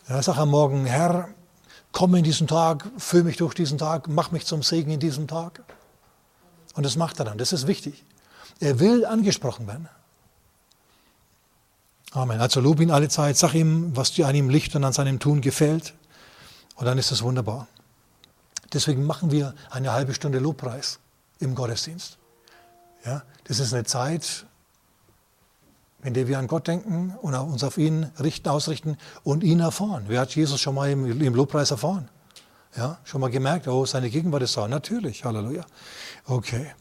Ja, 0.09 0.23
sag 0.23 0.39
am 0.39 0.49
Morgen, 0.49 0.87
Herr, 0.87 1.29
komm 1.93 2.15
in 2.15 2.25
diesen 2.25 2.47
Tag, 2.47 2.91
füll 2.97 3.23
mich 3.23 3.37
durch 3.37 3.55
diesen 3.55 3.77
Tag, 3.77 4.09
mach 4.09 4.31
mich 4.31 4.47
zum 4.47 4.63
Segen 4.63 4.93
in 4.93 5.01
diesem 5.01 5.29
Tag. 5.29 5.63
Und 6.75 6.85
das 6.85 6.97
macht 6.97 7.19
er 7.19 7.25
dann. 7.25 7.39
Das 7.39 7.53
ist 7.53 7.67
wichtig. 7.67 8.05
Er 8.61 8.79
will 8.79 9.05
angesprochen 9.05 9.67
werden. 9.67 9.89
Amen. 12.13 12.41
Also 12.41 12.61
lob 12.61 12.81
ihn 12.81 12.91
alle 12.91 13.09
Zeit, 13.09 13.37
sag 13.37 13.55
ihm, 13.55 13.97
was 13.97 14.13
dir 14.13 14.27
an 14.27 14.35
ihm 14.35 14.49
Licht 14.49 14.75
und 14.75 14.85
an 14.85 14.93
seinem 14.93 15.21
Tun 15.21 15.41
gefällt. 15.41 15.95
Und 16.75 16.87
dann 16.87 16.99
ist 16.99 17.11
das 17.11 17.23
wunderbar. 17.23 17.69
Deswegen 18.73 19.05
machen 19.05 19.31
wir 19.31 19.55
eine 19.71 19.93
halbe 19.93 20.15
Stunde 20.15 20.39
Lobpreis 20.39 20.99
im 21.39 21.55
Gottesdienst. 21.55 22.19
Ja, 23.05 23.23
das 23.45 23.59
ist 23.59 23.73
eine 23.73 23.85
Zeit, 23.85 24.47
in 26.03 26.15
der 26.15 26.29
wir 26.29 26.39
an 26.39 26.47
Gott 26.47 26.67
denken 26.67 27.15
und 27.21 27.35
uns 27.35 27.65
auf 27.65 27.79
ihn 27.79 28.11
richten, 28.19 28.49
ausrichten 28.49 28.97
und 29.23 29.43
ihn 29.43 29.61
erfahren. 29.61 30.05
Wer 30.07 30.21
hat 30.21 30.35
Jesus 30.35 30.61
schon 30.61 30.75
mal 30.75 30.91
im, 30.91 31.21
im 31.21 31.35
Lobpreis 31.35 31.71
erfahren? 31.71 32.09
Ja, 32.77 32.99
schon 33.05 33.21
mal 33.21 33.31
gemerkt, 33.31 33.67
oh, 33.67 33.85
seine 33.85 34.11
Gegenwart 34.11 34.43
ist 34.43 34.57
da. 34.57 34.69
Natürlich, 34.69 35.25
Halleluja. 35.25 35.65
Okay. 36.27 36.73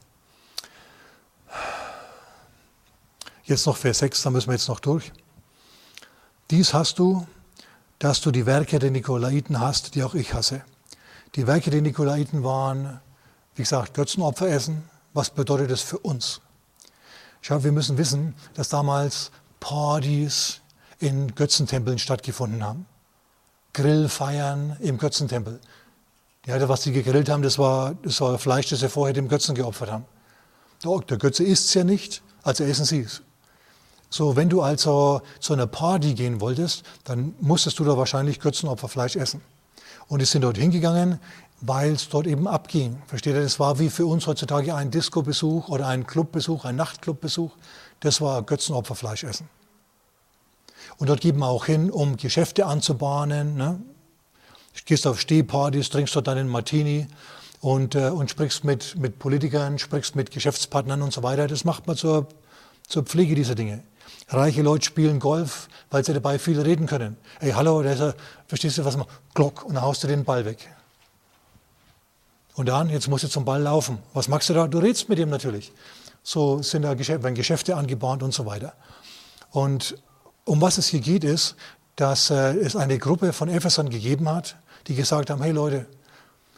Jetzt 3.43 3.65
noch 3.65 3.77
Vers 3.77 3.99
6, 3.99 4.21
da 4.21 4.29
müssen 4.29 4.49
wir 4.49 4.53
jetzt 4.53 4.67
noch 4.67 4.79
durch. 4.79 5.11
Dies 6.51 6.73
hast 6.73 6.99
du, 6.99 7.27
dass 7.97 8.21
du 8.21 8.31
die 8.31 8.45
Werke 8.45 8.77
der 8.79 8.91
Nikolaiten 8.91 9.59
hast, 9.59 9.95
die 9.95 10.03
auch 10.03 10.13
ich 10.13 10.33
hasse. 10.33 10.61
Die 11.35 11.47
Werke 11.47 11.71
der 11.71 11.81
Nikolaiten 11.81 12.43
waren, 12.43 12.99
wie 13.55 13.63
gesagt, 13.63 13.93
Götzenopfer 13.95 14.47
essen. 14.47 14.87
Was 15.13 15.31
bedeutet 15.31 15.71
das 15.71 15.81
für 15.81 15.97
uns? 15.97 16.41
Schau, 17.41 17.63
wir 17.63 17.71
müssen 17.71 17.97
wissen, 17.97 18.35
dass 18.53 18.69
damals 18.69 19.31
Partys 19.59 20.61
in 20.99 21.33
Götzentempeln 21.33 21.97
stattgefunden 21.97 22.63
haben. 22.63 22.85
Grillfeiern 23.73 24.77
im 24.79 24.97
Götzentempel. 24.97 25.59
Ja, 26.45 26.69
was 26.69 26.83
sie 26.83 26.91
gegrillt 26.91 27.29
haben, 27.29 27.43
das 27.43 27.59
war, 27.59 27.95
das 28.01 28.21
war 28.21 28.37
Fleisch, 28.39 28.69
das 28.69 28.79
sie 28.79 28.89
vorher 28.89 29.13
dem 29.13 29.27
Götzen 29.27 29.55
geopfert 29.55 29.91
haben. 29.91 30.05
Der 30.83 31.17
Götze 31.17 31.43
isst 31.43 31.67
es 31.67 31.73
ja 31.73 31.83
nicht, 31.83 32.21
also 32.43 32.63
essen 32.63 32.85
sie 32.85 33.01
es. 33.01 33.21
So, 34.09 34.35
wenn 34.35 34.49
du 34.49 34.61
also 34.61 35.21
zu 35.39 35.53
einer 35.53 35.67
Party 35.67 36.13
gehen 36.15 36.41
wolltest, 36.41 36.83
dann 37.03 37.35
musstest 37.39 37.77
du 37.77 37.83
da 37.83 37.95
wahrscheinlich 37.97 38.39
Götzenopferfleisch 38.39 39.15
essen. 39.15 39.41
Und 40.07 40.19
die 40.19 40.25
sind 40.25 40.41
dort 40.41 40.57
hingegangen, 40.57 41.19
weil 41.61 41.91
es 41.91 42.09
dort 42.09 42.25
eben 42.25 42.47
abging. 42.47 43.01
Versteht 43.05 43.35
ihr? 43.35 43.43
Das 43.43 43.59
war 43.59 43.77
wie 43.77 43.89
für 43.89 44.07
uns 44.07 44.25
heutzutage 44.25 44.73
ein 44.73 44.89
Disco-Besuch 44.89 45.69
oder 45.69 45.87
ein 45.87 46.07
Clubbesuch, 46.07 46.65
ein 46.65 46.75
Nachtclubbesuch. 46.75 47.51
Das 47.99 48.21
war 48.21 48.41
Götzenopferfleisch 48.41 49.25
essen. 49.25 49.47
Und 50.97 51.09
dort 51.09 51.21
geht 51.21 51.35
man 51.35 51.49
auch 51.49 51.65
hin, 51.65 51.91
um 51.91 52.17
Geschäfte 52.17 52.65
anzubahnen. 52.65 53.55
Ne? 53.55 53.79
Gehst 54.86 55.07
auf 55.07 55.19
Stehpartys, 55.19 55.89
trinkst 55.89 56.15
dort 56.15 56.27
deinen 56.27 56.47
Martini 56.47 57.07
und, 57.61 57.95
äh, 57.95 58.09
und 58.09 58.30
sprichst 58.30 58.63
mit, 58.63 58.95
mit 58.97 59.19
Politikern, 59.19 59.80
sprichst 59.80 60.15
mit 60.15 60.32
Geschäftspartnern 60.32 61.01
und 61.01 61.13
so 61.13 61.23
weiter. 61.23 61.47
Das 61.47 61.65
macht 61.65 61.88
man 61.88 61.97
zur, 61.97 62.27
zur 62.88 63.03
Pflege 63.03 63.36
dieser 63.36 63.55
Dinge. 63.55 63.84
Reiche 64.30 64.61
Leute 64.61 64.86
spielen 64.86 65.19
Golf, 65.19 65.69
weil 65.89 66.05
sie 66.05 66.13
dabei 66.13 66.38
viel 66.38 66.59
reden 66.61 66.86
können. 66.86 67.17
Ey, 67.39 67.51
hallo, 67.51 67.82
da 67.82 67.91
ist 67.91 67.99
er, 67.99 68.15
verstehst 68.47 68.77
du, 68.77 68.86
was 68.86 68.95
man, 68.95 69.07
Glock, 69.34 69.65
und 69.65 69.73
dann 69.73 69.84
haust 69.84 70.03
du 70.03 70.07
den 70.07 70.23
Ball 70.23 70.45
weg. 70.45 70.69
Und 72.53 72.67
dann, 72.67 72.89
jetzt 72.89 73.07
musst 73.07 73.23
du 73.23 73.27
zum 73.27 73.45
Ball 73.45 73.61
laufen. 73.61 73.99
Was 74.13 74.27
machst 74.27 74.49
du 74.49 74.53
da? 74.53 74.67
Du 74.67 74.80
redest 74.80 75.09
mit 75.09 75.17
ihm 75.17 75.30
natürlich. 75.30 75.71
So 76.23 76.61
sind 76.61 76.84
da 76.84 76.93
Geschäfte, 76.93 77.23
werden 77.23 77.36
Geschäfte 77.36 77.75
angebahnt 77.75 78.21
und 78.21 78.34
so 78.34 78.45
weiter. 78.45 78.73
Und 79.51 79.95
um 80.45 80.61
was 80.61 80.77
es 80.77 80.88
hier 80.88 80.99
geht, 80.99 81.23
ist, 81.23 81.55
dass 81.95 82.30
äh, 82.30 82.55
es 82.57 82.75
eine 82.75 82.97
Gruppe 82.97 83.34
von 83.34 83.49
Ephesern 83.49 83.89
gegeben 83.89 84.30
hat, 84.30 84.57
die 84.89 84.95
gesagt 84.95 85.29
haben, 85.29 85.41
hey 85.41 85.51
Leute, 85.51 85.85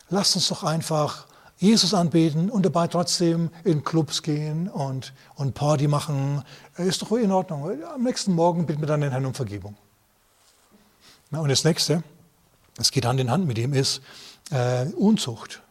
lasst 0.09 0.35
uns 0.35 0.47
doch 0.47 0.63
einfach 0.63 1.27
Jesus 1.57 1.93
anbeten 1.93 2.49
und 2.49 2.65
dabei 2.65 2.87
trotzdem 2.87 3.51
in 3.63 3.83
Clubs 3.83 4.23
gehen 4.23 4.67
und, 4.67 5.13
und 5.35 5.53
Party 5.53 5.87
machen. 5.87 6.43
Ist 6.77 7.03
doch 7.03 7.11
in 7.11 7.31
Ordnung. 7.31 7.83
Am 7.83 8.03
nächsten 8.03 8.33
Morgen 8.33 8.65
bitten 8.65 8.81
wir 8.81 8.87
dann 8.87 9.01
den 9.01 9.11
Herrn 9.11 9.25
um 9.27 9.35
Vergebung. 9.35 9.75
Ja, 11.31 11.39
und 11.39 11.49
das 11.49 11.63
nächste, 11.63 12.03
das 12.75 12.89
geht 12.89 13.05
Hand 13.05 13.19
in 13.19 13.29
Hand 13.29 13.45
mit 13.45 13.57
ihm, 13.59 13.73
ist 13.73 14.01
äh, 14.49 14.85
Unzucht. 14.95 15.61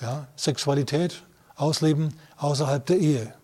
Ja, 0.00 0.28
Sexualität, 0.36 1.22
Ausleben 1.56 2.14
außerhalb 2.36 2.86
der 2.86 2.98
Ehe. 2.98 3.34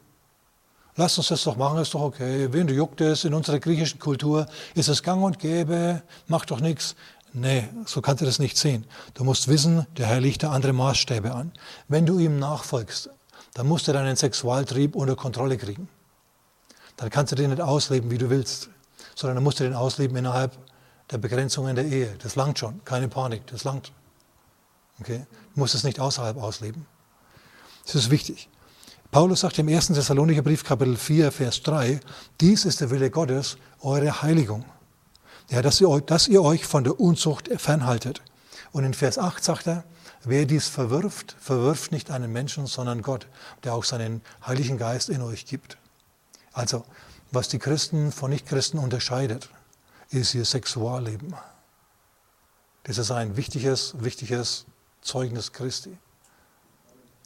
Lass 0.99 1.19
uns 1.19 1.29
das 1.29 1.45
doch 1.45 1.57
machen, 1.57 1.79
ist 1.79 1.93
doch 1.93 2.01
okay. 2.01 2.49
Wen 2.53 2.67
du 2.67 2.73
juckt 2.73 3.03
es? 3.03 3.25
In 3.25 3.35
unserer 3.35 3.59
griechischen 3.59 3.99
Kultur 3.99 4.47
ist 4.75 4.89
es 4.89 5.03
gang 5.03 5.23
und 5.23 5.39
gäbe, 5.39 6.03
macht 6.27 6.51
doch 6.51 6.61
nichts. 6.61 6.97
Nee, 7.33 7.69
so 7.85 8.01
kannst 8.01 8.23
du 8.23 8.25
das 8.25 8.39
nicht 8.39 8.57
sehen. 8.57 8.87
Du 9.15 9.25
musst 9.25 9.49
wissen, 9.49 9.87
der 9.97 10.07
Herr 10.07 10.21
legt 10.21 10.43
da 10.43 10.53
andere 10.53 10.73
Maßstäbe 10.73 11.35
an. 11.35 11.53
Wenn 11.89 12.07
du 12.07 12.19
ihm 12.19 12.39
nachfolgst, 12.39 13.11
dann 13.55 13.67
musst 13.67 13.89
du 13.89 13.93
deinen 13.93 14.17
Sexualtrieb 14.17 14.97
unter 14.97 15.17
Kontrolle 15.17 15.59
kriegen. 15.59 15.89
Dann 16.97 17.11
kannst 17.11 17.33
du 17.33 17.37
den 17.37 17.51
nicht 17.51 17.61
ausleben, 17.61 18.11
wie 18.11 18.19
du 18.19 18.31
willst, 18.31 18.71
sondern 19.15 19.37
dann 19.37 19.45
musst 19.45 19.61
du 19.61 19.65
den 19.65 19.75
ausleben 19.75 20.17
innerhalb 20.17 20.57
der 21.11 21.19
Begrenzungen 21.19 21.77
der 21.77 21.87
Ehe. 21.87 22.17
Das 22.23 22.37
langt 22.37 22.59
schon, 22.59 22.83
keine 22.85 23.09
Panik, 23.09 23.47
das 23.49 23.65
langt. 23.65 23.93
Okay? 25.01 25.27
Du 25.55 25.61
musst 25.61 25.75
es 25.75 25.85
nicht 25.85 26.01
außerhalb 26.01 26.37
ausleben. 26.37 26.87
Das 27.85 27.95
ist 27.95 28.11
wichtig. 28.11 28.49
Paulus 29.11 29.41
sagt 29.41 29.59
im 29.59 29.69
1. 29.69 29.89
Thessalonicher 29.89 30.43
Brief, 30.43 30.65
Kapitel 30.65 30.97
4, 30.97 31.31
Vers 31.31 31.63
3, 31.63 32.01
dies 32.41 32.65
ist 32.65 32.81
der 32.81 32.91
Wille 32.91 33.11
Gottes, 33.11 33.57
eure 33.81 34.23
Heiligung. 34.23 34.65
Ja, 35.49 35.63
dass 35.63 35.81
ihr, 35.81 36.01
dass 36.01 36.29
ihr 36.29 36.43
euch 36.43 36.67
von 36.67 36.85
der 36.85 36.99
Unzucht 36.99 37.49
fernhaltet. 37.61 38.23
Und 38.73 38.85
in 38.85 38.95
Vers 38.95 39.19
8 39.19 39.43
sagt 39.43 39.67
er, 39.67 39.85
wer 40.25 40.45
dies 40.45 40.69
verwirft, 40.69 41.37
verwirft 41.39 41.93
nicht 41.93 42.11
einen 42.11 42.33
Menschen, 42.33 42.67
sondern 42.67 43.03
Gott, 43.03 43.29
der 43.65 43.75
auch 43.75 43.85
seinen 43.85 44.23
Heiligen 44.45 44.77
Geist 44.77 45.09
in 45.09 45.23
euch 45.23 45.47
gibt. 45.47 45.79
Also, 46.53 46.85
was 47.31 47.49
die 47.49 47.59
Christen 47.59 48.13
von 48.13 48.31
Nichtchristen 48.31 48.81
unterscheidet, 48.81 49.51
ist 50.11 50.35
ihr 50.35 50.45
Sexualleben. 50.45 51.35
Das 52.85 52.99
ist 52.99 53.11
ein 53.11 53.37
wichtiges, 53.37 53.95
wichtiges 53.99 54.67
Zeugnis 55.03 55.53
Christi. 55.53 55.97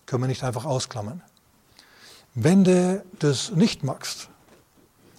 Können 0.07 0.23
wir 0.23 0.29
nicht 0.29 0.43
einfach 0.43 0.65
ausklammern. 0.65 1.23
Wenn 2.35 2.65
du 2.65 3.05
das 3.19 3.51
nicht 3.51 3.83
magst, 3.83 4.29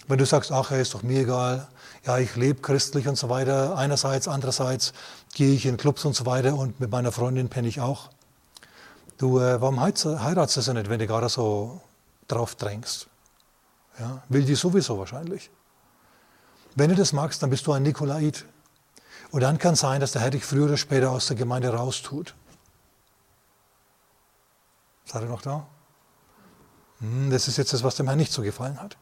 wenn 0.08 0.18
du 0.18 0.26
sagst, 0.26 0.50
ach, 0.50 0.70
ist 0.72 0.94
doch 0.94 1.02
mir 1.02 1.20
egal, 1.22 1.68
ja, 2.04 2.18
ich 2.18 2.34
lebe 2.36 2.60
christlich 2.60 3.06
und 3.06 3.16
so 3.16 3.28
weiter, 3.28 3.76
einerseits, 3.76 4.26
andererseits 4.28 4.92
gehe 5.34 5.54
ich 5.54 5.66
in 5.66 5.76
Clubs 5.76 6.04
und 6.04 6.14
so 6.14 6.26
weiter 6.26 6.56
und 6.56 6.80
mit 6.80 6.90
meiner 6.90 7.12
Freundin 7.12 7.48
penne 7.48 7.68
ich 7.68 7.80
auch. 7.80 8.10
Du, 9.18 9.38
äh, 9.38 9.60
warum 9.60 9.80
heiratest 9.80 10.56
du 10.56 10.60
sie 10.62 10.74
nicht, 10.74 10.90
wenn 10.90 10.98
du 10.98 11.06
gerade 11.06 11.28
so 11.28 11.80
drauf 12.26 12.56
drängst? 12.56 13.06
Ja, 13.98 14.22
will 14.28 14.44
die 14.44 14.54
sowieso 14.54 14.98
wahrscheinlich. 14.98 15.50
Wenn 16.74 16.90
du 16.90 16.96
das 16.96 17.12
magst, 17.12 17.42
dann 17.42 17.50
bist 17.50 17.66
du 17.66 17.72
ein 17.72 17.82
Nikolait. 17.82 18.46
Und 19.30 19.42
dann 19.42 19.58
kann 19.58 19.74
es 19.74 19.80
sein, 19.80 20.00
dass 20.00 20.12
der 20.12 20.22
Herr 20.22 20.30
dich 20.30 20.44
früher 20.44 20.64
oder 20.64 20.76
später 20.76 21.10
aus 21.10 21.26
der 21.26 21.36
Gemeinde 21.36 21.68
raustut. 21.68 22.34
Seid 25.04 25.22
ihr 25.22 25.28
noch 25.28 25.42
da? 25.42 25.66
Hm, 27.00 27.30
das 27.30 27.48
ist 27.48 27.58
jetzt 27.58 27.72
das, 27.72 27.82
was 27.84 27.96
dem 27.96 28.06
Herrn 28.06 28.18
nicht 28.18 28.32
so 28.32 28.42
gefallen 28.42 28.80
hat. 28.80 28.96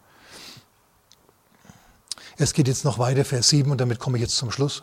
Es 2.43 2.55
geht 2.55 2.69
jetzt 2.69 2.87
noch 2.87 2.99
weiter, 2.99 3.27
Vers 3.27 3.51
7, 3.51 3.71
und 3.71 3.83
damit 3.83 3.99
komme 3.99 4.17
ich 4.17 4.23
jetzt 4.23 4.39
zum 4.39 4.51
Schluss. 4.51 4.83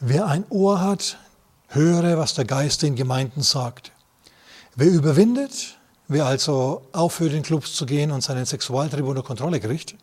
Wer 0.00 0.28
ein 0.28 0.46
Ohr 0.48 0.80
hat, 0.80 1.18
höre, 1.68 2.16
was 2.16 2.32
der 2.32 2.46
Geist 2.46 2.80
den 2.80 2.96
Gemeinden 2.96 3.42
sagt. 3.42 3.92
Wer 4.74 4.88
überwindet, 4.88 5.76
wer 6.08 6.24
also 6.24 6.86
aufhört, 6.92 7.34
in 7.34 7.42
Clubs 7.42 7.74
zu 7.74 7.84
gehen 7.84 8.10
und 8.10 8.22
seinen 8.22 8.46
Sexualtrieb 8.46 9.04
unter 9.04 9.22
Kontrolle 9.22 9.60
kriegt, 9.60 9.94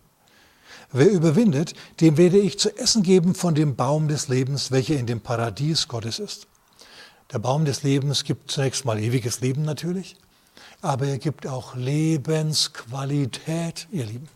wer 0.92 1.10
überwindet, 1.10 1.74
dem 2.00 2.18
werde 2.18 2.38
ich 2.38 2.60
zu 2.60 2.78
essen 2.78 3.02
geben 3.02 3.34
von 3.34 3.56
dem 3.56 3.76
Baum 3.76 4.08
des 4.08 4.28
Lebens, 4.28 4.70
welcher 4.70 4.98
in 4.98 5.08
dem 5.08 5.22
Paradies 5.22 5.88
Gottes 5.88 6.20
ist. 6.20 6.46
Der 7.34 7.40
Baum 7.40 7.66
des 7.66 7.82
Lebens 7.82 8.24
gibt 8.24 8.52
zunächst 8.52 8.86
mal 8.86 9.00
ewiges 9.00 9.42
Leben 9.42 9.64
natürlich, 9.64 10.16
aber 10.84 11.08
er 11.08 11.18
gibt 11.18 11.48
auch 11.48 11.76
Lebensqualität, 11.76 13.88
ihr 13.92 14.06
Lieben. 14.06 14.30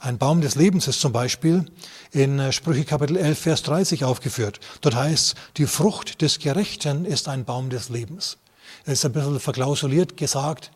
Ein 0.00 0.16
Baum 0.16 0.40
des 0.40 0.54
Lebens 0.54 0.86
ist 0.86 1.00
zum 1.00 1.12
Beispiel 1.12 1.64
in 2.12 2.38
äh, 2.38 2.52
Sprüche 2.52 2.84
Kapitel 2.84 3.16
11, 3.16 3.38
Vers 3.38 3.62
30 3.64 4.04
aufgeführt. 4.04 4.60
Dort 4.80 4.94
heißt, 4.94 5.34
die 5.56 5.66
Frucht 5.66 6.22
des 6.22 6.38
Gerechten 6.38 7.04
ist 7.04 7.28
ein 7.28 7.44
Baum 7.44 7.68
des 7.68 7.88
Lebens. 7.88 8.38
Es 8.84 8.94
ist 8.94 9.06
ein 9.06 9.12
bisschen 9.12 9.40
verklausuliert 9.40 10.16
gesagt, 10.16 10.70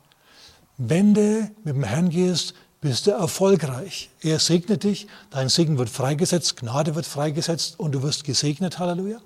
wenn 0.77 1.15
du 1.15 1.51
mit 1.63 1.77
dem 1.77 1.85
Herrn 1.85 2.11
gehst, 2.11 2.55
bist 2.81 3.07
du 3.07 3.13
erfolgreich. 3.13 4.11
Er 4.23 4.41
segnet 4.41 4.83
dich, 4.83 5.07
dein 5.31 5.49
Segen 5.49 5.79
wird 5.79 5.89
freigesetzt, 5.89 6.57
Gnade 6.57 6.97
wird 6.97 7.07
freigesetzt 7.07 7.79
und 7.79 7.93
du 7.93 8.03
wirst 8.03 8.25
gesegnet, 8.25 8.81
Halleluja. 8.81 9.21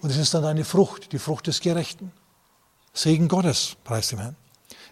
Und 0.00 0.08
es 0.08 0.16
ist 0.16 0.32
dann 0.32 0.44
deine 0.44 0.64
Frucht, 0.64 1.12
die 1.12 1.18
Frucht 1.18 1.46
des 1.46 1.60
Gerechten. 1.60 2.10
Segen 2.94 3.28
Gottes, 3.28 3.76
preis 3.84 4.08
dem 4.08 4.20
Herrn 4.20 4.36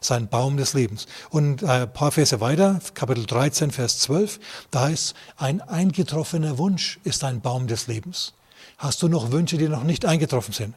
sein 0.00 0.28
Baum 0.28 0.56
des 0.56 0.74
Lebens. 0.74 1.06
Und 1.30 1.62
äh, 1.62 1.66
ein 1.66 1.92
paar 1.92 2.10
Verse 2.12 2.40
weiter, 2.40 2.80
Kapitel 2.94 3.26
13, 3.26 3.70
Vers 3.70 3.98
12, 4.00 4.40
da 4.70 4.82
heißt 4.82 5.14
ein 5.36 5.60
eingetroffener 5.60 6.58
Wunsch 6.58 6.98
ist 7.04 7.24
ein 7.24 7.40
Baum 7.40 7.66
des 7.66 7.86
Lebens. 7.86 8.34
Hast 8.78 9.02
du 9.02 9.08
noch 9.08 9.32
Wünsche, 9.32 9.58
die 9.58 9.68
noch 9.68 9.84
nicht 9.84 10.06
eingetroffen 10.06 10.54
sind? 10.54 10.74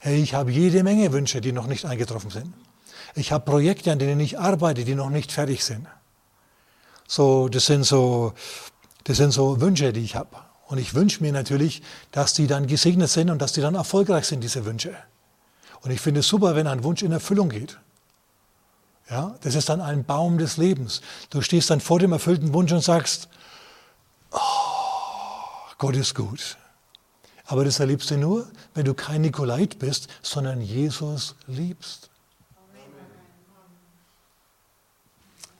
Hey, 0.00 0.22
ich 0.22 0.34
habe 0.34 0.50
jede 0.50 0.82
Menge 0.82 1.12
Wünsche, 1.12 1.40
die 1.40 1.52
noch 1.52 1.66
nicht 1.66 1.84
eingetroffen 1.84 2.30
sind. 2.30 2.52
Ich 3.14 3.32
habe 3.32 3.44
Projekte, 3.44 3.92
an 3.92 3.98
denen 3.98 4.20
ich 4.20 4.38
arbeite, 4.38 4.84
die 4.84 4.94
noch 4.94 5.10
nicht 5.10 5.32
fertig 5.32 5.64
sind. 5.64 5.86
So, 7.08 7.48
das 7.48 7.66
sind 7.66 7.84
so, 7.84 8.32
das 9.04 9.16
sind 9.16 9.32
so 9.32 9.60
Wünsche, 9.60 9.92
die 9.92 10.00
ich 10.00 10.16
habe. 10.16 10.36
Und 10.66 10.78
ich 10.78 10.94
wünsche 10.94 11.22
mir 11.22 11.32
natürlich, 11.32 11.82
dass 12.10 12.34
die 12.34 12.46
dann 12.46 12.66
gesegnet 12.66 13.08
sind 13.08 13.30
und 13.30 13.40
dass 13.40 13.52
die 13.52 13.60
dann 13.60 13.74
erfolgreich 13.74 14.26
sind, 14.26 14.42
diese 14.42 14.64
Wünsche. 14.64 14.96
Und 15.82 15.92
ich 15.92 16.00
finde 16.00 16.20
es 16.20 16.28
super, 16.28 16.56
wenn 16.56 16.66
ein 16.66 16.82
Wunsch 16.82 17.02
in 17.02 17.12
Erfüllung 17.12 17.48
geht. 17.48 17.78
Ja, 19.08 19.36
das 19.42 19.54
ist 19.54 19.68
dann 19.68 19.80
ein 19.80 20.04
Baum 20.04 20.38
des 20.38 20.56
Lebens. 20.56 21.00
Du 21.30 21.40
stehst 21.40 21.70
dann 21.70 21.80
vor 21.80 21.98
dem 21.98 22.12
erfüllten 22.12 22.52
Wunsch 22.52 22.72
und 22.72 22.80
sagst, 22.82 23.28
oh, 24.32 24.38
Gott 25.78 25.94
ist 25.94 26.14
gut. 26.14 26.56
Aber 27.46 27.64
das 27.64 27.78
erlebst 27.78 28.10
du 28.10 28.18
nur, 28.18 28.48
wenn 28.74 28.84
du 28.84 28.94
kein 28.94 29.20
Nikolait 29.20 29.78
bist, 29.78 30.08
sondern 30.22 30.60
Jesus 30.60 31.36
liebst. 31.46 32.10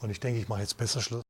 Und 0.01 0.11
ich 0.11 0.19
denke, 0.21 0.41
ich 0.41 0.49
mache 0.49 0.61
jetzt 0.61 0.77
besser 0.77 1.01
Schluss. 1.01 1.25